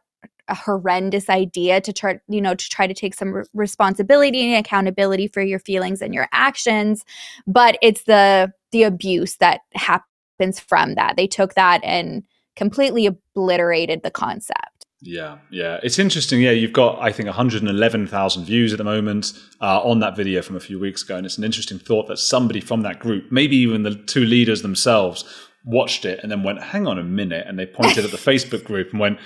a 0.49 0.55
horrendous 0.55 1.29
idea 1.29 1.81
to 1.81 1.91
try 1.91 2.19
you 2.29 2.41
know 2.41 2.55
to 2.55 2.69
try 2.69 2.87
to 2.87 2.93
take 2.93 3.13
some 3.13 3.33
re- 3.33 3.43
responsibility 3.53 4.53
and 4.53 4.65
accountability 4.65 5.27
for 5.27 5.41
your 5.41 5.59
feelings 5.59 6.01
and 6.01 6.13
your 6.13 6.27
actions 6.31 7.03
but 7.45 7.77
it's 7.81 8.03
the 8.03 8.51
the 8.71 8.83
abuse 8.83 9.35
that 9.37 9.61
happens 9.73 10.57
from 10.57 10.95
that 10.95 11.17
they 11.17 11.27
took 11.27 11.53
that 11.55 11.83
and 11.83 12.23
completely 12.55 13.05
obliterated 13.05 14.03
the 14.03 14.11
concept 14.11 14.76
yeah, 15.01 15.37
yeah, 15.51 15.79
it's 15.83 15.99
interesting. 15.99 16.41
Yeah, 16.41 16.51
you've 16.51 16.73
got 16.73 16.99
I 16.99 17.11
think 17.11 17.27
111,000 17.27 18.45
views 18.45 18.73
at 18.73 18.77
the 18.77 18.83
moment 18.83 19.33
uh, 19.61 19.81
on 19.81 19.99
that 19.99 20.15
video 20.15 20.41
from 20.41 20.55
a 20.55 20.59
few 20.59 20.79
weeks 20.79 21.03
ago, 21.03 21.15
and 21.15 21.25
it's 21.25 21.37
an 21.37 21.43
interesting 21.43 21.77
thought 21.77 22.07
that 22.07 22.17
somebody 22.17 22.59
from 22.59 22.81
that 22.81 22.99
group, 22.99 23.31
maybe 23.31 23.57
even 23.57 23.83
the 23.83 23.95
two 23.95 24.25
leaders 24.25 24.63
themselves, 24.63 25.23
watched 25.63 26.03
it 26.03 26.19
and 26.23 26.31
then 26.31 26.41
went, 26.41 26.61
"Hang 26.61 26.87
on 26.87 26.97
a 26.97 27.03
minute," 27.03 27.45
and 27.47 27.59
they 27.59 27.67
pointed 27.67 28.05
at 28.05 28.11
the 28.11 28.17
Facebook 28.31 28.63
group 28.63 28.89
and 28.89 28.99
went, 28.99 29.19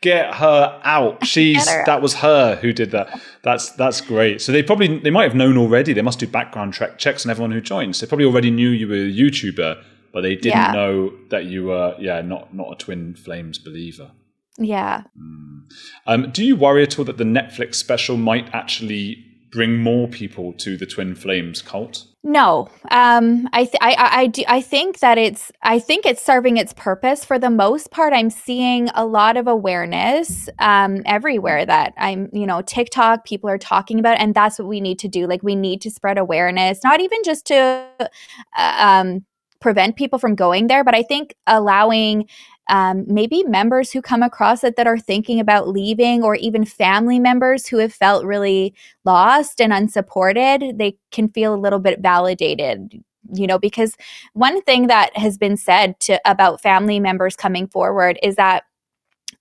"Get 0.00 0.36
her 0.36 0.80
out! 0.82 1.26
She's 1.26 1.68
her 1.68 1.84
that 1.84 2.00
was 2.00 2.14
her 2.14 2.56
who 2.56 2.72
did 2.72 2.92
that. 2.92 3.20
That's 3.42 3.70
that's 3.72 4.00
great." 4.00 4.40
So 4.40 4.50
they 4.50 4.62
probably 4.62 4.98
they 4.98 5.10
might 5.10 5.24
have 5.24 5.34
known 5.34 5.58
already. 5.58 5.92
They 5.92 6.00
must 6.00 6.20
do 6.20 6.26
background 6.26 6.72
track 6.72 6.96
checks 6.96 7.26
on 7.26 7.30
everyone 7.30 7.50
who 7.50 7.60
joins. 7.60 8.00
They 8.00 8.06
probably 8.06 8.24
already 8.24 8.50
knew 8.50 8.70
you 8.70 8.88
were 8.88 8.94
a 8.94 9.12
YouTuber, 9.12 9.84
but 10.10 10.22
they 10.22 10.36
didn't 10.36 10.58
yeah. 10.58 10.72
know 10.72 11.12
that 11.28 11.44
you 11.44 11.64
were 11.64 11.94
yeah 11.98 12.22
not 12.22 12.54
not 12.54 12.72
a 12.72 12.76
twin 12.76 13.14
flames 13.14 13.58
believer. 13.58 14.12
Yeah. 14.58 15.04
Mm. 15.18 15.62
Um, 16.06 16.30
do 16.30 16.44
you 16.44 16.56
worry 16.56 16.82
at 16.82 16.98
all 16.98 17.04
that 17.04 17.18
the 17.18 17.24
Netflix 17.24 17.76
special 17.76 18.16
might 18.16 18.52
actually 18.54 19.24
bring 19.50 19.78
more 19.78 20.08
people 20.08 20.52
to 20.52 20.76
the 20.76 20.86
Twin 20.86 21.14
Flames 21.14 21.62
cult? 21.62 22.06
No, 22.24 22.68
um, 22.90 23.48
I, 23.52 23.64
th- 23.64 23.78
I, 23.80 23.92
I, 23.94 24.20
I, 24.20 24.26
do, 24.26 24.42
I 24.48 24.60
think 24.60 24.98
that 24.98 25.16
it's, 25.16 25.50
I 25.62 25.78
think 25.78 26.04
it's 26.04 26.22
serving 26.22 26.56
its 26.56 26.74
purpose 26.74 27.24
for 27.24 27.38
the 27.38 27.48
most 27.48 27.90
part. 27.90 28.12
I'm 28.12 28.28
seeing 28.28 28.90
a 28.94 29.06
lot 29.06 29.36
of 29.36 29.46
awareness 29.46 30.48
um, 30.58 31.02
everywhere 31.06 31.64
that 31.64 31.94
I'm, 31.96 32.28
you 32.32 32.46
know, 32.46 32.60
TikTok, 32.60 33.24
people 33.24 33.48
are 33.48 33.56
talking 33.56 33.98
about, 33.98 34.18
and 34.18 34.34
that's 34.34 34.58
what 34.58 34.68
we 34.68 34.80
need 34.80 34.98
to 34.98 35.08
do. 35.08 35.26
Like, 35.26 35.42
we 35.42 35.54
need 35.54 35.80
to 35.82 35.90
spread 35.90 36.18
awareness, 36.18 36.80
not 36.82 37.00
even 37.00 37.18
just 37.24 37.46
to 37.46 37.88
uh, 37.98 38.76
um, 38.78 39.24
prevent 39.60 39.96
people 39.96 40.18
from 40.18 40.34
going 40.34 40.66
there, 40.66 40.84
but 40.84 40.94
I 40.94 41.02
think 41.02 41.34
allowing 41.46 42.28
um, 42.68 43.04
maybe 43.06 43.42
members 43.44 43.90
who 43.92 44.02
come 44.02 44.22
across 44.22 44.64
it 44.64 44.76
that 44.76 44.86
are 44.86 44.98
thinking 44.98 45.40
about 45.40 45.68
leaving, 45.68 46.22
or 46.22 46.34
even 46.36 46.64
family 46.64 47.18
members 47.18 47.66
who 47.66 47.78
have 47.78 47.92
felt 47.92 48.24
really 48.24 48.74
lost 49.04 49.60
and 49.60 49.72
unsupported, 49.72 50.78
they 50.78 50.96
can 51.10 51.28
feel 51.28 51.54
a 51.54 51.56
little 51.56 51.80
bit 51.80 52.00
validated 52.00 53.02
you 53.34 53.46
know 53.46 53.58
because 53.58 53.94
one 54.32 54.62
thing 54.62 54.86
that 54.86 55.14
has 55.14 55.36
been 55.36 55.54
said 55.56 55.98
to 56.00 56.18
about 56.24 56.62
family 56.62 56.98
members 56.98 57.36
coming 57.36 57.66
forward 57.66 58.18
is 58.22 58.36
that 58.36 58.64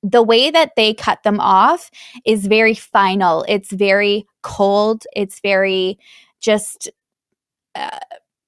the 0.03 0.23
way 0.23 0.51
that 0.51 0.71
they 0.75 0.93
cut 0.93 1.23
them 1.23 1.39
off 1.39 1.89
is 2.25 2.45
very 2.45 2.73
final. 2.73 3.45
It's 3.47 3.71
very 3.71 4.25
cold. 4.43 5.03
It's 5.15 5.39
very 5.39 5.97
just 6.39 6.89
uh, 7.75 7.99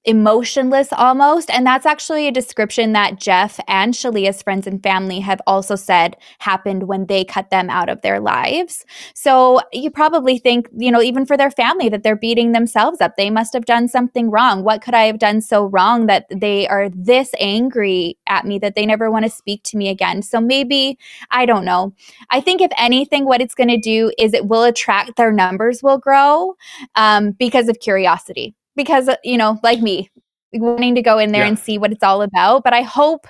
emotionless 0.04 0.88
almost. 0.92 1.50
And 1.50 1.66
that's 1.66 1.84
actually 1.84 2.26
a 2.26 2.32
description 2.32 2.92
that 2.92 3.20
Jeff 3.20 3.60
and 3.68 3.92
Shaleia's 3.92 4.42
friends 4.42 4.66
and 4.66 4.82
family 4.82 5.20
have 5.20 5.42
also 5.46 5.76
said 5.76 6.16
happened 6.38 6.84
when 6.84 7.06
they 7.06 7.24
cut 7.24 7.50
them 7.50 7.68
out 7.68 7.90
of 7.90 8.00
their 8.00 8.18
lives. 8.18 8.84
So 9.14 9.60
you 9.72 9.90
probably 9.90 10.38
think, 10.38 10.68
you 10.76 10.90
know, 10.90 11.02
even 11.02 11.26
for 11.26 11.36
their 11.36 11.50
family, 11.50 11.90
that 11.90 12.02
they're 12.02 12.16
beating 12.16 12.52
themselves 12.52 13.00
up. 13.00 13.16
They 13.16 13.28
must 13.28 13.52
have 13.52 13.66
done 13.66 13.88
something 13.88 14.30
wrong. 14.30 14.64
What 14.64 14.80
could 14.80 14.94
I 14.94 15.04
have 15.04 15.18
done 15.18 15.42
so 15.42 15.66
wrong 15.66 16.06
that 16.06 16.26
they 16.34 16.66
are 16.68 16.88
this 16.88 17.30
angry 17.38 18.16
at 18.26 18.46
me 18.46 18.58
that 18.60 18.74
they 18.74 18.86
never 18.86 19.10
want 19.10 19.26
to 19.26 19.30
speak 19.30 19.62
to 19.64 19.76
me 19.76 19.90
again? 19.90 20.22
So 20.22 20.40
maybe, 20.40 20.98
I 21.30 21.44
don't 21.44 21.64
know. 21.64 21.94
I 22.30 22.40
think 22.40 22.62
if 22.62 22.72
anything, 22.78 23.26
what 23.26 23.42
it's 23.42 23.54
going 23.54 23.68
to 23.68 23.78
do 23.78 24.12
is 24.18 24.32
it 24.32 24.46
will 24.46 24.64
attract 24.64 25.16
their 25.16 25.32
numbers 25.32 25.82
will 25.82 25.98
grow 25.98 26.54
um, 26.94 27.32
because 27.32 27.68
of 27.68 27.80
curiosity 27.80 28.54
because 28.82 29.08
uh, 29.08 29.16
you 29.24 29.36
know 29.38 29.58
like 29.62 29.80
me 29.80 30.10
wanting 30.52 30.94
to 30.96 31.02
go 31.02 31.18
in 31.18 31.32
there 31.32 31.42
Yeah. 31.42 31.48
and 31.48 31.58
see 31.58 31.78
what 31.78 31.92
it's 31.92 32.02
all 32.02 32.22
about. 32.22 32.64
But 32.64 32.72
I 32.74 32.82
hope, 32.82 33.26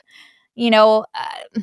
you 0.55 0.71
know, 0.71 1.05
uh, 1.15 1.61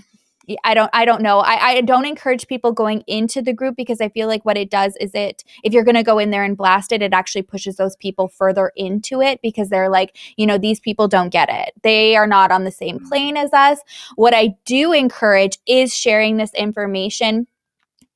I 0.63 0.73
don't 0.73 0.89
I 0.93 1.03
don't 1.03 1.21
know. 1.21 1.39
I, 1.39 1.55
I 1.71 1.81
don't 1.81 2.05
encourage 2.05 2.47
people 2.47 2.71
going 2.71 3.03
into 3.07 3.41
the 3.41 3.51
group 3.51 3.75
because 3.75 3.99
I 3.99 4.07
feel 4.09 4.27
like 4.27 4.45
what 4.45 4.55
it 4.55 4.69
does 4.69 4.95
is 5.01 5.11
it 5.13 5.43
if 5.63 5.73
you're 5.73 5.83
gonna 5.83 6.03
go 6.03 6.19
in 6.19 6.29
there 6.31 6.43
and 6.43 6.55
blast 6.55 6.91
it, 6.93 7.01
it 7.01 7.11
actually 7.13 7.41
pushes 7.41 7.75
those 7.75 7.97
people 7.97 8.29
further 8.29 8.71
into 8.77 9.21
it 9.21 9.41
because 9.41 9.69
they're 9.69 9.89
like, 9.89 10.15
you 10.37 10.45
know, 10.45 10.57
these 10.57 10.79
people 10.79 11.07
don't 11.09 11.29
get 11.29 11.49
it. 11.51 11.73
They 11.83 12.15
are 12.15 12.27
not 12.27 12.51
on 12.51 12.63
the 12.63 12.71
same 12.71 12.99
plane 13.09 13.35
as 13.35 13.51
us. 13.51 13.79
What 14.15 14.33
I 14.33 14.55
do 14.65 14.93
encourage 14.93 15.57
is 15.67 15.93
sharing 15.93 16.37
this 16.37 16.53
information 16.53 17.45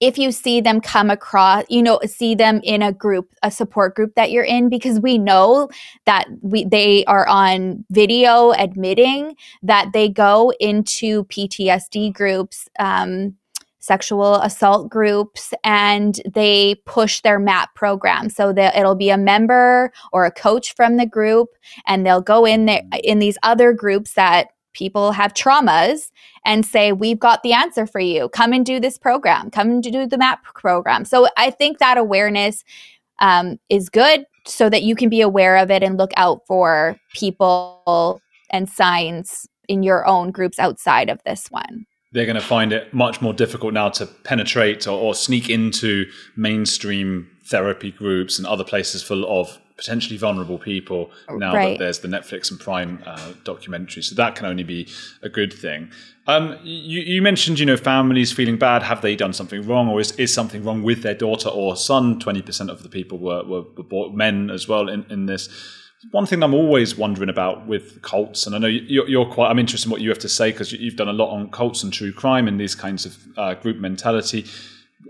if 0.02 0.18
you 0.18 0.32
see 0.32 0.60
them 0.60 0.82
come 0.82 1.12
across, 1.12 1.64
you 1.70 1.84
know, 1.84 2.00
see 2.06 2.34
them 2.34 2.60
in 2.64 2.82
a 2.82 2.92
group, 2.92 3.32
a 3.44 3.52
support 3.52 3.96
group 3.96 4.16
that 4.16 4.32
you're 4.32 4.44
in, 4.44 4.68
because 4.68 5.00
we 5.00 5.20
know 5.20 5.70
that 6.06 6.26
we 6.42 6.66
they 6.66 7.06
are 7.06 7.28
on 7.28 7.86
video 7.92 8.52
admitting 8.52 9.36
that 9.62 9.92
they 9.94 10.10
go 10.10 10.52
into 10.60 11.24
PTSD 11.26 12.12
groups, 12.14 12.68
um, 12.80 13.36
sexual 13.80 14.36
assault 14.36 14.90
groups, 14.90 15.54
and 15.64 16.20
they 16.34 16.76
push 16.86 17.22
their 17.22 17.38
MAP 17.38 17.74
program. 17.76 18.30
So 18.30 18.52
that 18.54 18.76
it'll 18.76 18.96
be 18.96 19.12
a 19.12 19.18
member 19.18 19.94
or 20.12 20.26
a 20.26 20.32
coach 20.32 20.76
from 20.76 20.98
the 20.98 21.06
group, 21.06 21.50
and 21.86 22.04
they'll 22.06 22.22
go 22.22 22.46
in 22.46 22.66
there 22.66 22.82
in 23.04 23.20
these 23.20 23.38
other 23.44 23.72
groups 23.72 24.14
that 24.14 24.48
people 24.74 25.12
have 25.12 25.34
traumas 25.34 26.12
and 26.46 26.66
say, 26.66 26.92
We've 26.92 27.20
got 27.20 27.44
the 27.44 27.54
answer 27.54 27.86
for 27.86 28.00
you. 28.00 28.30
Come 28.30 28.54
and 28.54 28.66
do 28.66 28.80
this 28.80 28.98
program. 28.98 29.52
Come 29.52 29.70
and 29.70 29.84
do 29.84 30.06
the 30.06 30.18
MAP 30.18 30.44
program. 30.56 31.06
So 31.06 31.28
I 31.38 31.52
think 31.52 31.80
that 31.80 31.98
awareness 31.98 32.64
um, 33.20 33.60
is 33.70 33.90
good 33.90 34.26
so 34.46 34.70
that 34.70 34.84
you 34.84 34.96
can 34.96 35.10
be 35.10 35.22
aware 35.22 35.58
of 35.58 35.70
it 35.70 35.84
and 35.84 35.98
look 35.98 36.12
out 36.18 36.42
for 36.48 36.98
people 37.14 38.22
and 38.50 38.70
signs 38.70 39.48
in 39.68 39.84
your 39.84 40.06
own 40.08 40.32
groups 40.32 40.60
outside 40.60 41.10
of 41.10 41.22
this 41.24 41.48
one. 41.50 41.86
they're 42.12 42.26
going 42.26 42.36
to 42.36 42.42
find 42.42 42.74
it 42.74 42.94
much 42.94 43.22
more 43.22 43.34
difficult 43.34 43.74
now 43.74 43.88
to 43.90 44.06
penetrate 44.06 44.86
or, 44.88 45.00
or 45.00 45.16
sneak 45.16 45.50
into 45.50 46.06
mainstream 46.36 47.30
therapy 47.46 47.92
groups 47.92 48.38
and 48.38 48.48
other 48.48 48.64
places 48.64 49.02
full 49.02 49.26
of 49.40 49.60
potentially 49.82 50.18
vulnerable 50.28 50.60
people 50.72 51.02
now 51.46 51.54
Right. 51.56 51.70
that 51.70 51.80
there's 51.84 52.00
the 52.06 52.08
Netflix 52.16 52.52
and 52.52 52.60
Prime 52.68 52.92
uh, 53.12 53.34
documentary. 53.44 54.04
So 54.04 54.14
that 54.16 54.36
can 54.38 54.46
only 54.52 54.64
be 54.76 54.82
a 55.24 55.30
good 55.40 55.52
thing. 55.66 55.90
Um, 56.28 56.46
you, 56.64 57.00
you 57.14 57.22
mentioned, 57.22 57.58
you 57.60 57.66
know, 57.66 57.78
families 57.78 58.32
feeling 58.32 58.58
bad. 58.58 58.84
Have 58.84 59.02
they 59.02 59.16
done 59.16 59.34
something 59.34 59.62
wrong, 59.70 59.86
or 59.92 60.00
is, 60.00 60.12
is 60.26 60.32
something 60.32 60.64
wrong 60.64 60.84
with 60.84 61.02
their 61.02 61.16
daughter 61.26 61.50
or 61.50 61.76
son? 61.76 62.20
Twenty 62.20 62.44
percent 62.44 62.70
of 62.70 62.84
the 62.84 62.90
people 62.90 63.18
were, 63.18 63.44
were, 63.52 63.64
were 63.76 63.84
bo- 63.94 64.12
men 64.12 64.52
as 64.52 64.68
well 64.68 64.86
in, 64.88 65.04
in 65.10 65.26
this. 65.26 65.50
One 66.12 66.26
thing 66.28 66.42
I'm 66.44 66.54
always 66.64 66.96
wondering 66.96 67.30
about 67.30 67.56
with 67.68 68.02
cults, 68.02 68.46
and 68.46 68.56
I 68.56 68.60
know 68.60 68.68
you're, 68.68 69.08
you're 69.14 69.32
quite, 69.36 69.50
I'm 69.52 69.60
interested 69.60 69.88
in 69.88 69.92
what 69.92 70.02
you 70.02 70.10
have 70.10 70.20
to 70.20 70.30
say 70.30 70.52
because 70.52 70.72
you've 70.74 70.96
done 70.96 71.10
a 71.10 71.14
lot 71.14 71.30
on 71.36 71.50
cults 71.52 71.84
and 71.84 71.92
true 71.94 72.12
crime 72.14 72.48
and 72.50 72.60
these 72.60 72.76
kinds 72.76 73.06
of 73.06 73.14
uh, 73.38 73.54
group 73.64 73.78
mentality. 73.78 74.46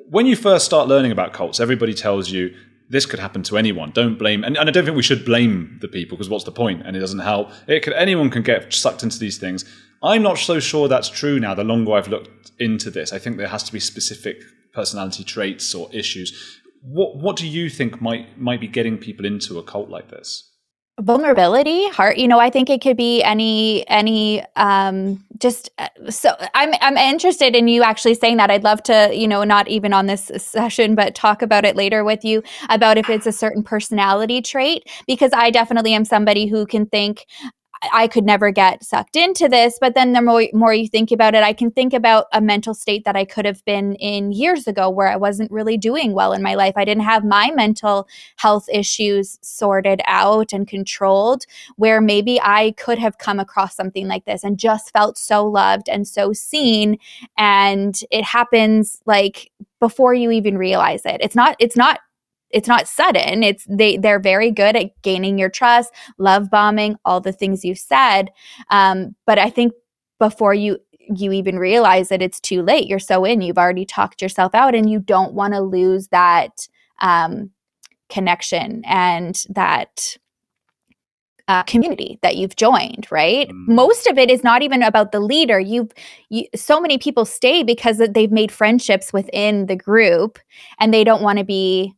When 0.09 0.25
you 0.25 0.35
first 0.35 0.65
start 0.65 0.87
learning 0.89 1.11
about 1.11 1.31
cults, 1.33 1.59
everybody 1.59 1.93
tells 1.93 2.29
you 2.29 2.53
this 2.91 3.05
could 3.05 3.19
happen 3.19 3.41
to 3.43 3.57
anyone. 3.57 3.91
Don't 3.91 4.19
blame, 4.19 4.43
and, 4.43 4.57
and 4.57 4.67
I 4.67 4.71
don't 4.71 4.83
think 4.83 4.97
we 4.97 5.01
should 5.03 5.23
blame 5.23 5.77
the 5.81 5.87
people 5.87 6.17
because 6.17 6.29
what's 6.29 6.43
the 6.43 6.51
point? 6.51 6.85
And 6.85 6.95
it 6.95 6.99
doesn't 6.99 7.19
help. 7.19 7.49
It 7.65 7.83
could 7.83 7.93
anyone 7.93 8.29
can 8.29 8.43
get 8.43 8.73
sucked 8.73 9.01
into 9.01 9.17
these 9.17 9.37
things. 9.37 9.63
I'm 10.03 10.21
not 10.21 10.37
so 10.37 10.59
sure 10.59 10.87
that's 10.87 11.09
true 11.09 11.39
now. 11.39 11.53
The 11.53 11.63
longer 11.63 11.93
I've 11.93 12.09
looked 12.09 12.51
into 12.59 12.91
this, 12.91 13.13
I 13.13 13.19
think 13.19 13.37
there 13.37 13.47
has 13.47 13.63
to 13.63 13.71
be 13.71 13.79
specific 13.79 14.41
personality 14.73 15.23
traits 15.23 15.73
or 15.73 15.89
issues. 15.93 16.59
What 16.81 17.15
what 17.17 17.37
do 17.37 17.47
you 17.47 17.69
think 17.69 18.01
might 18.01 18.37
might 18.37 18.59
be 18.59 18.67
getting 18.67 18.97
people 18.97 19.25
into 19.25 19.57
a 19.57 19.63
cult 19.63 19.89
like 19.89 20.09
this? 20.09 20.50
Vulnerability 20.99 21.87
heart 21.89 22.17
you 22.17 22.27
know 22.27 22.39
i 22.39 22.49
think 22.49 22.69
it 22.69 22.81
could 22.81 22.97
be 22.97 23.23
any 23.23 23.87
any 23.89 24.43
um 24.55 25.23
just 25.39 25.71
uh, 25.79 25.87
so 26.09 26.35
i'm 26.53 26.73
i'm 26.81 26.97
interested 26.97 27.55
in 27.55 27.67
you 27.67 27.81
actually 27.81 28.13
saying 28.13 28.37
that. 28.37 28.51
I'd 28.51 28.63
love 28.63 28.83
to 28.83 29.09
you 29.13 29.27
know 29.27 29.43
not 29.43 29.67
even 29.67 29.93
on 29.93 30.05
this 30.05 30.29
session 30.37 30.93
but 30.93 31.15
talk 31.15 31.41
about 31.41 31.65
it 31.65 31.75
later 31.75 32.03
with 32.03 32.23
you 32.23 32.43
about 32.69 32.97
if 32.97 33.09
it's 33.09 33.25
a 33.25 33.31
certain 33.31 33.63
personality 33.63 34.41
trait 34.41 34.87
because 35.07 35.31
i 35.33 35.49
definitely 35.49 35.93
am 35.93 36.05
somebody 36.05 36.45
who 36.45 36.65
can 36.65 36.85
think 36.85 37.25
I 37.91 38.07
could 38.07 38.25
never 38.25 38.51
get 38.51 38.83
sucked 38.83 39.15
into 39.15 39.49
this, 39.49 39.77
but 39.81 39.95
then 39.95 40.13
the 40.13 40.21
more 40.21 40.43
more 40.53 40.73
you 40.73 40.87
think 40.87 41.11
about 41.11 41.33
it, 41.33 41.43
I 41.43 41.53
can 41.53 41.71
think 41.71 41.93
about 41.93 42.25
a 42.31 42.39
mental 42.39 42.73
state 42.73 43.05
that 43.05 43.15
I 43.15 43.25
could 43.25 43.45
have 43.45 43.63
been 43.65 43.95
in 43.95 44.31
years 44.31 44.67
ago 44.67 44.89
where 44.89 45.07
I 45.07 45.15
wasn't 45.15 45.51
really 45.51 45.77
doing 45.77 46.13
well 46.13 46.33
in 46.33 46.43
my 46.43 46.53
life. 46.53 46.73
I 46.75 46.85
didn't 46.85 47.03
have 47.03 47.25
my 47.25 47.51
mental 47.51 48.07
health 48.37 48.67
issues 48.71 49.39
sorted 49.41 50.01
out 50.05 50.53
and 50.53 50.67
controlled, 50.67 51.45
where 51.77 52.01
maybe 52.01 52.39
I 52.41 52.71
could 52.77 52.99
have 52.99 53.17
come 53.17 53.39
across 53.39 53.75
something 53.75 54.07
like 54.07 54.25
this 54.25 54.43
and 54.43 54.59
just 54.59 54.91
felt 54.91 55.17
so 55.17 55.45
loved 55.47 55.89
and 55.89 56.07
so 56.07 56.33
seen. 56.33 56.97
And 57.37 57.99
it 58.11 58.23
happens 58.23 59.01
like 59.05 59.51
before 59.79 60.13
you 60.13 60.29
even 60.29 60.57
realize 60.57 61.05
it. 61.05 61.17
It's 61.21 61.35
not, 61.35 61.55
it's 61.59 61.75
not 61.75 61.99
it's 62.53 62.67
not 62.67 62.87
sudden. 62.87 63.43
It's 63.43 63.65
they 63.69 63.97
they're 63.97 64.19
very 64.19 64.51
good 64.51 64.75
at 64.75 65.01
gaining 65.01 65.37
your 65.37 65.49
trust 65.49 65.93
love 66.17 66.49
bombing 66.49 66.95
all 67.05 67.21
the 67.21 67.31
things 67.31 67.65
you've 67.65 67.77
said. 67.77 68.29
Um, 68.69 69.15
but 69.25 69.39
i 69.39 69.49
think 69.49 69.73
before 70.19 70.53
you 70.53 70.77
you 71.15 71.31
even 71.31 71.57
realize 71.57 72.09
that 72.09 72.21
it's 72.21 72.39
too 72.39 72.61
late 72.61 72.87
you're 72.87 72.99
so 72.99 73.25
in 73.25 73.41
you've 73.41 73.57
already 73.57 73.85
talked 73.85 74.21
yourself 74.21 74.53
out 74.53 74.75
and 74.75 74.89
you 74.89 74.99
don't 74.99 75.33
want 75.33 75.53
to 75.53 75.59
lose 75.59 76.07
that 76.09 76.67
um, 76.99 77.49
connection 78.09 78.83
and 78.85 79.43
that 79.49 80.17
uh, 81.47 81.63
community 81.63 82.19
that 82.21 82.37
you've 82.37 82.55
joined 82.55 83.07
right? 83.09 83.49
Mm. 83.49 83.67
most 83.67 84.07
of 84.07 84.17
it 84.17 84.29
is 84.29 84.43
not 84.43 84.61
even 84.61 84.83
about 84.83 85.11
the 85.11 85.19
leader. 85.19 85.59
You've 85.59 85.91
you, 86.29 86.45
so 86.55 86.79
many 86.79 86.97
people 86.97 87.25
stay 87.25 87.63
because 87.63 87.97
they've 87.97 88.31
made 88.31 88.51
friendships 88.51 89.11
within 89.11 89.65
the 89.65 89.75
group 89.75 90.39
and 90.79 90.93
they 90.93 91.03
don't 91.03 91.23
want 91.23 91.39
to 91.39 91.43
be 91.43 91.95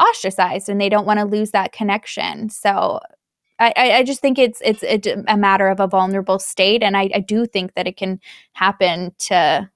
ostracized 0.00 0.68
and 0.68 0.80
they 0.80 0.88
don't 0.88 1.06
want 1.06 1.18
to 1.18 1.24
lose 1.24 1.50
that 1.50 1.72
connection 1.72 2.48
so 2.48 3.00
I, 3.58 3.72
I 3.76 4.02
just 4.02 4.20
think 4.20 4.38
it's 4.38 4.60
it's 4.62 4.82
a, 4.82 5.24
a 5.28 5.36
matter 5.36 5.68
of 5.68 5.80
a 5.80 5.86
vulnerable 5.86 6.38
state 6.38 6.82
and 6.82 6.96
I, 6.96 7.08
I 7.14 7.20
do 7.20 7.46
think 7.46 7.74
that 7.74 7.86
it 7.86 7.96
can 7.96 8.20
happen 8.52 9.14
to 9.20 9.70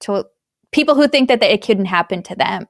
to 0.00 0.26
people 0.70 0.94
who 0.94 1.08
think 1.08 1.28
that, 1.28 1.40
that 1.40 1.52
it 1.52 1.62
couldn't 1.62 1.86
happen 1.86 2.22
to 2.24 2.36
them 2.36 2.68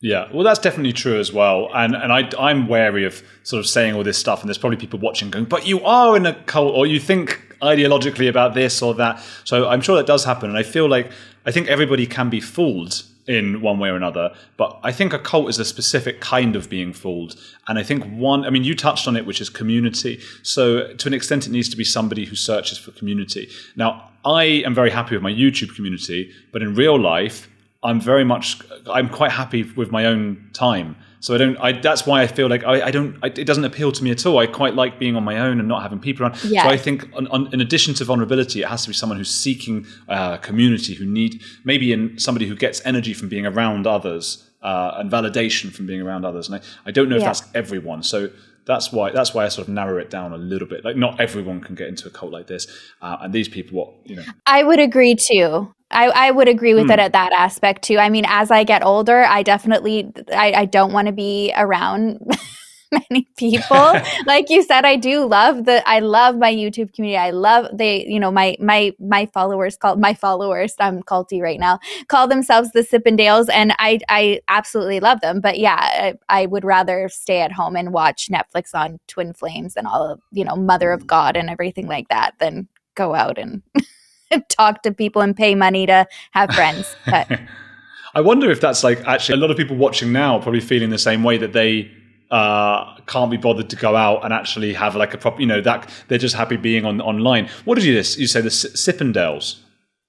Yeah, 0.00 0.28
well, 0.32 0.44
that's 0.44 0.58
definitely 0.58 0.92
true 0.92 1.18
as 1.18 1.32
well. 1.32 1.70
And 1.74 1.94
and 1.94 2.12
I, 2.12 2.28
I'm 2.38 2.68
wary 2.68 3.04
of 3.04 3.22
sort 3.44 3.60
of 3.60 3.66
saying 3.66 3.94
all 3.94 4.04
this 4.04 4.18
stuff, 4.18 4.40
and 4.40 4.48
there's 4.48 4.58
probably 4.58 4.76
people 4.76 4.98
watching 4.98 5.30
going, 5.30 5.46
but 5.46 5.66
you 5.66 5.82
are 5.84 6.16
in 6.16 6.26
a 6.26 6.34
cult, 6.44 6.74
or 6.74 6.86
you 6.86 7.00
think 7.00 7.40
ideologically 7.62 8.28
about 8.28 8.54
this 8.54 8.82
or 8.82 8.94
that. 8.94 9.22
So 9.44 9.68
I'm 9.68 9.80
sure 9.80 9.96
that 9.96 10.06
does 10.06 10.24
happen. 10.24 10.50
And 10.50 10.58
I 10.58 10.62
feel 10.62 10.88
like, 10.88 11.10
I 11.46 11.50
think 11.50 11.68
everybody 11.68 12.06
can 12.06 12.28
be 12.28 12.40
fooled 12.40 13.02
in 13.26 13.60
one 13.60 13.78
way 13.78 13.88
or 13.88 13.96
another. 13.96 14.34
But 14.56 14.78
I 14.82 14.92
think 14.92 15.12
a 15.12 15.18
cult 15.18 15.48
is 15.48 15.58
a 15.58 15.64
specific 15.64 16.20
kind 16.20 16.54
of 16.56 16.70
being 16.70 16.92
fooled. 16.92 17.34
And 17.68 17.78
I 17.78 17.82
think 17.82 18.04
one, 18.04 18.44
I 18.44 18.50
mean, 18.50 18.64
you 18.64 18.74
touched 18.74 19.08
on 19.08 19.16
it, 19.16 19.26
which 19.26 19.40
is 19.40 19.50
community. 19.50 20.20
So 20.42 20.94
to 20.94 21.08
an 21.08 21.14
extent, 21.14 21.46
it 21.46 21.50
needs 21.50 21.68
to 21.70 21.76
be 21.76 21.84
somebody 21.84 22.24
who 22.24 22.36
searches 22.36 22.78
for 22.78 22.92
community. 22.92 23.48
Now, 23.74 24.10
I 24.24 24.44
am 24.64 24.74
very 24.74 24.90
happy 24.90 25.14
with 25.14 25.22
my 25.22 25.32
YouTube 25.32 25.74
community, 25.74 26.32
but 26.52 26.62
in 26.62 26.74
real 26.74 26.98
life, 26.98 27.48
I'm 27.82 28.00
very 28.00 28.24
much 28.24 28.58
I'm 28.90 29.08
quite 29.08 29.32
happy 29.32 29.62
with 29.62 29.92
my 29.92 30.06
own 30.06 30.50
time. 30.52 30.96
So 31.26 31.34
I 31.34 31.38
don't. 31.38 31.56
I, 31.56 31.72
that's 31.72 32.06
why 32.06 32.22
I 32.22 32.28
feel 32.28 32.48
like 32.48 32.62
I, 32.62 32.82
I 32.82 32.90
don't. 32.92 33.16
I, 33.20 33.26
it 33.26 33.48
doesn't 33.48 33.64
appeal 33.64 33.90
to 33.90 34.04
me 34.04 34.12
at 34.12 34.24
all. 34.24 34.38
I 34.38 34.46
quite 34.46 34.76
like 34.76 35.00
being 35.00 35.16
on 35.16 35.24
my 35.24 35.40
own 35.40 35.58
and 35.58 35.66
not 35.66 35.82
having 35.82 35.98
people 35.98 36.24
around. 36.24 36.38
Yes. 36.44 36.62
So 36.62 36.68
I 36.70 36.76
think, 36.76 37.12
on, 37.14 37.26
on, 37.26 37.52
in 37.52 37.60
addition 37.60 37.94
to 37.94 38.04
vulnerability, 38.04 38.62
it 38.62 38.68
has 38.68 38.84
to 38.84 38.90
be 38.90 38.94
someone 38.94 39.18
who's 39.18 39.34
seeking 39.34 39.88
uh, 40.08 40.36
community, 40.36 40.94
who 40.94 41.04
need 41.04 41.42
maybe 41.64 41.92
in 41.92 42.16
somebody 42.16 42.46
who 42.46 42.54
gets 42.54 42.80
energy 42.86 43.12
from 43.12 43.28
being 43.28 43.44
around 43.44 43.88
others 43.88 44.48
uh, 44.62 44.92
and 44.98 45.10
validation 45.10 45.72
from 45.72 45.84
being 45.84 46.00
around 46.00 46.24
others. 46.24 46.48
And 46.48 46.60
I, 46.60 46.60
I 46.86 46.92
don't 46.92 47.08
know 47.08 47.16
if 47.16 47.24
that's 47.24 47.42
everyone. 47.56 48.04
So 48.04 48.30
that's 48.64 48.92
why 48.92 49.10
that's 49.10 49.34
why 49.34 49.46
I 49.46 49.48
sort 49.48 49.66
of 49.66 49.74
narrow 49.74 49.98
it 49.98 50.10
down 50.10 50.32
a 50.32 50.38
little 50.38 50.68
bit. 50.68 50.84
Like 50.84 50.94
not 50.94 51.20
everyone 51.20 51.60
can 51.60 51.74
get 51.74 51.88
into 51.88 52.06
a 52.06 52.10
cult 52.10 52.30
like 52.30 52.46
this, 52.46 52.68
uh, 53.02 53.16
and 53.20 53.32
these 53.32 53.48
people, 53.48 53.78
what 53.78 53.94
you 54.04 54.14
know, 54.14 54.24
I 54.46 54.62
would 54.62 54.78
agree 54.78 55.16
too. 55.16 55.74
I, 55.96 56.28
I 56.28 56.30
would 56.32 56.48
agree 56.48 56.74
with 56.74 56.90
it 56.90 56.98
Hmm. 56.98 57.00
at 57.00 57.12
that 57.14 57.32
aspect 57.32 57.82
too. 57.84 57.98
I 57.98 58.10
mean, 58.10 58.26
as 58.28 58.50
I 58.50 58.64
get 58.64 58.84
older, 58.84 59.24
I 59.24 59.42
definitely 59.42 60.12
I, 60.34 60.52
I 60.52 60.64
don't 60.66 60.92
want 60.92 61.06
to 61.08 61.12
be 61.12 61.52
around 61.56 62.20
many 62.92 63.28
people. 63.38 63.94
like 64.26 64.50
you 64.50 64.62
said, 64.62 64.84
I 64.84 64.96
do 64.96 65.26
love 65.26 65.64
the 65.64 65.82
I 65.88 66.00
love 66.00 66.36
my 66.36 66.52
YouTube 66.54 66.92
community. 66.94 67.18
I 67.18 67.30
love 67.30 67.66
they, 67.72 68.06
you 68.06 68.20
know, 68.20 68.30
my 68.30 68.56
my 68.60 68.92
my 69.00 69.26
followers 69.26 69.76
call 69.76 69.96
my 69.96 70.14
followers, 70.14 70.74
I'm 70.80 71.02
culty 71.02 71.42
right 71.42 71.60
now, 71.60 71.80
call 72.08 72.28
themselves 72.28 72.72
the 72.72 72.82
Sippendales 72.82 73.48
and 73.52 73.74
I 73.78 74.00
I 74.08 74.40
absolutely 74.48 75.00
love 75.00 75.20
them. 75.22 75.40
But 75.40 75.58
yeah, 75.58 75.76
I, 75.80 76.14
I 76.28 76.46
would 76.46 76.64
rather 76.64 77.08
stay 77.08 77.40
at 77.40 77.52
home 77.52 77.76
and 77.76 77.92
watch 77.92 78.28
Netflix 78.30 78.74
on 78.74 79.00
Twin 79.08 79.34
Flames 79.34 79.76
and 79.76 79.86
all 79.86 80.06
of, 80.12 80.20
you 80.32 80.44
know, 80.44 80.56
Mother 80.56 80.92
of 80.92 81.06
God 81.06 81.36
and 81.36 81.50
everything 81.50 81.88
like 81.88 82.08
that 82.08 82.34
than 82.38 82.68
go 82.94 83.14
out 83.14 83.38
and 83.38 83.62
talk 84.48 84.82
to 84.82 84.92
people 84.92 85.22
and 85.22 85.36
pay 85.36 85.54
money 85.54 85.86
to 85.86 86.06
have 86.32 86.50
friends. 86.52 86.96
But 87.06 87.40
I 88.14 88.20
wonder 88.20 88.50
if 88.50 88.60
that's 88.60 88.82
like 88.82 89.00
actually 89.06 89.38
a 89.38 89.40
lot 89.40 89.50
of 89.50 89.56
people 89.56 89.76
watching 89.76 90.12
now 90.12 90.36
are 90.36 90.42
probably 90.42 90.60
feeling 90.60 90.90
the 90.90 90.98
same 90.98 91.22
way 91.22 91.36
that 91.38 91.52
they 91.52 91.90
uh, 92.30 92.96
can't 93.06 93.30
be 93.30 93.36
bothered 93.36 93.70
to 93.70 93.76
go 93.76 93.94
out 93.94 94.24
and 94.24 94.32
actually 94.32 94.72
have 94.72 94.96
like 94.96 95.14
a 95.14 95.18
proper, 95.18 95.40
you 95.40 95.46
know, 95.46 95.60
that 95.60 95.88
they're 96.08 96.18
just 96.18 96.34
happy 96.34 96.56
being 96.56 96.84
on 96.84 97.00
online. 97.00 97.48
What 97.64 97.76
did 97.76 97.84
you 97.84 97.94
just 97.94 98.18
you 98.18 98.26
say 98.26 98.40
the 98.40 98.46
S- 98.46 98.66
Sippendales? 98.74 99.60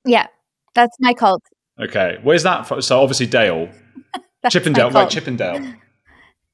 Yeah, 0.05 0.27
that's 0.73 0.95
my 0.99 1.13
cult. 1.13 1.43
Okay, 1.79 2.19
where's 2.23 2.43
that 2.43 2.67
from? 2.67 2.81
So 2.81 2.99
obviously 3.01 3.27
Dale, 3.27 3.69
Chippendale, 4.49 4.89
right? 4.91 5.09
Chippendale. 5.09 5.73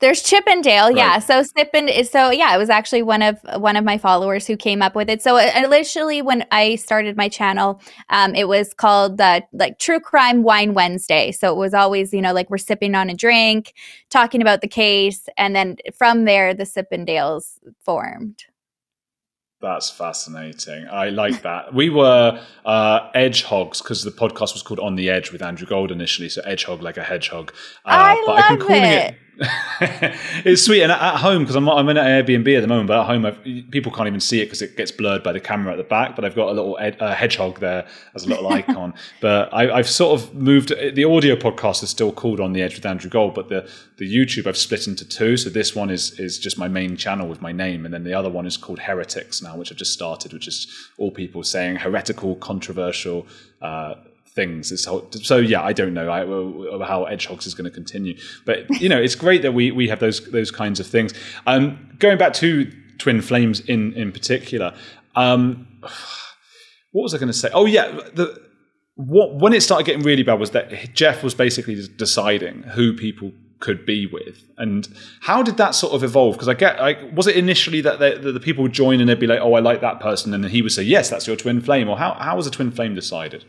There's 0.03 0.21
Chippendale, 0.21 0.87
right. 0.87 0.97
yeah. 0.97 1.19
So 1.19 1.43
Sippin 1.43 1.89
is 1.89 2.09
so 2.09 2.29
yeah. 2.29 2.53
It 2.53 2.57
was 2.57 2.69
actually 2.69 3.03
one 3.03 3.21
of 3.21 3.39
one 3.55 3.77
of 3.77 3.85
my 3.85 3.97
followers 3.97 4.45
who 4.45 4.57
came 4.57 4.81
up 4.81 4.95
with 4.95 5.09
it. 5.09 5.21
So 5.21 5.37
uh, 5.37 5.49
initially, 5.55 6.21
when 6.21 6.45
I 6.51 6.75
started 6.75 7.15
my 7.15 7.29
channel, 7.29 7.81
um, 8.09 8.35
it 8.35 8.49
was 8.49 8.73
called 8.73 9.21
uh, 9.21 9.39
like 9.53 9.79
True 9.79 10.01
Crime 10.01 10.43
Wine 10.43 10.73
Wednesday. 10.73 11.31
So 11.31 11.53
it 11.53 11.57
was 11.57 11.73
always 11.73 12.11
you 12.11 12.21
know 12.21 12.33
like 12.33 12.49
we're 12.49 12.57
sipping 12.57 12.95
on 12.95 13.09
a 13.09 13.13
drink, 13.13 13.75
talking 14.09 14.41
about 14.41 14.59
the 14.59 14.67
case, 14.67 15.29
and 15.37 15.55
then 15.55 15.77
from 15.97 16.25
there 16.25 16.53
the 16.53 16.65
Sippendales 16.65 17.59
formed. 17.85 18.43
That's 19.61 19.89
fascinating. 19.89 20.85
I 20.91 21.11
like 21.11 21.43
that. 21.43 21.73
We 21.73 21.89
were 21.89 22.43
uh, 22.65 23.09
edge 23.15 23.43
hogs 23.43 23.81
because 23.81 24.03
the 24.03 24.11
podcast 24.11 24.51
was 24.51 24.63
called 24.63 24.81
On 24.81 24.97
the 24.97 25.09
Edge 25.09 25.31
with 25.31 25.41
Andrew 25.41 25.65
Gold 25.65 25.93
initially. 25.93 26.27
So 26.27 26.41
edge 26.41 26.65
hog 26.65 26.81
like 26.81 26.97
a 26.97 27.03
hedgehog. 27.03 27.53
Uh, 27.85 27.91
I 27.91 28.23
but 28.25 28.27
love 28.27 28.43
I've 28.43 28.59
been 28.59 28.67
calling 28.67 28.83
it. 28.83 29.13
it 29.13 29.17
it's 30.45 30.61
sweet, 30.61 30.83
and 30.83 30.91
at, 30.91 31.15
home 31.17 31.41
because 31.41 31.55
I'm 31.55 31.67
I'm 31.67 31.89
in 31.89 31.97
an 31.97 32.05
Airbnb 32.05 32.55
at 32.55 32.61
the 32.61 32.67
moment, 32.67 32.87
but 32.87 32.99
at 32.99 33.05
home 33.07 33.25
I've, 33.25 33.43
people 33.71 33.91
can't 33.91 34.07
even 34.07 34.19
see 34.19 34.41
it 34.41 34.45
because 34.45 34.61
it 34.61 34.77
gets 34.77 34.91
blurred 34.91 35.23
by 35.23 35.31
the 35.31 35.39
camera 35.39 35.73
at 35.73 35.77
the 35.77 35.83
back. 35.83 36.15
But 36.15 36.23
I've 36.23 36.35
got 36.35 36.49
a 36.49 36.51
little 36.51 36.77
ed, 36.79 36.97
uh, 36.99 37.15
hedgehog 37.15 37.59
there 37.59 37.87
as 38.13 38.25
a 38.25 38.29
little 38.29 38.47
icon. 38.53 38.93
But 39.21 39.51
I, 39.51 39.75
have 39.75 39.89
sort 39.89 40.21
of 40.21 40.35
moved. 40.35 40.69
The 40.69 41.03
audio 41.03 41.35
podcast 41.35 41.81
is 41.81 41.89
still 41.89 42.11
called 42.11 42.39
On 42.39 42.53
the 42.53 42.61
Edge 42.61 42.75
with 42.75 42.85
Andrew 42.85 43.09
Gold, 43.09 43.33
but 43.33 43.49
the 43.49 43.67
the 43.97 44.13
YouTube 44.13 44.45
I've 44.45 44.57
split 44.57 44.87
into 44.87 45.07
two. 45.07 45.35
So 45.35 45.49
this 45.49 45.75
one 45.75 45.89
is 45.89 46.19
is 46.19 46.37
just 46.37 46.59
my 46.59 46.67
main 46.67 46.95
channel 46.95 47.27
with 47.27 47.41
my 47.41 47.51
name, 47.51 47.85
and 47.85 47.93
then 47.93 48.03
the 48.03 48.13
other 48.13 48.29
one 48.29 48.45
is 48.45 48.55
called 48.55 48.79
Heretics 48.79 49.41
now, 49.41 49.57
which 49.57 49.71
I've 49.71 49.77
just 49.79 49.93
started, 49.93 50.31
which 50.31 50.47
is 50.47 50.67
all 50.97 51.09
people 51.09 51.43
saying 51.43 51.77
heretical, 51.77 52.35
controversial. 52.35 53.25
Uh, 53.61 53.95
things. 54.33 54.71
It's, 54.71 54.83
so 54.83 55.37
yeah, 55.37 55.61
I 55.61 55.73
don't 55.73 55.93
know 55.93 56.11
I, 56.11 56.21
how 56.85 57.05
Edgehogs 57.05 57.45
is 57.45 57.53
going 57.53 57.69
to 57.69 57.71
continue, 57.71 58.17
but 58.45 58.69
you 58.81 58.89
know, 58.89 58.99
it's 58.99 59.15
great 59.15 59.41
that 59.41 59.53
we 59.53 59.71
we 59.71 59.87
have 59.87 59.99
those 59.99 60.29
those 60.31 60.51
kinds 60.51 60.79
of 60.79 60.87
things. 60.87 61.13
Um, 61.47 61.95
going 61.99 62.17
back 62.17 62.33
to 62.35 62.71
Twin 62.97 63.21
Flames 63.21 63.59
in 63.61 63.93
in 63.93 64.11
particular, 64.11 64.75
um, 65.15 65.67
what 66.91 67.03
was 67.03 67.13
I 67.13 67.17
going 67.17 67.27
to 67.27 67.33
say? 67.33 67.49
Oh 67.53 67.65
yeah, 67.65 67.91
the 68.13 68.41
what 68.95 69.35
when 69.35 69.53
it 69.53 69.61
started 69.61 69.85
getting 69.85 70.03
really 70.03 70.23
bad 70.23 70.39
was 70.39 70.51
that 70.51 70.93
Jeff 70.93 71.23
was 71.23 71.33
basically 71.33 71.87
deciding 71.97 72.63
who 72.63 72.93
people 72.93 73.31
could 73.59 73.85
be 73.85 74.05
with 74.05 74.43
and 74.57 74.89
how 75.21 75.41
did 75.41 75.55
that 75.55 75.73
sort 75.73 75.93
of 75.93 76.03
evolve 76.03 76.35
because 76.35 76.49
i 76.49 76.53
get 76.53 76.77
like 76.81 76.99
was 77.15 77.27
it 77.27 77.37
initially 77.37 77.79
that 77.79 77.97
the, 77.97 78.33
the, 78.33 78.39
people 78.39 78.61
would 78.61 78.73
join 78.73 78.99
and 78.99 79.07
they'd 79.07 79.21
be 79.21 79.25
like 79.25 79.39
oh 79.39 79.53
i 79.53 79.61
like 79.61 79.79
that 79.79 80.01
person 80.01 80.33
and 80.33 80.43
he 80.43 80.61
would 80.61 80.73
say 80.73 80.83
yes 80.83 81.09
that's 81.09 81.25
your 81.27 81.37
twin 81.37 81.61
flame 81.61 81.87
or 81.87 81.97
how, 81.97 82.13
how 82.15 82.35
was 82.35 82.45
a 82.45 82.51
twin 82.51 82.71
flame 82.71 82.93
decided 82.93 83.45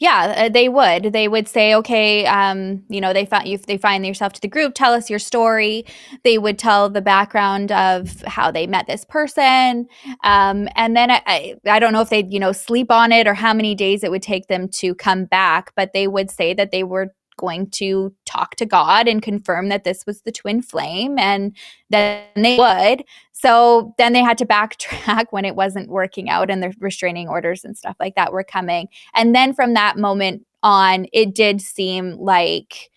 yeah, 0.00 0.34
uh, 0.36 0.48
they 0.48 0.68
would. 0.68 1.12
They 1.12 1.26
would 1.26 1.48
say, 1.48 1.74
okay, 1.74 2.24
um, 2.26 2.84
you 2.88 3.00
know, 3.00 3.12
they 3.12 3.26
found 3.26 3.48
you. 3.48 3.58
They 3.58 3.78
find 3.78 4.06
yourself 4.06 4.32
to 4.34 4.40
the 4.40 4.46
group. 4.46 4.74
Tell 4.74 4.92
us 4.92 5.10
your 5.10 5.18
story. 5.18 5.84
They 6.22 6.38
would 6.38 6.56
tell 6.56 6.88
the 6.88 7.02
background 7.02 7.72
of 7.72 8.22
how 8.22 8.52
they 8.52 8.68
met 8.68 8.86
this 8.86 9.04
person, 9.04 9.88
um, 10.22 10.68
and 10.76 10.96
then 10.96 11.10
I, 11.10 11.22
I, 11.26 11.54
I 11.66 11.78
don't 11.80 11.92
know 11.92 12.00
if 12.00 12.10
they'd 12.10 12.32
you 12.32 12.38
know 12.38 12.52
sleep 12.52 12.92
on 12.92 13.10
it 13.10 13.26
or 13.26 13.34
how 13.34 13.52
many 13.52 13.74
days 13.74 14.04
it 14.04 14.12
would 14.12 14.22
take 14.22 14.46
them 14.46 14.68
to 14.74 14.94
come 14.94 15.24
back. 15.24 15.72
But 15.74 15.92
they 15.92 16.06
would 16.06 16.30
say 16.30 16.54
that 16.54 16.70
they 16.70 16.84
were 16.84 17.12
going 17.38 17.70
to 17.70 18.14
talk 18.26 18.56
to 18.56 18.66
God 18.66 19.08
and 19.08 19.22
confirm 19.22 19.70
that 19.70 19.84
this 19.84 20.04
was 20.06 20.20
the 20.20 20.32
twin 20.32 20.60
flame, 20.60 21.18
and 21.18 21.56
then 21.88 22.22
they 22.36 22.58
would. 22.58 23.04
So 23.32 23.94
then 23.96 24.12
they 24.12 24.22
had 24.22 24.36
to 24.38 24.46
backtrack 24.46 25.26
when 25.30 25.46
it 25.46 25.56
wasn't 25.56 25.88
working 25.88 26.28
out 26.28 26.50
and 26.50 26.62
the 26.62 26.74
restraining 26.80 27.28
orders 27.28 27.64
and 27.64 27.78
stuff 27.78 27.96
like 27.98 28.16
that 28.16 28.32
were 28.32 28.44
coming. 28.44 28.88
And 29.14 29.34
then 29.34 29.54
from 29.54 29.72
that 29.74 29.96
moment 29.96 30.44
on, 30.62 31.06
it 31.12 31.34
did 31.34 31.62
seem 31.62 32.16
like 32.18 32.90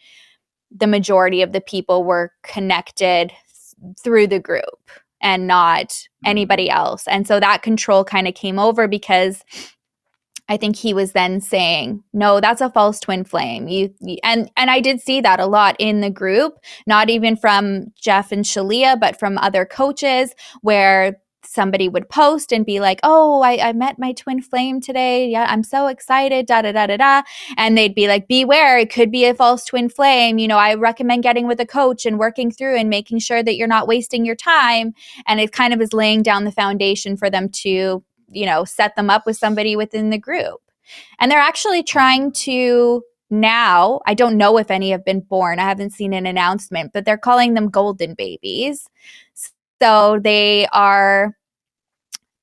the 0.76 0.88
majority 0.88 1.42
of 1.42 1.52
the 1.52 1.62
people 1.62 2.04
were 2.04 2.34
connected 2.44 3.32
through 4.04 4.28
the 4.28 4.40
group 4.40 4.90
and 5.22 5.48
not 5.48 5.88
mm. 5.88 6.08
anybody 6.26 6.70
else. 6.70 7.08
And 7.08 7.28
so 7.28 7.40
that 7.40 7.62
control 7.62 8.04
kind 8.04 8.28
of 8.28 8.34
came 8.34 8.60
over 8.60 8.88
because 8.88 9.44
I 10.52 10.58
think 10.58 10.76
he 10.76 10.94
was 10.94 11.14
then 11.14 11.40
saying, 11.40 12.04
"No, 12.12 12.42
that's 12.42 12.60
a 12.60 12.70
false 12.70 13.00
twin 13.00 13.24
flame." 13.24 13.70
You, 13.70 13.94
you, 14.02 14.18
and 14.22 14.52
and 14.58 14.70
I 14.70 14.82
did 14.82 15.00
see 15.00 15.22
that 15.22 15.40
a 15.40 15.46
lot 15.46 15.78
in 15.80 16.02
the 16.02 16.10
group, 16.10 16.60
not 16.86 17.10
even 17.10 17.38
from 17.38 17.94
Jeff 17.96 18.34
and 18.34 18.44
Shaleia, 18.44 19.00
but 19.00 19.18
from 19.18 19.38
other 19.38 19.64
coaches, 19.66 20.36
where 20.62 21.16
somebody 21.46 21.88
would 21.88 22.10
post 22.10 22.52
and 22.52 22.66
be 22.66 22.82
like, 22.82 23.00
"Oh, 23.02 23.42
I, 23.42 23.70
I 23.70 23.72
met 23.72 23.98
my 23.98 24.12
twin 24.12 24.42
flame 24.42 24.82
today. 24.82 25.30
Yeah, 25.30 25.46
I'm 25.48 25.64
so 25.64 25.88
excited." 25.88 26.48
Da 26.48 26.62
da 26.64 26.74
da 26.74 26.86
da 26.88 26.98
da, 26.98 27.22
and 27.56 27.78
they'd 27.78 27.96
be 27.96 28.10
like, 28.10 28.28
"Beware, 28.28 28.78
it 28.78 28.92
could 28.92 29.10
be 29.10 29.24
a 29.24 29.34
false 29.34 29.64
twin 29.64 29.88
flame." 29.88 30.38
You 30.38 30.50
know, 30.50 30.58
I 30.58 30.74
recommend 30.74 31.24
getting 31.24 31.48
with 31.48 31.62
a 31.62 31.66
coach 31.66 32.06
and 32.06 32.20
working 32.20 32.52
through 32.52 32.76
and 32.78 32.90
making 32.90 33.20
sure 33.20 33.42
that 33.42 33.56
you're 33.56 33.68
not 33.68 33.88
wasting 33.88 34.26
your 34.26 34.36
time. 34.36 34.94
And 35.28 35.40
it 35.40 35.54
kind 35.54 35.74
of 35.74 35.80
is 35.80 35.94
laying 35.94 36.24
down 36.24 36.44
the 36.44 36.52
foundation 36.52 37.16
for 37.16 37.30
them 37.30 37.48
to 37.64 38.04
you 38.32 38.46
know, 38.46 38.66
set 38.66 38.96
them 38.96 39.10
up 39.10 39.26
with 39.26 39.38
somebody 39.38 39.76
within 39.76 40.10
the 40.10 40.18
group. 40.18 40.62
And 41.20 41.32
they're 41.32 41.40
actually 41.40 41.84
trying 41.84 42.32
to 42.34 43.04
now, 43.30 44.02
I 44.06 44.14
don't 44.14 44.38
know 44.38 44.58
if 44.58 44.70
any 44.70 44.92
have 44.92 45.06
been 45.06 45.22
born. 45.22 45.58
I 45.58 45.64
haven't 45.64 45.92
seen 45.92 46.14
an 46.14 46.26
announcement, 46.26 46.92
but 46.94 47.06
they're 47.06 47.18
calling 47.18 47.54
them 47.54 47.70
golden 47.70 48.14
babies. 48.14 48.88
So 49.82 50.20
they 50.22 50.68
are 50.68 51.36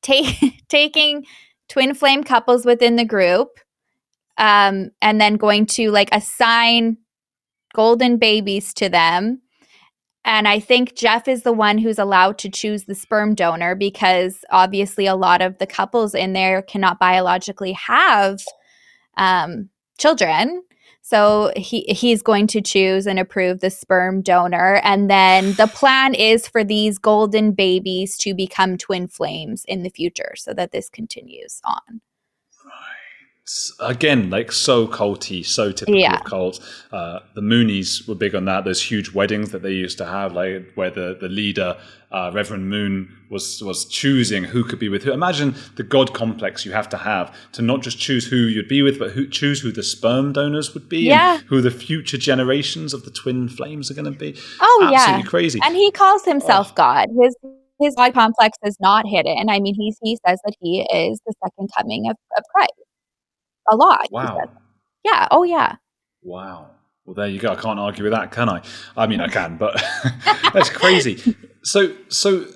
ta- 0.03 0.51
taking 0.69 1.27
twin 1.69 1.95
flame 1.95 2.25
couples 2.25 2.65
within 2.65 2.97
the 2.97 3.05
group 3.05 3.61
um, 4.39 4.91
and 5.03 5.21
then 5.21 5.37
going 5.37 5.67
to 5.67 5.91
like 5.91 6.09
assign 6.13 6.97
golden 7.75 8.17
babies 8.17 8.73
to 8.75 8.89
them 8.89 9.43
and 10.29 10.47
I 10.47 10.61
think 10.61 10.95
Jeff 10.95 11.27
is 11.27 11.43
the 11.43 11.55
one 11.55 11.79
who's 11.79 11.99
allowed 11.99 12.37
to 12.41 12.51
choose 12.51 12.85
the 12.85 12.95
sperm 12.95 13.35
donor 13.35 13.75
because 13.75 14.45
obviously 14.51 15.07
a 15.07 15.17
lot 15.17 15.41
of 15.41 15.57
the 15.57 15.67
couples 15.67 16.15
in 16.15 16.35
there 16.35 16.61
cannot 16.61 16.99
biologically 16.99 17.73
have 17.73 18.43
um, 19.17 19.71
children. 19.97 20.63
So 21.01 21.51
he 21.57 21.81
he's 21.89 22.21
going 22.21 22.47
to 22.49 22.61
choose 22.61 23.07
and 23.07 23.19
approve 23.19 23.61
the 23.61 23.71
sperm 23.71 24.21
donor, 24.21 24.83
and 24.85 25.09
then 25.09 25.55
the 25.55 25.67
plan 25.75 26.13
is 26.13 26.47
for 26.47 26.63
these 26.63 26.99
golden 26.99 27.53
babies 27.53 28.19
to 28.19 28.35
become 28.35 28.77
twin 28.77 29.09
flames 29.09 29.65
in 29.67 29.83
the 29.83 29.89
future, 29.89 30.35
so 30.37 30.53
that 30.53 30.73
this 30.73 30.91
continues 30.91 31.63
on 31.65 32.03
again 33.81 34.29
like 34.31 34.53
so 34.53 34.87
culty 34.87 35.45
so 35.45 35.73
typical 35.73 35.99
yeah. 35.99 36.17
of 36.17 36.25
cult 36.25 36.61
uh, 36.93 37.21
the 37.35 37.41
moonies 37.41 38.09
were 38.09 38.15
big 38.15 38.35
on 38.35 38.47
that. 38.47 38.65
Those 38.65 38.83
huge 38.83 39.13
weddings 39.13 39.51
that 39.51 39.63
they 39.63 39.73
used 39.73 39.99
to 39.99 40.07
have 40.07 40.33
like 40.33 40.73
where 40.75 40.91
the, 40.91 41.17
the 41.21 41.29
leader 41.29 41.77
uh, 42.11 42.31
reverend 42.33 42.71
moon 42.71 43.15
was 43.31 43.63
was 43.63 43.85
choosing 43.85 44.45
who 44.45 44.65
could 44.65 44.79
be 44.79 44.89
with 44.89 45.03
who. 45.05 45.13
Imagine 45.13 45.55
the 45.77 45.83
god 45.83 46.15
complex 46.15 46.65
you 46.65 46.73
have 46.73 46.89
to 46.89 46.97
have 46.97 47.35
to 47.53 47.63
not 47.63 47.83
just 47.83 47.99
choose 47.99 48.27
who 48.27 48.37
you'd 48.37 48.69
be 48.69 48.83
with 48.83 48.99
but 48.99 49.11
who 49.13 49.29
choose 49.29 49.61
who 49.61 49.71
the 49.71 49.83
sperm 49.83 50.33
donors 50.33 50.73
would 50.73 50.89
be 50.89 51.01
yeah. 51.01 51.39
who 51.49 51.61
the 51.61 51.71
future 51.71 52.19
generations 52.19 52.95
of 52.95 53.05
the 53.05 53.11
twin 53.11 53.49
flames 53.49 53.91
are 53.91 53.95
going 53.95 54.11
to 54.11 54.19
be. 54.19 54.35
Oh 54.61 54.91
Absolutely 54.93 55.23
yeah 55.25 55.29
crazy. 55.29 55.61
And 55.63 55.77
he 55.77 55.91
calls 55.91 56.25
himself 56.25 56.69
oh. 56.71 56.75
god. 56.75 57.09
His 57.21 57.37
his 57.79 57.95
god 57.95 58.15
complex 58.15 58.57
is 58.65 58.79
not 58.81 59.07
hidden. 59.07 59.51
I 59.51 59.61
mean 59.61 59.75
he, 59.75 59.95
he 60.03 60.19
says 60.27 60.41
that 60.45 60.55
he 60.61 60.87
is 60.91 61.21
the 61.27 61.35
second 61.45 61.69
coming 61.77 62.09
of, 62.09 62.17
of 62.37 62.45
christ 62.55 62.73
a 63.71 63.77
lot. 63.77 64.07
Wow. 64.11 64.51
Yeah. 65.05 65.29
Oh, 65.31 65.43
yeah. 65.43 65.77
Wow. 66.23 66.71
Well, 67.05 67.15
there 67.15 67.29
you 67.29 67.39
go. 67.39 67.53
I 67.53 67.57
can't 67.57 67.79
argue 67.79 68.05
with 68.05 68.13
that, 68.13 68.33
can 68.33 68.49
I? 68.49 68.63
I 68.97 69.07
mean, 69.07 69.21
I 69.21 69.29
can, 69.39 69.57
but 69.57 69.83
that's 70.53 70.71
crazy. 70.71 71.37
So, 71.63 71.95
so, 72.09 72.47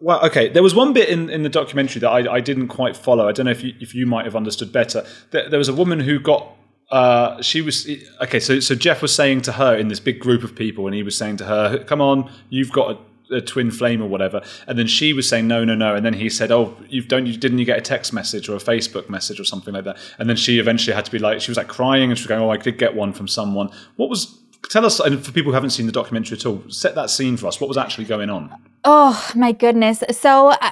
well, 0.00 0.24
okay. 0.26 0.48
There 0.48 0.62
was 0.62 0.74
one 0.74 0.92
bit 0.92 1.08
in, 1.08 1.30
in 1.30 1.42
the 1.42 1.48
documentary 1.48 2.00
that 2.00 2.10
I, 2.10 2.34
I 2.34 2.40
didn't 2.40 2.68
quite 2.68 2.96
follow. 2.96 3.28
I 3.28 3.32
don't 3.32 3.46
know 3.46 3.52
if 3.52 3.62
you, 3.62 3.74
if 3.80 3.94
you 3.94 4.06
might 4.06 4.24
have 4.24 4.36
understood 4.36 4.72
better. 4.72 5.06
There, 5.30 5.48
there 5.48 5.58
was 5.58 5.68
a 5.68 5.74
woman 5.74 6.00
who 6.00 6.18
got 6.18 6.50
uh, 6.90 7.40
she 7.42 7.62
was 7.62 7.88
okay. 8.20 8.38
So, 8.38 8.60
so 8.60 8.74
Jeff 8.74 9.00
was 9.00 9.14
saying 9.14 9.42
to 9.42 9.52
her 9.52 9.74
in 9.74 9.88
this 9.88 10.00
big 10.00 10.20
group 10.20 10.44
of 10.44 10.54
people, 10.54 10.86
and 10.86 10.94
he 10.94 11.02
was 11.02 11.16
saying 11.16 11.38
to 11.38 11.44
her, 11.46 11.82
"Come 11.84 12.00
on, 12.00 12.30
you've 12.50 12.70
got 12.70 12.90
a 12.90 12.98
twin 13.46 13.70
flame 13.70 14.02
or 14.02 14.08
whatever. 14.08 14.42
And 14.66 14.78
then 14.78 14.86
she 14.86 15.12
was 15.12 15.28
saying 15.28 15.48
no, 15.48 15.64
no, 15.64 15.74
no. 15.74 15.94
And 15.94 16.04
then 16.04 16.14
he 16.14 16.28
said, 16.28 16.50
"Oh, 16.50 16.76
you've 16.88 17.08
don't 17.08 17.26
you 17.26 17.36
didn't 17.36 17.58
you 17.58 17.64
get 17.64 17.78
a 17.78 17.82
text 17.82 18.12
message 18.12 18.48
or 18.48 18.56
a 18.56 18.60
Facebook 18.60 19.08
message 19.08 19.40
or 19.40 19.44
something 19.44 19.74
like 19.74 19.84
that?" 19.84 19.98
And 20.18 20.28
then 20.28 20.36
she 20.36 20.58
eventually 20.58 20.94
had 20.94 21.04
to 21.04 21.10
be 21.10 21.18
like, 21.18 21.40
she 21.40 21.50
was 21.50 21.56
like 21.56 21.68
crying 21.68 22.10
and 22.10 22.18
she 22.18 22.22
was 22.22 22.28
going, 22.28 22.42
"Oh, 22.42 22.50
I 22.50 22.56
did 22.56 22.78
get 22.78 22.94
one 22.94 23.12
from 23.12 23.28
someone." 23.28 23.70
What 23.96 24.08
was? 24.08 24.40
Tell 24.70 24.86
us, 24.86 24.98
and 24.98 25.24
for 25.24 25.30
people 25.30 25.52
who 25.52 25.54
haven't 25.54 25.70
seen 25.70 25.84
the 25.84 25.92
documentary 25.92 26.38
at 26.38 26.46
all, 26.46 26.62
set 26.68 26.94
that 26.94 27.10
scene 27.10 27.36
for 27.36 27.46
us. 27.48 27.60
What 27.60 27.68
was 27.68 27.76
actually 27.76 28.06
going 28.06 28.30
on? 28.30 28.54
Oh 28.84 29.30
my 29.34 29.52
goodness! 29.52 30.02
So. 30.12 30.48
Uh, 30.48 30.56
Uh, 30.60 30.70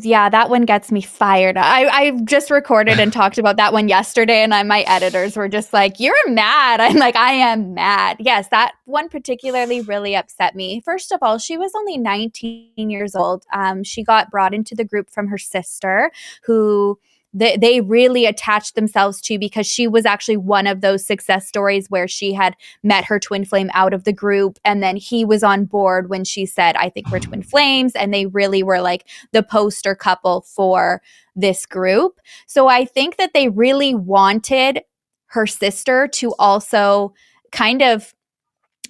yeah, 0.00 0.28
that 0.28 0.50
one 0.50 0.62
gets 0.62 0.92
me 0.92 1.00
fired. 1.00 1.56
I, 1.56 1.86
I 1.86 2.10
just 2.24 2.50
recorded 2.50 2.98
and 3.00 3.12
talked 3.12 3.38
about 3.38 3.56
that 3.56 3.72
one 3.72 3.88
yesterday, 3.88 4.42
and 4.42 4.54
I, 4.54 4.62
my 4.62 4.80
editors 4.82 5.36
were 5.36 5.48
just 5.48 5.72
like, 5.72 6.00
You're 6.00 6.30
mad. 6.30 6.80
I'm 6.80 6.96
like, 6.96 7.16
I 7.16 7.32
am 7.32 7.74
mad. 7.74 8.18
Yes, 8.20 8.48
that 8.48 8.72
one 8.84 9.08
particularly 9.08 9.80
really 9.80 10.14
upset 10.14 10.54
me. 10.54 10.80
First 10.80 11.12
of 11.12 11.18
all, 11.22 11.38
she 11.38 11.56
was 11.56 11.72
only 11.74 11.98
19 11.98 12.90
years 12.90 13.14
old. 13.14 13.44
Um, 13.52 13.84
she 13.84 14.02
got 14.02 14.30
brought 14.30 14.54
into 14.54 14.74
the 14.74 14.84
group 14.84 15.10
from 15.10 15.28
her 15.28 15.38
sister, 15.38 16.10
who 16.44 16.98
they, 17.34 17.56
they 17.56 17.80
really 17.80 18.24
attached 18.24 18.76
themselves 18.76 19.20
to 19.22 19.38
because 19.38 19.66
she 19.66 19.86
was 19.86 20.06
actually 20.06 20.36
one 20.36 20.66
of 20.66 20.80
those 20.80 21.04
success 21.04 21.46
stories 21.46 21.90
where 21.90 22.08
she 22.08 22.32
had 22.32 22.56
met 22.82 23.04
her 23.04 23.18
twin 23.18 23.44
flame 23.44 23.70
out 23.74 23.92
of 23.92 24.04
the 24.04 24.12
group 24.12 24.58
and 24.64 24.82
then 24.82 24.96
he 24.96 25.24
was 25.24 25.42
on 25.42 25.64
board 25.64 26.08
when 26.08 26.24
she 26.24 26.46
said 26.46 26.76
i 26.76 26.88
think 26.88 27.10
we're 27.10 27.18
twin 27.18 27.42
flames 27.42 27.92
and 27.94 28.14
they 28.14 28.26
really 28.26 28.62
were 28.62 28.80
like 28.80 29.06
the 29.32 29.42
poster 29.42 29.94
couple 29.94 30.42
for 30.42 31.02
this 31.36 31.66
group. 31.66 32.20
So 32.46 32.68
i 32.68 32.84
think 32.84 33.16
that 33.16 33.32
they 33.34 33.48
really 33.48 33.94
wanted 33.94 34.82
her 35.26 35.46
sister 35.46 36.06
to 36.06 36.32
also 36.38 37.12
kind 37.50 37.82
of 37.82 38.14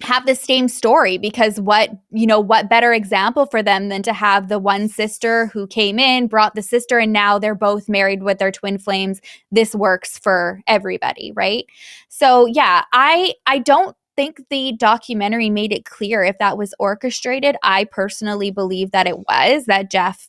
have 0.01 0.25
the 0.25 0.35
same 0.35 0.67
story 0.67 1.17
because 1.17 1.59
what 1.59 1.89
you 2.11 2.27
know 2.27 2.39
what 2.39 2.69
better 2.69 2.93
example 2.93 3.45
for 3.45 3.63
them 3.63 3.87
than 3.87 4.03
to 4.03 4.13
have 4.13 4.49
the 4.49 4.59
one 4.59 4.89
sister 4.89 5.47
who 5.47 5.65
came 5.67 5.97
in 5.97 6.27
brought 6.27 6.53
the 6.53 6.61
sister 6.61 6.99
and 6.99 7.13
now 7.13 7.39
they're 7.39 7.55
both 7.55 7.87
married 7.87 8.21
with 8.21 8.37
their 8.37 8.51
twin 8.51 8.77
flames. 8.77 9.21
This 9.51 9.73
works 9.73 10.19
for 10.19 10.61
everybody 10.67 11.31
right? 11.35 11.65
So 12.09 12.45
yeah 12.45 12.83
i 12.91 13.33
i 13.47 13.59
don't 13.59 13.95
think 14.15 14.41
the 14.49 14.73
documentary 14.77 15.49
made 15.49 15.73
it 15.73 15.85
clear 15.85 16.23
if 16.23 16.37
that 16.39 16.57
was 16.57 16.73
orchestrated. 16.79 17.57
I 17.63 17.83
personally 17.85 18.49
believe 18.51 18.91
that 18.91 19.07
it 19.07 19.19
was 19.19 19.65
that 19.65 19.89
jeff 19.89 20.27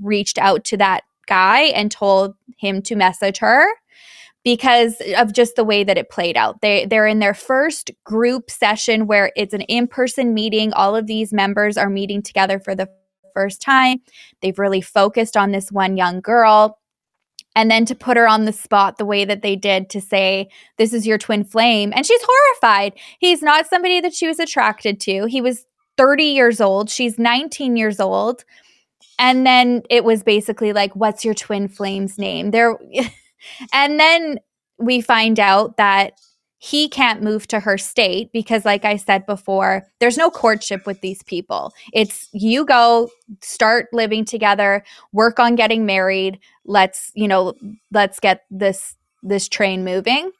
reached 0.00 0.38
out 0.38 0.64
to 0.64 0.76
that 0.76 1.04
guy 1.26 1.62
and 1.62 1.90
told 1.90 2.34
him 2.58 2.82
to 2.82 2.96
message 2.96 3.38
her 3.38 3.66
because 4.44 5.00
of 5.16 5.32
just 5.32 5.56
the 5.56 5.64
way 5.64 5.82
that 5.82 5.98
it 5.98 6.10
played 6.10 6.36
out. 6.36 6.60
They 6.60 6.86
they're 6.86 7.06
in 7.06 7.18
their 7.18 7.34
first 7.34 7.90
group 8.04 8.50
session 8.50 9.06
where 9.06 9.32
it's 9.36 9.54
an 9.54 9.62
in-person 9.62 10.34
meeting. 10.34 10.72
All 10.74 10.94
of 10.94 11.06
these 11.06 11.32
members 11.32 11.76
are 11.76 11.90
meeting 11.90 12.22
together 12.22 12.60
for 12.60 12.74
the 12.74 12.88
first 13.34 13.60
time. 13.60 13.98
They've 14.40 14.58
really 14.58 14.80
focused 14.80 15.36
on 15.36 15.50
this 15.50 15.72
one 15.72 15.96
young 15.96 16.20
girl. 16.20 16.78
And 17.56 17.70
then 17.70 17.84
to 17.86 17.94
put 17.94 18.16
her 18.16 18.26
on 18.26 18.46
the 18.46 18.52
spot 18.52 18.98
the 18.98 19.04
way 19.04 19.24
that 19.24 19.42
they 19.42 19.56
did 19.56 19.88
to 19.90 20.00
say, 20.00 20.48
This 20.76 20.92
is 20.92 21.06
your 21.06 21.18
twin 21.18 21.44
flame. 21.44 21.92
And 21.94 22.04
she's 22.04 22.22
horrified. 22.22 22.94
He's 23.18 23.42
not 23.42 23.66
somebody 23.66 24.00
that 24.00 24.14
she 24.14 24.26
was 24.26 24.38
attracted 24.38 25.00
to. 25.00 25.26
He 25.26 25.40
was 25.40 25.64
30 25.96 26.24
years 26.24 26.60
old. 26.60 26.90
She's 26.90 27.18
19 27.18 27.76
years 27.76 28.00
old. 28.00 28.44
And 29.18 29.46
then 29.46 29.82
it 29.88 30.02
was 30.04 30.24
basically 30.24 30.72
like, 30.72 30.94
What's 30.96 31.24
your 31.24 31.34
twin 31.34 31.68
flame's 31.68 32.18
name? 32.18 32.50
There 32.50 32.76
And 33.72 33.98
then 33.98 34.38
we 34.78 35.00
find 35.00 35.38
out 35.38 35.76
that 35.76 36.14
he 36.58 36.88
can't 36.88 37.22
move 37.22 37.46
to 37.46 37.60
her 37.60 37.76
state 37.76 38.32
because 38.32 38.64
like 38.64 38.86
i 38.86 38.96
said 38.96 39.26
before 39.26 39.86
there's 40.00 40.16
no 40.16 40.30
courtship 40.30 40.86
with 40.86 41.00
these 41.02 41.22
people. 41.24 41.72
It's 41.92 42.28
you 42.32 42.64
go 42.64 43.10
start 43.42 43.88
living 43.92 44.24
together 44.24 44.82
work 45.12 45.38
on 45.38 45.56
getting 45.56 45.84
married 45.84 46.38
let's 46.64 47.12
you 47.14 47.28
know 47.28 47.52
let's 47.92 48.18
get 48.18 48.44
this 48.50 48.96
this 49.22 49.48
train 49.48 49.84
moving. 49.84 50.30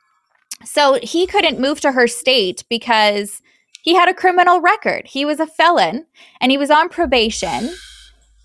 So 0.64 0.98
he 1.02 1.26
couldn't 1.26 1.61
move 1.61 1.80
to 1.80 1.92
her 1.92 2.07
state 2.07 2.64
because 2.70 3.42
he 3.82 3.94
had 3.94 4.09
a 4.09 4.14
criminal 4.14 4.61
record. 4.61 5.07
He 5.07 5.24
was 5.24 5.40
a 5.40 5.46
felon 5.46 6.07
and 6.40 6.50
he 6.50 6.59
was 6.59 6.70
on 6.70 6.88
probation. 6.88 7.70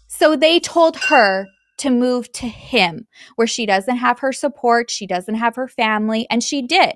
So 0.07 0.35
they 0.35 0.59
told 0.59 0.97
her 1.05 1.45
to 1.79 1.89
move 1.89 2.31
to 2.33 2.47
him 2.47 3.07
where 3.35 3.47
she 3.47 3.65
doesn't 3.65 3.97
have 3.97 4.19
her 4.19 4.31
support, 4.31 4.89
she 4.89 5.07
doesn't 5.07 5.35
have 5.35 5.55
her 5.55 5.67
family, 5.67 6.27
and 6.29 6.43
she 6.43 6.61
did. 6.61 6.95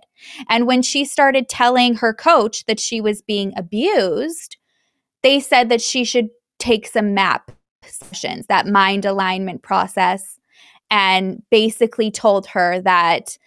And 0.49 0.67
when 0.67 0.81
she 0.81 1.05
started 1.05 1.49
telling 1.49 1.95
her 1.95 2.13
coach 2.13 2.65
that 2.65 2.79
she 2.79 3.01
was 3.01 3.21
being 3.21 3.53
abused, 3.57 4.57
they 5.23 5.39
said 5.39 5.69
that 5.69 5.81
she 5.81 6.03
should 6.03 6.29
take 6.59 6.85
some 6.87 7.13
MAP 7.13 7.51
sessions, 7.83 8.45
that 8.47 8.67
mind 8.67 9.05
alignment 9.05 9.63
process, 9.63 10.39
and 10.91 11.41
basically 11.49 12.11
told 12.11 12.47
her 12.47 12.81
that 12.81 13.37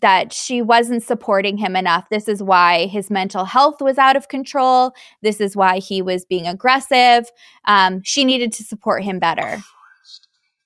that 0.00 0.32
she 0.32 0.62
wasn't 0.62 1.02
supporting 1.02 1.58
him 1.58 1.76
enough. 1.76 2.08
This 2.08 2.26
is 2.26 2.42
why 2.42 2.86
his 2.86 3.10
mental 3.10 3.44
health 3.44 3.82
was 3.82 3.98
out 3.98 4.16
of 4.16 4.28
control. 4.28 4.92
This 5.20 5.38
is 5.38 5.54
why 5.54 5.80
he 5.80 6.00
was 6.00 6.24
being 6.24 6.46
aggressive. 6.46 7.30
Um, 7.66 8.00
she 8.02 8.24
needed 8.24 8.52
to 8.54 8.64
support 8.64 9.02
him 9.02 9.18
better. 9.18 9.62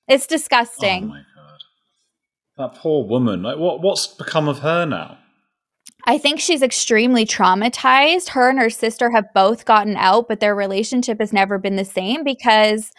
It's 0.09 0.27
oh 0.27 0.35
disgusting. 0.37 1.05
Oh 1.05 1.09
my 1.09 1.23
god. 1.35 1.61
That 2.59 2.81
poor 2.81 3.07
woman. 3.07 3.43
Like 3.43 3.59
what 3.59 3.83
what's 3.83 4.07
become 4.07 4.49
of 4.49 4.61
her 4.61 4.87
now? 4.87 5.19
I 6.05 6.19
think 6.19 6.39
she's 6.39 6.63
extremely 6.63 7.27
traumatized. 7.27 8.29
Her 8.29 8.49
and 8.49 8.61
her 8.61 8.71
sister 8.71 9.11
have 9.11 9.33
both 9.35 9.65
gotten 9.65 9.97
out, 9.97 10.29
but 10.29 10.39
their 10.39 10.55
relationship 10.55 11.19
has 11.19 11.33
never 11.33 11.59
been 11.59 11.77
the 11.77 11.85
same 11.85 12.23
because 12.23 12.93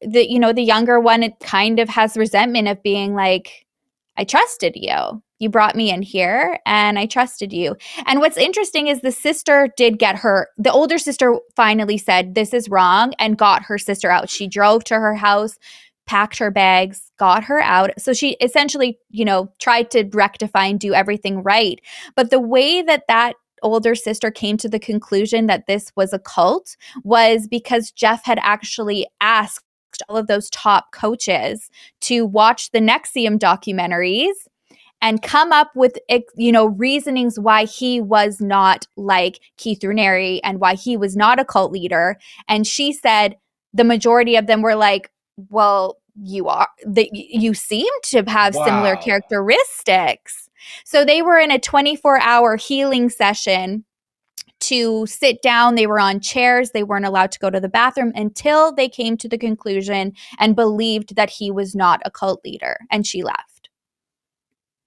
the 0.00 0.28
you 0.30 0.38
know, 0.38 0.52
the 0.52 0.62
younger 0.62 1.00
one 1.00 1.22
it 1.22 1.38
kind 1.40 1.78
of 1.78 1.88
has 1.88 2.16
resentment 2.16 2.68
of 2.68 2.82
being 2.82 3.14
like 3.14 3.66
I 4.16 4.24
trusted 4.24 4.76
you. 4.76 5.22
You 5.38 5.48
brought 5.48 5.74
me 5.74 5.90
in 5.90 6.02
here 6.02 6.58
and 6.66 6.98
I 6.98 7.06
trusted 7.06 7.50
you. 7.50 7.74
And 8.04 8.20
what's 8.20 8.36
interesting 8.36 8.88
is 8.88 9.00
the 9.00 9.10
sister 9.10 9.70
did 9.78 9.98
get 9.98 10.16
her, 10.16 10.48
the 10.58 10.70
older 10.70 10.98
sister 10.98 11.38
finally 11.56 11.96
said, 11.96 12.34
This 12.34 12.52
is 12.52 12.68
wrong, 12.68 13.14
and 13.18 13.38
got 13.38 13.62
her 13.62 13.78
sister 13.78 14.10
out. 14.10 14.28
She 14.28 14.46
drove 14.46 14.84
to 14.84 14.96
her 14.96 15.14
house 15.14 15.56
packed 16.06 16.38
her 16.38 16.50
bags, 16.50 17.10
got 17.18 17.44
her 17.44 17.60
out. 17.60 17.90
So 17.98 18.12
she 18.12 18.36
essentially, 18.40 18.98
you 19.10 19.24
know, 19.24 19.52
tried 19.58 19.90
to 19.92 20.08
rectify 20.12 20.66
and 20.66 20.80
do 20.80 20.92
everything 20.94 21.42
right. 21.42 21.80
But 22.16 22.30
the 22.30 22.40
way 22.40 22.82
that 22.82 23.04
that 23.08 23.34
older 23.62 23.94
sister 23.94 24.30
came 24.30 24.56
to 24.56 24.68
the 24.68 24.78
conclusion 24.78 25.46
that 25.46 25.66
this 25.66 25.92
was 25.96 26.12
a 26.12 26.18
cult 26.18 26.76
was 27.04 27.46
because 27.46 27.90
Jeff 27.90 28.24
had 28.24 28.38
actually 28.42 29.06
asked 29.20 29.64
all 30.08 30.16
of 30.16 30.26
those 30.26 30.48
top 30.50 30.92
coaches 30.92 31.70
to 32.00 32.24
watch 32.24 32.70
the 32.70 32.78
NXIVM 32.78 33.38
documentaries 33.38 34.32
and 35.02 35.22
come 35.22 35.52
up 35.52 35.70
with 35.74 35.98
you 36.36 36.52
know 36.52 36.66
reasonings 36.66 37.38
why 37.38 37.64
he 37.64 38.00
was 38.00 38.40
not 38.40 38.86
like 38.96 39.40
Keith 39.56 39.80
Raniere 39.80 40.40
and 40.44 40.60
why 40.60 40.74
he 40.74 40.96
was 40.96 41.16
not 41.16 41.40
a 41.40 41.44
cult 41.44 41.72
leader 41.72 42.18
and 42.48 42.66
she 42.66 42.92
said 42.92 43.36
the 43.72 43.84
majority 43.84 44.36
of 44.36 44.46
them 44.46 44.62
were 44.62 44.74
like 44.74 45.10
well 45.48 45.96
you 46.22 46.48
are 46.48 46.68
that 46.84 47.08
you 47.12 47.54
seem 47.54 47.88
to 48.04 48.22
have 48.24 48.54
wow. 48.54 48.64
similar 48.64 48.96
characteristics. 48.96 50.48
So 50.84 51.04
they 51.04 51.22
were 51.22 51.38
in 51.38 51.50
a 51.50 51.58
24 51.58 52.20
hour 52.20 52.56
healing 52.56 53.08
session 53.08 53.84
to 54.60 55.06
sit 55.06 55.40
down. 55.40 55.74
They 55.74 55.86
were 55.86 56.00
on 56.00 56.20
chairs. 56.20 56.70
They 56.70 56.82
weren't 56.82 57.06
allowed 57.06 57.32
to 57.32 57.38
go 57.38 57.48
to 57.48 57.60
the 57.60 57.68
bathroom 57.68 58.12
until 58.14 58.74
they 58.74 58.88
came 58.88 59.16
to 59.18 59.28
the 59.28 59.38
conclusion 59.38 60.12
and 60.38 60.54
believed 60.54 61.16
that 61.16 61.30
he 61.30 61.50
was 61.50 61.74
not 61.74 62.02
a 62.04 62.10
cult 62.10 62.44
leader 62.44 62.76
and 62.90 63.06
she 63.06 63.22
left 63.22 63.49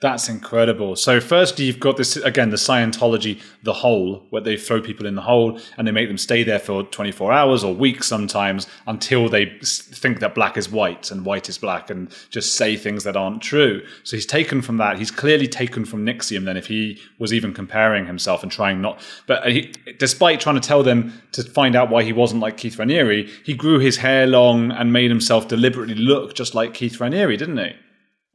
that's 0.03 0.27
incredible. 0.27 0.97
So, 0.97 1.21
firstly, 1.21 1.63
you've 1.63 1.79
got 1.79 1.95
this 1.95 2.17
again, 2.17 2.49
the 2.49 2.57
Scientology, 2.57 3.41
the 3.63 3.71
hole, 3.71 4.25
where 4.31 4.41
they 4.41 4.57
throw 4.57 4.81
people 4.81 5.05
in 5.05 5.15
the 5.15 5.21
hole 5.21 5.57
and 5.77 5.87
they 5.87 5.93
make 5.93 6.09
them 6.09 6.17
stay 6.17 6.43
there 6.43 6.59
for 6.59 6.83
24 6.83 7.31
hours 7.31 7.63
or 7.63 7.73
weeks 7.73 8.05
sometimes 8.05 8.67
until 8.85 9.29
they 9.29 9.57
think 9.63 10.19
that 10.19 10.35
black 10.35 10.57
is 10.57 10.69
white 10.69 11.09
and 11.09 11.25
white 11.25 11.47
is 11.47 11.57
black 11.57 11.89
and 11.89 12.13
just 12.29 12.55
say 12.55 12.75
things 12.75 13.05
that 13.05 13.15
aren't 13.15 13.41
true. 13.41 13.81
So, 14.03 14.17
he's 14.17 14.25
taken 14.25 14.61
from 14.61 14.75
that. 14.75 14.99
He's 14.99 15.09
clearly 15.09 15.47
taken 15.47 15.85
from 15.85 16.05
NXIVM 16.05 16.43
then, 16.43 16.57
if 16.57 16.67
he 16.67 16.99
was 17.17 17.33
even 17.33 17.53
comparing 17.53 18.05
himself 18.05 18.43
and 18.43 18.51
trying 18.51 18.81
not. 18.81 18.99
But 19.25 19.49
he, 19.49 19.73
despite 19.99 20.41
trying 20.41 20.59
to 20.59 20.67
tell 20.67 20.83
them 20.83 21.13
to 21.31 21.43
find 21.43 21.77
out 21.77 21.89
why 21.89 22.03
he 22.03 22.11
wasn't 22.11 22.41
like 22.41 22.57
Keith 22.57 22.75
Raniere, 22.75 23.29
he 23.45 23.53
grew 23.53 23.79
his 23.79 23.95
hair 23.95 24.27
long 24.27 24.69
and 24.69 24.91
made 24.91 25.11
himself 25.11 25.47
deliberately 25.47 25.95
look 25.95 26.35
just 26.35 26.53
like 26.53 26.73
Keith 26.73 26.97
Raniere, 26.97 27.37
didn't 27.37 27.57
he? 27.57 27.73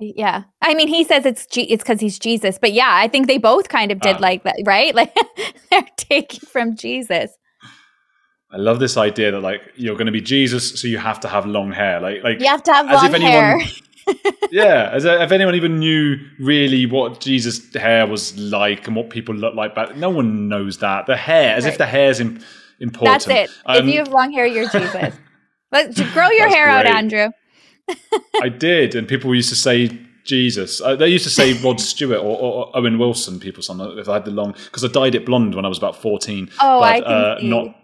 Yeah. 0.00 0.44
I 0.62 0.74
mean, 0.74 0.88
he 0.88 1.04
says 1.04 1.26
it's 1.26 1.46
G- 1.46 1.62
it's 1.62 1.82
because 1.82 2.00
he's 2.00 2.18
Jesus, 2.18 2.58
but 2.58 2.72
yeah, 2.72 2.90
I 2.92 3.08
think 3.08 3.26
they 3.26 3.38
both 3.38 3.68
kind 3.68 3.90
of 3.90 4.00
did 4.00 4.16
uh, 4.16 4.20
like 4.20 4.44
that, 4.44 4.56
right? 4.64 4.94
Like 4.98 5.14
they're 5.70 5.86
taking 5.96 6.40
from 6.40 6.76
Jesus. 6.76 7.36
I 8.50 8.56
love 8.56 8.78
this 8.80 8.96
idea 8.96 9.30
that 9.32 9.40
like 9.40 9.60
you're 9.76 9.94
going 9.94 10.06
to 10.06 10.12
be 10.12 10.20
Jesus, 10.20 10.80
so 10.80 10.88
you 10.88 10.98
have 10.98 11.20
to 11.20 11.28
have 11.28 11.46
long 11.46 11.72
hair. 11.72 12.00
Like 12.00 12.22
like 12.22 12.40
you 12.40 12.46
have 12.46 12.62
to 12.64 12.72
have 12.72 12.86
long 12.86 13.14
anyone, 13.14 13.60
hair. 13.60 13.60
yeah, 14.50 14.90
as 14.92 15.04
if 15.04 15.32
anyone 15.32 15.54
even 15.54 15.78
knew 15.78 16.16
really 16.40 16.86
what 16.86 17.20
Jesus' 17.20 17.74
hair 17.74 18.06
was 18.06 18.36
like 18.38 18.86
and 18.86 18.96
what 18.96 19.10
people 19.10 19.34
look 19.34 19.54
like, 19.54 19.74
but 19.74 19.96
no 19.98 20.08
one 20.10 20.48
knows 20.48 20.78
that 20.78 21.06
the 21.06 21.16
hair, 21.16 21.54
as 21.56 21.64
right. 21.64 21.72
if 21.72 21.78
the 21.78 21.86
hair's 21.86 22.20
Im- 22.20 22.40
important. 22.80 23.26
That's 23.26 23.28
it. 23.28 23.56
Um, 23.66 23.88
if 23.88 23.94
you 23.94 23.98
have 23.98 24.08
long 24.08 24.32
hair, 24.32 24.46
you're 24.46 24.68
Jesus. 24.68 25.14
Let's 25.72 26.00
grow 26.12 26.30
your 26.30 26.48
hair 26.48 26.66
great. 26.66 26.86
out, 26.86 26.86
Andrew. 26.86 27.28
I 28.42 28.48
did, 28.48 28.94
and 28.94 29.08
people 29.08 29.34
used 29.34 29.48
to 29.48 29.56
say 29.56 29.90
Jesus. 30.24 30.80
Uh, 30.80 30.94
they 30.94 31.08
used 31.08 31.24
to 31.24 31.30
say 31.30 31.54
Rod 31.62 31.80
Stewart 31.80 32.20
or, 32.20 32.38
or, 32.38 32.76
Owen 32.76 32.98
Wilson. 32.98 33.40
People, 33.40 33.62
something 33.62 33.98
if 33.98 34.08
I 34.08 34.14
had 34.14 34.24
the 34.24 34.30
long 34.30 34.52
because 34.52 34.84
I 34.84 34.88
dyed 34.88 35.14
it 35.14 35.26
blonde 35.26 35.54
when 35.54 35.64
I 35.64 35.68
was 35.68 35.78
about 35.78 35.96
fourteen. 35.96 36.50
Oh, 36.60 36.80
but, 36.80 36.84
I 36.84 37.00
can 37.00 37.12
uh, 37.12 37.40
see. 37.40 37.48
Not. 37.48 37.74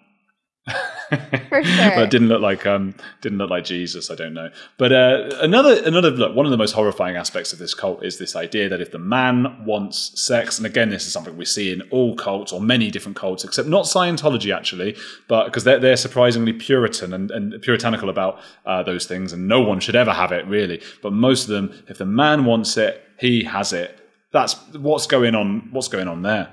Sure. 1.54 1.90
but 1.94 2.02
it 2.02 2.10
didn't 2.10 2.28
look 2.28 2.42
like 2.42 2.66
um 2.66 2.94
didn't 3.20 3.38
look 3.38 3.48
like 3.48 3.64
Jesus. 3.64 4.10
I 4.10 4.16
don't 4.16 4.34
know. 4.34 4.50
But 4.76 4.92
uh, 4.92 5.30
another 5.40 5.80
another 5.84 6.10
look. 6.10 6.34
One 6.34 6.46
of 6.46 6.50
the 6.50 6.58
most 6.58 6.72
horrifying 6.72 7.16
aspects 7.16 7.52
of 7.52 7.58
this 7.58 7.74
cult 7.74 8.04
is 8.04 8.18
this 8.18 8.34
idea 8.34 8.68
that 8.68 8.80
if 8.80 8.90
the 8.90 8.98
man 8.98 9.64
wants 9.64 10.20
sex, 10.20 10.58
and 10.58 10.66
again, 10.66 10.90
this 10.90 11.06
is 11.06 11.12
something 11.12 11.36
we 11.36 11.44
see 11.44 11.72
in 11.72 11.82
all 11.90 12.16
cults 12.16 12.52
or 12.52 12.60
many 12.60 12.90
different 12.90 13.16
cults, 13.16 13.44
except 13.44 13.68
not 13.68 13.84
Scientology 13.84 14.54
actually, 14.54 14.96
but 15.28 15.44
because 15.46 15.64
they're 15.64 15.78
they're 15.78 15.96
surprisingly 15.96 16.52
Puritan 16.52 17.12
and, 17.12 17.30
and 17.30 17.62
puritanical 17.62 18.08
about 18.08 18.40
uh, 18.66 18.82
those 18.82 19.06
things, 19.06 19.32
and 19.32 19.46
no 19.46 19.60
one 19.60 19.80
should 19.80 19.96
ever 19.96 20.12
have 20.12 20.32
it 20.32 20.46
really. 20.46 20.82
But 21.02 21.12
most 21.12 21.44
of 21.44 21.50
them, 21.50 21.72
if 21.88 21.98
the 21.98 22.06
man 22.06 22.44
wants 22.44 22.76
it, 22.76 23.02
he 23.18 23.44
has 23.44 23.72
it. 23.72 24.00
That's 24.32 24.54
what's 24.74 25.06
going 25.06 25.34
on. 25.34 25.68
What's 25.70 25.88
going 25.88 26.08
on 26.08 26.22
there? 26.22 26.50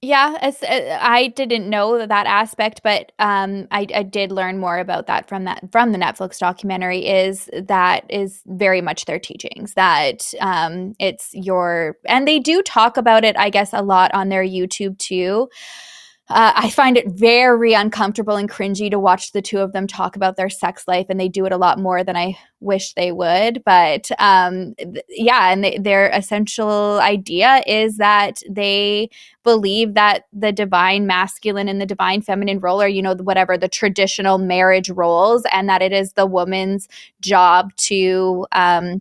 Yeah, 0.00 0.38
as, 0.40 0.62
uh, 0.62 0.96
I 1.00 1.26
didn't 1.28 1.68
know 1.68 2.06
that 2.06 2.26
aspect, 2.26 2.82
but 2.84 3.10
um, 3.18 3.66
I, 3.72 3.84
I 3.92 4.04
did 4.04 4.30
learn 4.30 4.58
more 4.58 4.78
about 4.78 5.08
that 5.08 5.28
from 5.28 5.42
that 5.44 5.72
from 5.72 5.90
the 5.90 5.98
Netflix 5.98 6.38
documentary. 6.38 7.04
Is 7.08 7.50
that 7.52 8.04
is 8.08 8.40
very 8.46 8.80
much 8.80 9.06
their 9.06 9.18
teachings 9.18 9.74
that 9.74 10.32
um, 10.40 10.94
it's 11.00 11.30
your 11.32 11.96
and 12.06 12.28
they 12.28 12.38
do 12.38 12.62
talk 12.62 12.96
about 12.96 13.24
it, 13.24 13.36
I 13.36 13.50
guess, 13.50 13.72
a 13.72 13.82
lot 13.82 14.14
on 14.14 14.28
their 14.28 14.44
YouTube 14.44 14.98
too. 14.98 15.48
Uh, 16.30 16.52
I 16.54 16.68
find 16.68 16.98
it 16.98 17.06
very 17.08 17.72
uncomfortable 17.72 18.36
and 18.36 18.50
cringy 18.50 18.90
to 18.90 18.98
watch 18.98 19.32
the 19.32 19.40
two 19.40 19.60
of 19.60 19.72
them 19.72 19.86
talk 19.86 20.14
about 20.14 20.36
their 20.36 20.50
sex 20.50 20.86
life, 20.86 21.06
and 21.08 21.18
they 21.18 21.28
do 21.28 21.46
it 21.46 21.52
a 21.52 21.56
lot 21.56 21.78
more 21.78 22.04
than 22.04 22.16
I 22.16 22.36
wish 22.60 22.92
they 22.92 23.12
would. 23.12 23.62
But 23.64 24.10
um, 24.18 24.74
th- 24.74 25.04
yeah, 25.08 25.50
and 25.50 25.82
their 25.82 26.10
essential 26.10 27.00
idea 27.00 27.62
is 27.66 27.96
that 27.96 28.42
they 28.48 29.08
believe 29.42 29.94
that 29.94 30.24
the 30.34 30.52
divine 30.52 31.06
masculine 31.06 31.66
and 31.66 31.80
the 31.80 31.86
divine 31.86 32.20
feminine 32.20 32.60
role 32.60 32.82
are, 32.82 32.88
you 32.88 33.00
know, 33.00 33.14
whatever 33.14 33.56
the 33.56 33.68
traditional 33.68 34.36
marriage 34.36 34.90
roles, 34.90 35.44
and 35.50 35.66
that 35.70 35.80
it 35.80 35.92
is 35.92 36.12
the 36.12 36.26
woman's 36.26 36.88
job 37.22 37.74
to. 37.76 38.46
Um, 38.52 39.00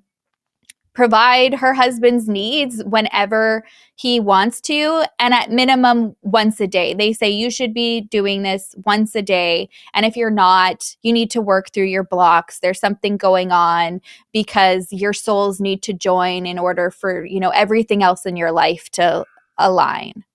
provide 0.98 1.54
her 1.54 1.76
husband's 1.76 2.28
needs 2.28 2.84
whenever 2.84 3.64
he 3.98 4.20
wants 4.20 4.60
to 4.60 5.06
and 5.20 5.32
at 5.32 5.52
minimum 5.52 6.16
once 6.24 6.60
a 6.60 6.66
day. 6.66 6.96
They 6.96 7.14
say 7.14 7.30
you 7.30 7.52
should 7.52 7.72
be 7.72 8.02
doing 8.02 8.42
this 8.42 8.74
once 8.84 9.14
a 9.14 9.22
day 9.22 9.70
and 9.94 10.08
if 10.08 10.18
you're 10.18 10.32
not, 10.32 10.96
you 11.04 11.14
need 11.14 11.30
to 11.30 11.40
work 11.40 11.72
through 11.72 11.86
your 11.86 12.04
blocks. 12.04 12.62
There's 12.62 12.80
something 12.80 13.16
going 13.16 13.52
on 13.52 14.02
because 14.34 14.88
your 14.92 15.14
souls 15.14 15.62
need 15.62 15.84
to 15.84 15.94
join 15.94 16.48
in 16.48 16.58
order 16.58 16.90
for, 16.90 17.24
you 17.24 17.40
know, 17.40 17.52
everything 17.52 18.02
else 18.02 18.26
in 18.26 18.36
your 18.36 18.52
life 18.52 18.90
to 18.94 19.24
align. 19.60 20.26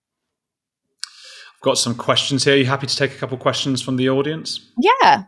I've 1.03 1.61
got 1.61 1.77
some 1.77 1.93
questions 1.93 2.45
here. 2.45 2.53
Are 2.53 2.57
you 2.57 2.65
happy 2.65 2.87
to 2.87 2.95
take 2.95 3.11
a 3.11 3.17
couple 3.17 3.37
questions 3.37 3.81
from 3.81 3.97
the 3.97 4.09
audience? 4.09 4.71
Yeah. 4.79 5.25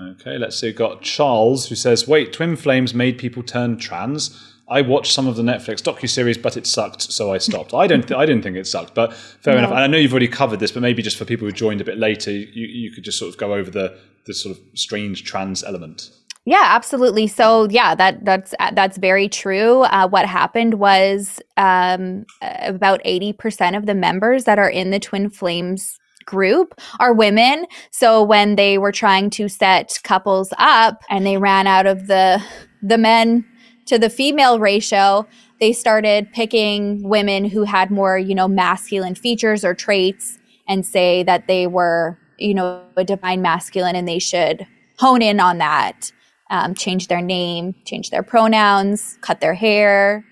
Okay, 0.00 0.38
let's 0.38 0.58
see. 0.58 0.68
We've 0.68 0.76
got 0.76 1.02
Charles 1.02 1.68
who 1.68 1.74
says, 1.74 2.06
"Wait, 2.06 2.32
Twin 2.32 2.56
Flames 2.56 2.94
made 2.94 3.18
people 3.18 3.42
turn 3.42 3.78
trans." 3.78 4.54
I 4.70 4.82
watched 4.82 5.12
some 5.12 5.26
of 5.26 5.36
the 5.36 5.42
Netflix 5.42 5.82
docu 5.82 6.08
series, 6.08 6.36
but 6.36 6.56
it 6.56 6.66
sucked, 6.66 7.00
so 7.10 7.32
I 7.32 7.38
stopped. 7.38 7.72
I 7.72 7.86
don't, 7.86 8.06
th- 8.06 8.18
I 8.18 8.26
didn't 8.26 8.42
think 8.42 8.54
it 8.54 8.66
sucked, 8.66 8.94
but 8.94 9.14
fair 9.14 9.54
no. 9.54 9.60
enough. 9.60 9.70
And 9.70 9.80
I 9.80 9.86
know 9.86 9.96
you've 9.96 10.12
already 10.12 10.28
covered 10.28 10.60
this, 10.60 10.72
but 10.72 10.82
maybe 10.82 11.02
just 11.02 11.16
for 11.16 11.24
people 11.24 11.46
who 11.46 11.52
joined 11.52 11.80
a 11.80 11.84
bit 11.84 11.96
later, 11.96 12.30
you, 12.30 12.66
you 12.66 12.90
could 12.90 13.02
just 13.02 13.18
sort 13.18 13.32
of 13.32 13.38
go 13.38 13.54
over 13.54 13.70
the 13.70 13.98
the 14.26 14.34
sort 14.34 14.56
of 14.56 14.62
strange 14.74 15.24
trans 15.24 15.64
element. 15.64 16.10
Yeah, 16.44 16.64
absolutely. 16.64 17.26
So 17.26 17.68
yeah, 17.70 17.94
that 17.94 18.24
that's 18.24 18.54
that's 18.72 18.98
very 18.98 19.28
true. 19.28 19.82
Uh, 19.82 20.06
what 20.08 20.26
happened 20.26 20.74
was 20.74 21.40
um, 21.56 22.26
about 22.42 23.00
eighty 23.04 23.32
percent 23.32 23.74
of 23.74 23.86
the 23.86 23.94
members 23.94 24.44
that 24.44 24.58
are 24.58 24.68
in 24.68 24.90
the 24.90 25.00
Twin 25.00 25.30
Flames 25.30 25.98
group 26.28 26.78
are 27.00 27.14
women. 27.14 27.66
So 27.90 28.22
when 28.22 28.56
they 28.56 28.76
were 28.76 28.92
trying 28.92 29.30
to 29.30 29.48
set 29.48 29.98
couples 30.04 30.52
up 30.58 31.02
and 31.08 31.26
they 31.26 31.38
ran 31.38 31.66
out 31.66 31.86
of 31.86 32.06
the 32.06 32.42
the 32.82 32.98
men 32.98 33.44
to 33.86 33.98
the 33.98 34.10
female 34.10 34.60
ratio, 34.60 35.26
they 35.58 35.72
started 35.72 36.30
picking 36.32 37.08
women 37.08 37.46
who 37.46 37.64
had 37.64 37.90
more, 37.90 38.18
you 38.18 38.34
know, 38.34 38.46
masculine 38.46 39.14
features 39.14 39.64
or 39.64 39.74
traits 39.74 40.38
and 40.68 40.84
say 40.84 41.22
that 41.22 41.48
they 41.48 41.66
were, 41.66 42.18
you 42.38 42.54
know, 42.54 42.84
a 42.96 43.04
divine 43.04 43.40
masculine 43.40 43.96
and 43.96 44.06
they 44.06 44.18
should 44.18 44.66
hone 44.98 45.22
in 45.22 45.40
on 45.40 45.58
that, 45.58 46.12
um, 46.50 46.74
change 46.74 47.08
their 47.08 47.22
name, 47.22 47.74
change 47.86 48.10
their 48.10 48.22
pronouns, 48.22 49.18
cut 49.22 49.40
their 49.40 49.54
hair, 49.54 50.24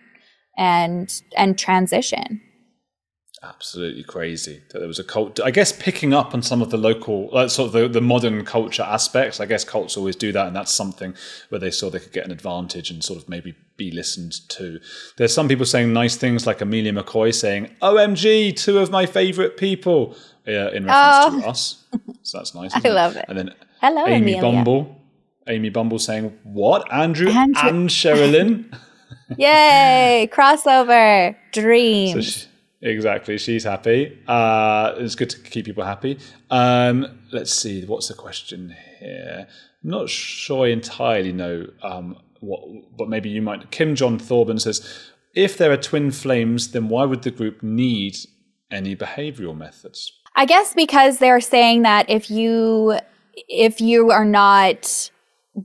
and 0.59 1.23
and 1.37 1.59
transition 1.59 2.41
absolutely 3.43 4.03
crazy 4.03 4.63
that 4.71 4.79
there 4.79 4.89
was 4.89 4.99
a 4.99 5.05
cult. 5.05 5.41
I 5.41 5.51
guess 5.51 5.73
picking 5.73 6.15
up 6.15 6.35
on 6.35 6.43
some 6.43 6.63
of 6.63 6.71
the 6.71 6.77
local, 6.77 7.29
like 7.33 7.51
sort 7.51 7.69
of 7.69 7.73
the, 7.73 7.89
the 7.89 8.01
modern 8.01 8.45
culture 8.45 8.83
aspects. 8.83 9.41
I 9.41 9.47
guess 9.47 9.65
cults 9.65 9.97
always 9.97 10.17
do 10.17 10.33
that, 10.33 10.47
and 10.47 10.57
that's 10.57 10.73
something 10.73 11.15
where 11.49 11.59
they 11.59 11.71
saw 11.71 11.91
they 11.91 11.99
could 11.99 12.13
get 12.13 12.25
an 12.25 12.33
advantage 12.33 12.91
and 12.91 13.05
sort 13.05 13.21
of 13.21 13.29
maybe 13.29 13.55
be 13.77 13.91
listened 13.91 14.49
to. 14.51 14.81
There's 15.17 15.35
some 15.35 15.49
people 15.49 15.67
saying 15.67 15.93
nice 15.93 16.17
things, 16.17 16.47
like 16.47 16.61
Amelia 16.61 16.93
McCoy 16.93 17.35
saying, 17.35 17.71
"OMG, 17.83 18.57
two 18.57 18.79
of 18.79 18.91
my 18.91 19.07
favorite 19.07 19.57
people," 19.57 20.17
uh, 20.47 20.71
in 20.71 20.87
reference 20.87 21.35
oh. 21.35 21.41
to 21.41 21.49
us. 21.49 21.85
So 22.23 22.39
that's 22.39 22.55
nice. 22.55 22.73
I 22.85 22.89
love 22.89 23.17
it? 23.17 23.27
And 23.29 23.39
then 23.39 23.55
hello, 23.81 24.07
Amy 24.07 24.35
Amelia. 24.35 24.41
Bumble. 24.41 25.01
Amy 25.49 25.71
Bumble 25.71 25.99
saying, 25.99 26.37
"What, 26.43 26.93
Andrew, 26.93 27.31
Andrew. 27.31 27.69
and 27.69 27.89
Sherrilyn." 27.89 28.77
Yay! 29.39 30.29
Crossover 30.33 31.37
dreams. 31.53 32.13
So 32.15 32.21
she, 32.21 32.47
Exactly. 32.83 33.39
She's 33.39 33.65
happy. 33.65 34.19
Uh, 34.27 34.95
it's 34.99 35.15
good 35.15 35.31
to 35.31 35.41
keep 35.41 35.65
people 35.65 35.85
happy. 35.85 36.19
Um, 36.51 37.21
let's 37.33 37.53
see. 37.53 37.85
What's 37.85 38.09
the 38.09 38.15
question 38.15 38.75
here? 38.99 39.47
I'm 39.83 39.91
not 39.91 40.11
sure 40.11 40.67
I 40.67 40.71
entirely 40.71 41.33
know 41.33 41.67
um, 41.83 42.19
what, 42.41 42.63
but 42.97 43.09
maybe 43.09 43.31
you 43.31 43.41
might. 43.43 43.71
Kim 43.71 43.95
John 43.95 44.19
Thorburn 44.19 44.59
says, 44.59 45.11
if 45.35 45.57
there 45.59 45.71
are 45.73 45.77
twin 45.77 46.11
flames, 46.11 46.73
then 46.73 46.89
why 46.89 47.05
would 47.05 47.23
the 47.23 47.31
group 47.31 47.63
need 47.63 48.17
any 48.71 48.95
behavioral 48.95 49.57
methods? 49.57 50.13
I 50.35 50.45
guess 50.45 50.75
because 50.75 51.19
they're 51.19 51.41
saying 51.41 51.83
that 51.83 52.09
if 52.11 52.31
you 52.31 52.99
if 53.49 53.81
you 53.81 54.11
are 54.11 54.25
not 54.25 55.11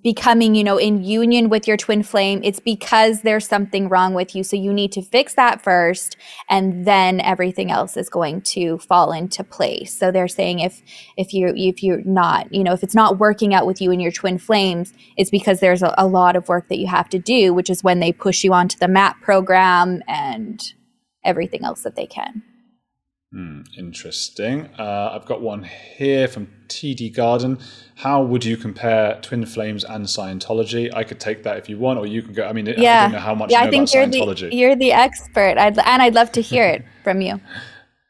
becoming, 0.04 0.56
you 0.56 0.64
know, 0.64 0.78
in 0.78 1.04
union 1.04 1.50
with 1.50 1.68
your 1.68 1.76
twin 1.76 2.02
flame, 2.02 2.39
it's 2.44 2.60
because 2.60 3.22
there's 3.22 3.48
something 3.48 3.89
wrong 3.89 4.14
with 4.14 4.36
you. 4.36 4.44
So 4.44 4.56
you 4.56 4.72
need 4.72 4.92
to 4.94 5.02
fix 5.02 5.34
that 5.36 5.64
first 5.64 6.16
and 6.50 6.86
then 6.86 7.20
everything 7.20 7.72
else 7.72 7.98
is 7.98 8.10
going 8.10 8.42
to 8.42 8.78
fall 8.78 9.12
into 9.12 9.44
place. 9.44 9.94
So 9.94 10.12
they're 10.12 10.28
saying 10.28 10.60
if 10.60 10.82
if 11.18 11.34
you 11.34 11.54
if 11.56 11.84
you're 11.84 12.04
not, 12.04 12.54
you 12.54 12.64
know, 12.64 12.74
if 12.74 12.84
it's 12.84 12.96
not 12.96 13.20
working 13.20 13.54
out 13.54 13.68
with 13.68 13.82
you 13.82 13.92
and 13.92 14.02
your 14.02 14.12
twin 14.12 14.38
flames, 14.38 14.94
it's 15.18 15.30
because 15.30 15.60
there's 15.60 15.84
a, 15.84 15.94
a 15.98 16.08
lot 16.08 16.36
of 16.36 16.48
work 16.48 16.70
that 16.70 16.80
you 16.80 16.88
have 16.88 17.10
to 17.10 17.20
do, 17.20 17.54
which 17.54 17.70
is 17.70 17.84
when 17.84 18.00
they 18.00 18.14
push 18.14 18.44
you 18.44 18.54
onto 18.54 18.78
the 18.78 18.88
MAP 18.88 19.22
program 19.22 20.02
and 20.08 20.74
everything 21.26 21.66
else 21.66 21.84
that 21.84 21.96
they 21.96 22.06
can. 22.06 22.44
Mm, 23.34 23.66
interesting. 23.78 24.70
Uh, 24.78 25.12
I've 25.14 25.26
got 25.26 25.42
one 25.42 25.64
here 25.64 26.28
from 26.28 26.50
TD 26.68 27.14
Garden. 27.14 27.60
How 27.96 28.22
would 28.22 28.44
you 28.44 28.58
compare 28.58 29.20
Twin 29.22 29.46
Flames 29.46 29.86
and 29.86 30.06
Scientology? 30.06 30.94
I 30.94 31.06
could 31.06 31.22
take 31.22 31.44
that 31.44 31.56
if 31.58 31.70
you 31.70 31.78
want, 31.78 31.98
or 31.98 32.06
you 32.06 32.22
can 32.22 32.34
go. 32.34 32.46
I 32.46 32.52
mean, 32.52 32.66
yeah. 32.66 33.00
I 33.00 33.02
don't 33.04 33.14
know 33.14 33.20
how 33.20 33.36
much 33.36 33.50
yeah, 33.50 33.60
you 33.60 33.64
know 33.64 33.68
I 33.68 33.72
think 33.72 33.94
you're 33.94 34.06
Scientology. 34.06 34.50
The, 34.50 34.56
you're 34.56 34.76
the 34.76 34.92
expert, 34.92 35.58
I'd, 35.58 35.78
and 35.80 36.02
I'd 36.02 36.14
love 36.14 36.34
to 36.34 36.42
hear 36.42 36.66
it 36.66 36.84
from 37.04 37.22
you. 37.22 37.40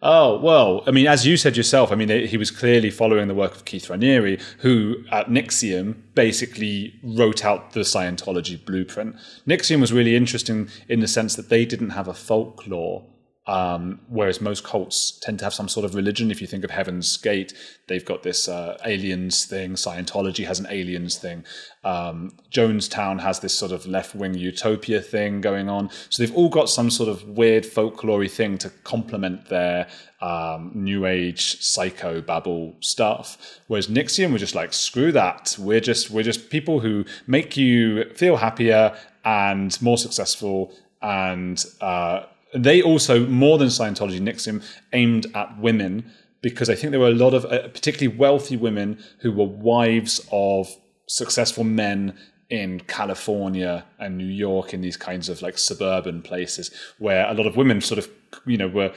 Oh, 0.03 0.39
well, 0.39 0.83
I 0.87 0.91
mean, 0.91 1.05
as 1.05 1.27
you 1.27 1.37
said 1.37 1.55
yourself, 1.55 1.91
I 1.91 1.95
mean, 1.95 2.09
he 2.09 2.35
was 2.35 2.49
clearly 2.49 2.89
following 2.89 3.27
the 3.27 3.35
work 3.35 3.55
of 3.55 3.65
Keith 3.65 3.87
Raniere, 3.87 4.41
who 4.59 4.95
at 5.11 5.27
NXIVM 5.27 5.95
basically 6.15 6.99
wrote 7.03 7.45
out 7.45 7.73
the 7.73 7.81
Scientology 7.81 8.65
blueprint. 8.65 9.15
NXIVM 9.47 9.79
was 9.79 9.93
really 9.93 10.15
interesting 10.15 10.69
in 10.89 11.01
the 11.01 11.07
sense 11.07 11.35
that 11.35 11.49
they 11.49 11.65
didn't 11.65 11.91
have 11.91 12.07
a 12.07 12.15
folklore 12.15 13.03
um, 13.47 14.01
whereas 14.07 14.39
most 14.39 14.63
cults 14.63 15.17
tend 15.19 15.39
to 15.39 15.45
have 15.45 15.53
some 15.53 15.67
sort 15.67 15.83
of 15.83 15.95
religion. 15.95 16.29
If 16.29 16.41
you 16.41 16.47
think 16.47 16.63
of 16.63 16.69
Heaven's 16.69 17.17
Gate, 17.17 17.53
they've 17.87 18.05
got 18.05 18.21
this 18.21 18.47
uh, 18.47 18.77
aliens 18.85 19.45
thing. 19.45 19.73
Scientology 19.73 20.45
has 20.45 20.59
an 20.59 20.67
aliens 20.69 21.17
thing. 21.17 21.43
Um, 21.83 22.37
Jonestown 22.51 23.19
has 23.19 23.39
this 23.39 23.57
sort 23.57 23.71
of 23.71 23.87
left 23.87 24.13
wing 24.13 24.35
utopia 24.35 25.01
thing 25.01 25.41
going 25.41 25.69
on. 25.69 25.89
So 26.09 26.21
they've 26.21 26.35
all 26.35 26.49
got 26.49 26.69
some 26.69 26.91
sort 26.91 27.09
of 27.09 27.27
weird 27.29 27.63
folklory 27.63 28.29
thing 28.29 28.59
to 28.59 28.69
complement 28.83 29.49
their 29.49 29.87
um, 30.21 30.71
new 30.75 31.07
age 31.07 31.59
psycho 31.61 32.21
babble 32.21 32.75
stuff. 32.79 33.59
Whereas 33.65 33.87
NXIVM 33.87 34.33
were 34.33 34.37
just 34.37 34.53
like, 34.53 34.71
screw 34.71 35.11
that. 35.13 35.55
We're 35.57 35.79
just 35.79 36.11
we're 36.11 36.23
just 36.23 36.51
people 36.51 36.79
who 36.79 37.05
make 37.25 37.57
you 37.57 38.05
feel 38.13 38.37
happier 38.37 38.95
and 39.25 39.79
more 39.81 39.97
successful 39.97 40.73
and 41.01 41.63
uh, 41.81 42.25
they 42.53 42.81
also, 42.81 43.25
more 43.27 43.57
than 43.57 43.69
Scientology, 43.69 44.19
NXIVM 44.19 44.63
aimed 44.93 45.27
at 45.35 45.57
women 45.59 46.11
because 46.41 46.69
I 46.69 46.75
think 46.75 46.91
there 46.91 46.99
were 46.99 47.07
a 47.07 47.11
lot 47.11 47.33
of 47.33 47.45
uh, 47.45 47.67
particularly 47.69 48.17
wealthy 48.17 48.57
women 48.57 49.01
who 49.19 49.31
were 49.31 49.45
wives 49.45 50.27
of 50.31 50.67
successful 51.07 51.63
men 51.63 52.17
in 52.49 52.81
California 52.81 53.85
and 53.99 54.17
New 54.17 54.25
York 54.25 54.73
in 54.73 54.81
these 54.81 54.97
kinds 54.97 55.29
of 55.29 55.41
like 55.41 55.57
suburban 55.57 56.21
places 56.21 56.71
where 56.99 57.25
a 57.29 57.33
lot 57.33 57.47
of 57.47 57.55
women 57.55 57.79
sort 57.79 57.97
of 57.97 58.09
you 58.45 58.57
know 58.57 58.67
were 58.67 58.93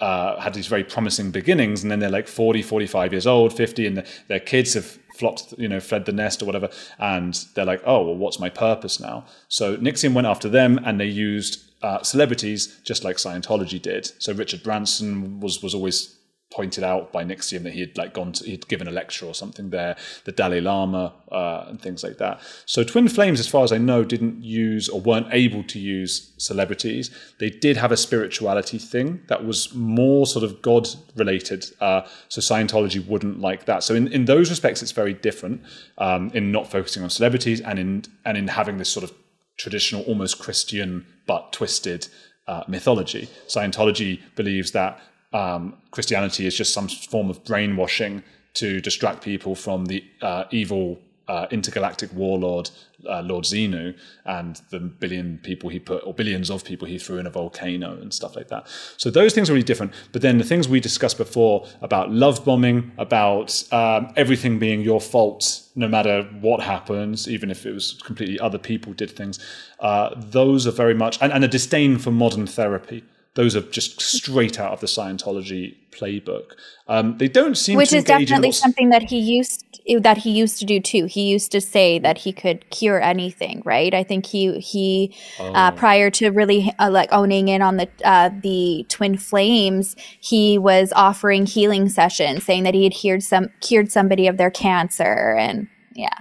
uh, 0.00 0.38
had 0.40 0.54
these 0.54 0.66
very 0.66 0.84
promising 0.84 1.30
beginnings 1.30 1.82
and 1.82 1.90
then 1.90 2.00
they're 2.00 2.10
like 2.10 2.28
40 2.28 2.62
45 2.62 3.12
years 3.12 3.26
old 3.26 3.52
50 3.52 3.86
and 3.86 3.96
the, 3.98 4.06
their 4.28 4.40
kids 4.40 4.74
have 4.74 4.98
flocked 5.14 5.54
you 5.56 5.68
know 5.68 5.80
fled 5.80 6.04
the 6.04 6.12
nest 6.12 6.42
or 6.42 6.46
whatever 6.46 6.68
and 6.98 7.46
they're 7.54 7.64
like 7.64 7.80
oh 7.86 8.04
well 8.04 8.16
what's 8.16 8.40
my 8.40 8.50
purpose 8.50 9.00
now? 9.00 9.24
So 9.48 9.76
NXIVM 9.76 10.12
went 10.12 10.26
after 10.26 10.48
them 10.48 10.80
and 10.84 11.00
they 11.00 11.06
used 11.06 11.65
uh, 11.82 12.02
celebrities 12.02 12.80
just 12.84 13.04
like 13.04 13.16
scientology 13.16 13.80
did 13.80 14.10
so 14.18 14.32
richard 14.32 14.62
branson 14.62 15.40
was 15.40 15.62
was 15.62 15.74
always 15.74 16.16
pointed 16.50 16.84
out 16.84 17.12
by 17.12 17.24
NXIVM 17.24 17.64
that 17.64 17.72
he 17.72 17.80
had 17.80 17.98
like 17.98 18.14
gone 18.14 18.32
to, 18.32 18.44
he'd 18.44 18.68
given 18.68 18.86
a 18.86 18.90
lecture 18.90 19.26
or 19.26 19.34
something 19.34 19.70
there, 19.70 19.96
the 20.24 20.32
Dalai 20.32 20.60
Lama 20.60 21.12
uh, 21.30 21.64
and 21.66 21.80
things 21.82 22.04
like 22.04 22.18
that. 22.18 22.40
So 22.66 22.84
Twin 22.84 23.08
Flames, 23.08 23.40
as 23.40 23.48
far 23.48 23.64
as 23.64 23.72
I 23.72 23.78
know, 23.78 24.04
didn't 24.04 24.42
use 24.42 24.88
or 24.88 25.00
weren't 25.00 25.26
able 25.32 25.64
to 25.64 25.78
use 25.78 26.32
celebrities. 26.38 27.10
They 27.40 27.50
did 27.50 27.76
have 27.76 27.90
a 27.90 27.96
spirituality 27.96 28.78
thing 28.78 29.22
that 29.26 29.44
was 29.44 29.74
more 29.74 30.26
sort 30.26 30.44
of 30.44 30.62
God 30.62 30.88
related. 31.16 31.66
Uh, 31.80 32.02
so 32.28 32.40
Scientology 32.40 33.04
wouldn't 33.04 33.40
like 33.40 33.66
that. 33.66 33.82
So 33.82 33.94
in, 33.94 34.08
in 34.08 34.26
those 34.26 34.48
respects, 34.48 34.82
it's 34.82 34.92
very 34.92 35.14
different 35.14 35.62
um, 35.98 36.30
in 36.32 36.52
not 36.52 36.70
focusing 36.70 37.02
on 37.02 37.10
celebrities 37.10 37.60
and 37.60 37.78
in 37.78 38.04
and 38.24 38.38
in 38.38 38.48
having 38.48 38.78
this 38.78 38.88
sort 38.88 39.04
of 39.04 39.12
traditional, 39.56 40.02
almost 40.02 40.38
Christian 40.38 41.06
but 41.26 41.52
twisted 41.52 42.08
uh, 42.46 42.64
mythology. 42.68 43.28
Scientology 43.48 44.20
believes 44.34 44.72
that 44.72 45.00
um, 45.32 45.76
Christianity 45.90 46.46
is 46.46 46.56
just 46.56 46.72
some 46.72 46.88
form 46.88 47.30
of 47.30 47.44
brainwashing 47.44 48.22
to 48.54 48.80
distract 48.80 49.22
people 49.22 49.54
from 49.54 49.86
the 49.86 50.04
uh, 50.22 50.44
evil 50.50 50.98
uh, 51.28 51.46
intergalactic 51.50 52.12
warlord 52.12 52.70
uh, 53.08 53.20
Lord 53.22 53.44
Xenu 53.44 53.96
and 54.24 54.60
the 54.70 54.80
billion 54.80 55.38
people 55.38 55.70
he 55.70 55.78
put 55.78 56.02
or 56.06 56.14
billions 56.14 56.50
of 56.50 56.64
people 56.64 56.86
he 56.88 56.98
threw 56.98 57.18
in 57.18 57.26
a 57.26 57.30
volcano 57.30 57.92
and 58.00 58.12
stuff 58.12 58.36
like 58.36 58.48
that. 58.48 58.66
So 58.96 59.10
those 59.10 59.34
things 59.34 59.50
are 59.50 59.52
really 59.52 59.64
different. 59.64 59.92
But 60.12 60.22
then 60.22 60.38
the 60.38 60.44
things 60.44 60.68
we 60.68 60.80
discussed 60.80 61.18
before 61.18 61.66
about 61.82 62.10
love 62.10 62.44
bombing, 62.44 62.92
about 62.98 63.62
um, 63.72 64.12
everything 64.16 64.58
being 64.58 64.80
your 64.80 65.00
fault 65.00 65.62
no 65.74 65.88
matter 65.88 66.22
what 66.40 66.60
happens, 66.62 67.28
even 67.28 67.50
if 67.50 67.66
it 67.66 67.72
was 67.72 68.00
completely 68.04 68.38
other 68.40 68.58
people 68.58 68.92
did 68.94 69.10
things, 69.10 69.38
uh, 69.80 70.10
those 70.16 70.66
are 70.66 70.70
very 70.70 70.94
much 70.94 71.18
and, 71.20 71.32
and 71.32 71.44
a 71.44 71.48
disdain 71.48 71.98
for 71.98 72.10
modern 72.10 72.46
therapy 72.46 73.04
those 73.36 73.54
are 73.54 73.60
just 73.60 74.00
straight 74.00 74.58
out 74.58 74.72
of 74.72 74.80
the 74.80 74.86
Scientology 74.86 75.76
playbook. 75.92 76.52
Um, 76.88 77.18
they 77.18 77.28
don't 77.28 77.54
seem 77.56 77.76
which 77.76 77.92
is 77.92 78.04
definitely 78.04 78.52
something 78.52 78.88
that 78.88 79.02
he 79.02 79.18
used 79.18 79.62
that 80.00 80.18
he 80.18 80.30
used 80.30 80.58
to 80.58 80.64
do 80.64 80.80
too. 80.80 81.04
He 81.04 81.28
used 81.28 81.52
to 81.52 81.60
say 81.60 81.98
that 81.98 82.18
he 82.18 82.32
could 82.32 82.68
cure 82.70 83.00
anything, 83.00 83.62
right? 83.64 83.92
I 83.94 84.02
think 84.02 84.26
he 84.26 84.58
he 84.58 85.14
uh, 85.38 85.42
oh. 85.42 85.52
uh, 85.52 85.70
prior 85.72 86.10
to 86.12 86.30
really 86.30 86.72
uh, 86.78 86.90
like 86.90 87.12
owning 87.12 87.48
in 87.48 87.62
on 87.62 87.76
the 87.76 87.88
uh, 88.04 88.30
the 88.42 88.86
twin 88.88 89.16
flames, 89.18 89.94
he 90.18 90.58
was 90.58 90.92
offering 90.96 91.46
healing 91.46 91.88
sessions, 91.88 92.44
saying 92.44 92.64
that 92.64 92.74
he 92.74 92.84
had 92.84 92.94
cured 92.94 93.22
some 93.22 93.50
cured 93.60 93.92
somebody 93.92 94.26
of 94.26 94.38
their 94.38 94.50
cancer, 94.50 95.36
and 95.38 95.68
yeah. 95.94 96.18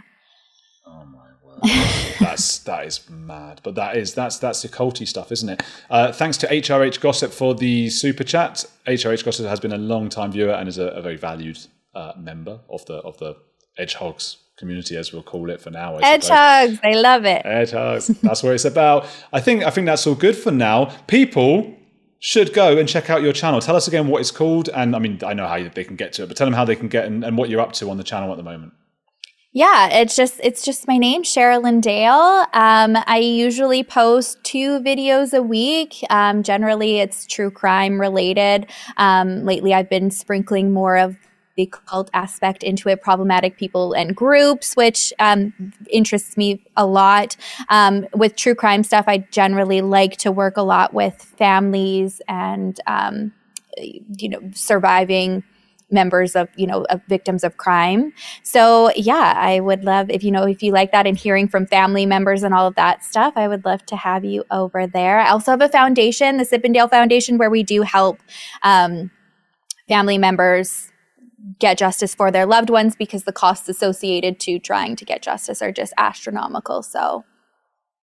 that's 2.20 2.59
that 2.59 2.86
is 2.86 3.09
mad. 3.09 3.61
But 3.63 3.76
that 3.76 3.97
is 3.97 4.13
that's 4.13 4.38
that's 4.38 4.61
the 4.61 4.70
culty 4.70 5.07
stuff, 5.07 5.32
isn't 5.32 5.49
it? 5.49 5.63
Uh, 5.89 6.11
thanks 6.11 6.38
to 6.38 6.47
HRH 6.47 6.99
Gossip 6.99 7.32
for 7.32 7.55
the 7.55 7.89
super 7.89 8.24
chat. 8.24 8.66
HRH 8.88 9.24
Gossip 9.24 9.45
has 9.47 9.59
been 9.59 9.74
a 9.74 9.78
long 9.78 10.09
time 10.09 10.32
viewer 10.32 10.53
and 10.53 10.68
is 10.70 10.78
a, 10.78 10.88
a 10.88 11.01
very 11.01 11.18
valued 11.18 11.59
uh, 11.93 12.13
member 12.18 12.59
of 12.70 12.86
the 12.86 12.95
of 12.95 13.18
the 13.18 13.36
Edge 13.78 13.95
Hogs 13.95 14.38
community, 14.57 14.95
as 14.95 15.11
we'll 15.11 15.24
call 15.24 15.49
it 15.49 15.59
for 15.59 15.70
now. 15.70 15.97
Edge 15.97 16.28
Hogs, 16.28 16.80
they 16.82 16.95
love 16.95 17.26
it. 17.26 17.41
Edge 17.45 17.72
Hogs, 17.72 18.07
that's 18.07 18.43
what 18.43 18.53
it's 18.53 18.66
about. 18.66 19.07
I 19.34 19.41
think 19.41 19.63
I 19.63 19.70
think 19.70 19.86
that's 19.86 20.05
all 20.07 20.16
good 20.16 20.36
for 20.36 20.51
now. 20.51 20.86
People 21.07 21.76
should 22.20 22.53
go 22.53 22.78
and 22.78 22.88
check 22.88 23.09
out 23.09 23.22
your 23.22 23.34
channel. 23.34 23.59
Tell 23.59 23.76
us 23.76 23.88
again 23.88 24.07
what 24.07 24.22
it's 24.22 24.32
called, 24.32 24.70
and 24.70 24.95
I 24.95 24.99
mean 24.99 25.20
I 25.26 25.34
know 25.34 25.47
how 25.47 25.68
they 25.68 25.84
can 25.84 25.95
get 25.95 26.13
to 26.13 26.24
it, 26.24 26.28
but 26.28 26.38
tell 26.38 26.47
them 26.47 26.53
how 26.53 26.66
they 26.66 26.76
can 26.76 26.88
get 26.88 27.05
and, 27.05 27.24
and 27.24 27.38
what 27.38 27.49
you're 27.49 27.61
up 27.61 27.74
to 27.74 27.89
on 27.89 27.97
the 27.97 28.03
channel 28.03 28.32
at 28.32 28.38
the 28.38 28.43
moment. 28.43 28.74
Yeah, 29.56 29.88
it's 29.88 30.18
just 30.18 30.41
it's 30.43 30.66
just 30.66 30.86
my 30.86 30.97
name, 30.97 31.24
Sherrilyn 31.24 31.80
Dale. 31.80 32.45
Um, 32.51 32.97
I 33.08 33.20
usually 33.20 33.86
post 33.86 34.43
two 34.43 34.82
videos 34.82 35.34
a 35.34 35.41
week. 35.41 35.95
Um, 36.10 36.43
generally, 36.43 36.99
it's 36.99 37.26
true 37.26 37.49
crime 37.49 38.01
related. 38.01 38.70
Um, 38.97 39.45
lately, 39.45 39.74
I've 39.74 39.89
been 39.89 40.12
sprinkling 40.12 40.74
more 40.74 40.97
of 40.97 41.16
the 41.56 41.68
cult 41.68 42.10
aspect 42.14 42.64
into 42.64 42.89
it, 42.89 43.01
problematic 43.01 43.56
people 43.56 43.93
and 43.93 44.14
groups, 44.14 44.74
which 44.74 45.14
um, 45.20 45.53
interests 45.89 46.36
me 46.36 46.62
a 46.76 46.86
lot. 46.86 47.38
Um, 47.70 48.08
with 48.14 48.36
true 48.36 48.56
crime 48.56 48.84
stuff, 48.84 49.06
I 49.08 49.20
generally 49.20 49.80
like 49.80 50.18
to 50.18 50.34
work 50.34 50.58
a 50.58 50.64
lot 50.64 50.93
with 50.93 51.22
families 51.38 52.22
and 52.28 52.78
um, 52.88 53.32
you 53.78 54.28
know 54.28 54.41
surviving 54.53 55.43
members 55.96 56.36
of 56.36 56.48
you 56.56 56.68
know 56.68 56.86
of 56.91 57.02
victims 57.08 57.43
of 57.43 57.58
crime. 57.58 58.14
So 58.43 58.91
yeah 58.96 59.34
i 59.36 59.60
would 59.60 59.84
love 59.84 60.12
if 60.12 60.24
you 60.24 60.32
know 60.32 60.43
if 60.43 60.62
you 60.62 60.72
like 60.72 60.91
that 60.91 61.08
and 61.08 61.18
hearing 61.18 61.48
from 61.48 61.66
family 61.66 62.06
members 62.06 62.43
and 62.43 62.54
all 62.54 62.68
of 62.68 62.76
that 62.76 63.04
stuff 63.04 63.34
i 63.36 63.48
would 63.48 63.66
love 63.66 63.84
to 63.88 63.96
have 63.96 64.24
you 64.24 64.43
over 64.52 64.86
there. 64.86 65.20
I 65.20 65.30
also 65.30 65.52
have 65.52 65.62
a 65.62 65.70
foundation 65.70 66.38
the 66.38 66.46
sippendale 66.46 66.88
foundation 66.88 67.39
where 67.39 67.50
we 67.50 67.64
do 67.64 67.82
help 67.82 68.20
um, 68.62 69.10
family 69.88 70.20
members 70.20 70.91
get 71.60 71.78
justice 71.78 72.16
for 72.16 72.32
their 72.32 72.46
loved 72.46 72.70
ones 72.70 72.96
because 72.96 73.24
the 73.24 73.32
costs 73.32 73.70
associated 73.70 74.39
to 74.41 74.60
trying 74.60 74.96
to 74.96 75.06
get 75.06 75.22
justice 75.22 75.62
are 75.62 75.72
just 75.72 75.93
astronomical. 75.98 76.82
So 76.82 77.24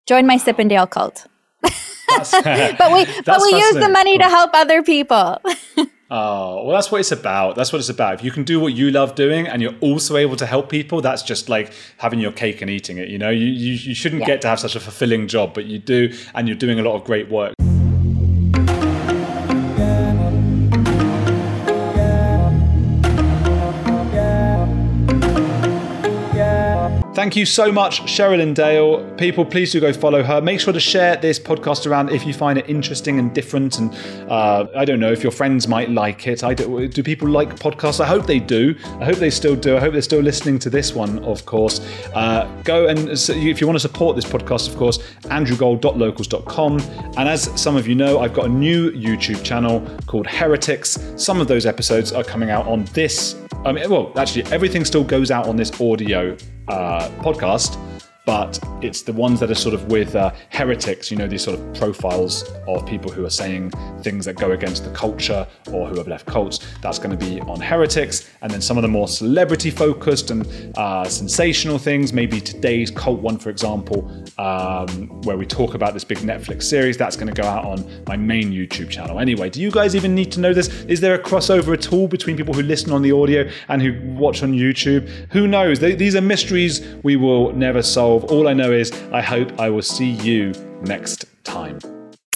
join 0.06 0.26
my 0.26 0.36
sippendale 0.36 0.86
cult. 0.86 1.26
But 2.12 2.92
we 2.92 3.06
but 3.24 3.40
we 3.40 3.54
use 3.54 3.74
the 3.74 3.88
money 3.90 4.18
to 4.18 4.24
help 4.24 4.50
other 4.52 4.82
people 4.82 5.40
Oh, 6.14 6.64
well, 6.64 6.76
that's 6.76 6.92
what 6.92 7.00
it's 7.00 7.10
about. 7.10 7.56
That's 7.56 7.72
what 7.72 7.78
it's 7.78 7.88
about. 7.88 8.12
If 8.12 8.22
you 8.22 8.30
can 8.30 8.44
do 8.44 8.60
what 8.60 8.74
you 8.74 8.90
love 8.90 9.14
doing 9.14 9.48
and 9.48 9.62
you're 9.62 9.74
also 9.80 10.18
able 10.18 10.36
to 10.36 10.44
help 10.44 10.68
people, 10.68 11.00
that's 11.00 11.22
just 11.22 11.48
like 11.48 11.72
having 11.96 12.20
your 12.20 12.32
cake 12.32 12.60
and 12.60 12.70
eating 12.70 12.98
it. 12.98 13.08
You 13.08 13.16
know, 13.16 13.30
you, 13.30 13.46
you, 13.46 13.72
you 13.72 13.94
shouldn't 13.94 14.20
yeah. 14.20 14.26
get 14.26 14.42
to 14.42 14.48
have 14.48 14.60
such 14.60 14.76
a 14.76 14.80
fulfilling 14.80 15.26
job, 15.26 15.54
but 15.54 15.64
you 15.64 15.78
do, 15.78 16.14
and 16.34 16.46
you're 16.46 16.56
doing 16.58 16.78
a 16.78 16.82
lot 16.82 16.96
of 16.96 17.04
great 17.04 17.30
work. 17.30 17.54
Thank 27.22 27.36
you 27.36 27.46
so 27.46 27.70
much, 27.70 28.00
Sherrilyn 28.00 28.52
Dale. 28.52 29.08
People, 29.14 29.44
please 29.44 29.70
do 29.70 29.78
go 29.78 29.92
follow 29.92 30.24
her. 30.24 30.40
Make 30.40 30.58
sure 30.58 30.72
to 30.72 30.80
share 30.80 31.14
this 31.14 31.38
podcast 31.38 31.86
around 31.86 32.10
if 32.10 32.26
you 32.26 32.34
find 32.34 32.58
it 32.58 32.68
interesting 32.68 33.20
and 33.20 33.32
different. 33.32 33.78
And 33.78 33.94
uh, 34.28 34.66
I 34.74 34.84
don't 34.84 34.98
know 34.98 35.12
if 35.12 35.22
your 35.22 35.30
friends 35.30 35.68
might 35.68 35.88
like 35.88 36.26
it. 36.26 36.42
I 36.42 36.52
do, 36.52 36.88
do 36.88 37.00
people 37.00 37.28
like 37.28 37.54
podcasts? 37.54 38.00
I 38.00 38.06
hope 38.06 38.26
they 38.26 38.40
do. 38.40 38.74
I 38.98 39.04
hope 39.04 39.18
they 39.18 39.30
still 39.30 39.54
do. 39.54 39.76
I 39.76 39.78
hope 39.78 39.92
they're 39.92 40.02
still 40.02 40.18
listening 40.20 40.58
to 40.58 40.68
this 40.68 40.96
one, 40.96 41.20
of 41.20 41.46
course. 41.46 41.78
Uh, 42.12 42.44
go 42.64 42.88
and 42.88 43.08
if 43.08 43.60
you 43.60 43.68
want 43.68 43.76
to 43.76 43.80
support 43.80 44.16
this 44.16 44.24
podcast, 44.24 44.68
of 44.68 44.76
course, 44.76 44.98
andrewgold.locals.com. 45.26 46.80
And 47.16 47.28
as 47.28 47.44
some 47.54 47.76
of 47.76 47.86
you 47.86 47.94
know, 47.94 48.18
I've 48.18 48.34
got 48.34 48.46
a 48.46 48.52
new 48.52 48.90
YouTube 48.90 49.44
channel 49.44 49.80
called 50.06 50.26
Heretics. 50.26 50.98
Some 51.14 51.40
of 51.40 51.46
those 51.46 51.66
episodes 51.66 52.10
are 52.10 52.24
coming 52.24 52.50
out 52.50 52.66
on 52.66 52.86
this. 52.86 53.36
I 53.64 53.70
mean, 53.70 53.88
well, 53.88 54.12
actually, 54.16 54.42
everything 54.46 54.84
still 54.84 55.04
goes 55.04 55.30
out 55.30 55.46
on 55.46 55.54
this 55.54 55.80
audio 55.80 56.36
uh, 56.68 57.08
podcast 57.22 57.78
but 58.24 58.58
it's 58.82 59.02
the 59.02 59.12
ones 59.12 59.40
that 59.40 59.50
are 59.50 59.54
sort 59.54 59.74
of 59.74 59.90
with 59.90 60.14
uh, 60.14 60.32
heretics, 60.50 61.10
you 61.10 61.16
know, 61.16 61.26
these 61.26 61.42
sort 61.42 61.58
of 61.58 61.74
profiles 61.74 62.44
of 62.68 62.86
people 62.86 63.10
who 63.10 63.24
are 63.24 63.30
saying 63.30 63.70
things 64.02 64.24
that 64.24 64.34
go 64.34 64.52
against 64.52 64.84
the 64.84 64.90
culture 64.90 65.46
or 65.72 65.88
who 65.88 65.96
have 65.96 66.06
left 66.06 66.26
cults. 66.26 66.60
That's 66.82 66.98
going 66.98 67.16
to 67.16 67.24
be 67.24 67.40
on 67.40 67.60
heretics. 67.60 68.30
And 68.42 68.52
then 68.52 68.60
some 68.60 68.78
of 68.78 68.82
the 68.82 68.88
more 68.88 69.08
celebrity 69.08 69.70
focused 69.70 70.30
and 70.30 70.46
uh, 70.76 71.08
sensational 71.08 71.78
things, 71.78 72.12
maybe 72.12 72.40
today's 72.40 72.90
cult 72.90 73.20
one, 73.20 73.38
for 73.38 73.50
example, 73.50 74.08
um, 74.38 75.08
where 75.22 75.36
we 75.36 75.46
talk 75.46 75.74
about 75.74 75.92
this 75.94 76.04
big 76.04 76.18
Netflix 76.18 76.64
series, 76.64 76.96
that's 76.96 77.16
going 77.16 77.32
to 77.32 77.42
go 77.42 77.46
out 77.46 77.64
on 77.64 78.04
my 78.06 78.16
main 78.16 78.52
YouTube 78.52 78.88
channel. 78.88 79.18
Anyway, 79.18 79.50
do 79.50 79.60
you 79.60 79.70
guys 79.70 79.96
even 79.96 80.14
need 80.14 80.30
to 80.32 80.40
know 80.40 80.54
this? 80.54 80.68
Is 80.84 81.00
there 81.00 81.14
a 81.14 81.18
crossover 81.18 81.74
at 81.74 81.92
all 81.92 82.06
between 82.06 82.36
people 82.36 82.54
who 82.54 82.62
listen 82.62 82.92
on 82.92 83.02
the 83.02 83.12
audio 83.12 83.50
and 83.68 83.82
who 83.82 84.00
watch 84.14 84.42
on 84.42 84.52
YouTube? 84.52 85.08
Who 85.32 85.48
knows? 85.48 85.80
They, 85.80 85.94
these 85.94 86.14
are 86.14 86.20
mysteries 86.20 86.86
we 87.02 87.16
will 87.16 87.52
never 87.52 87.82
all 88.20 88.48
I 88.48 88.52
know 88.52 88.72
is 88.72 88.92
I 89.12 89.20
hope 89.20 89.58
I 89.58 89.70
will 89.70 89.82
see 89.82 90.10
you 90.10 90.52
next 90.82 91.26
time. 91.44 91.78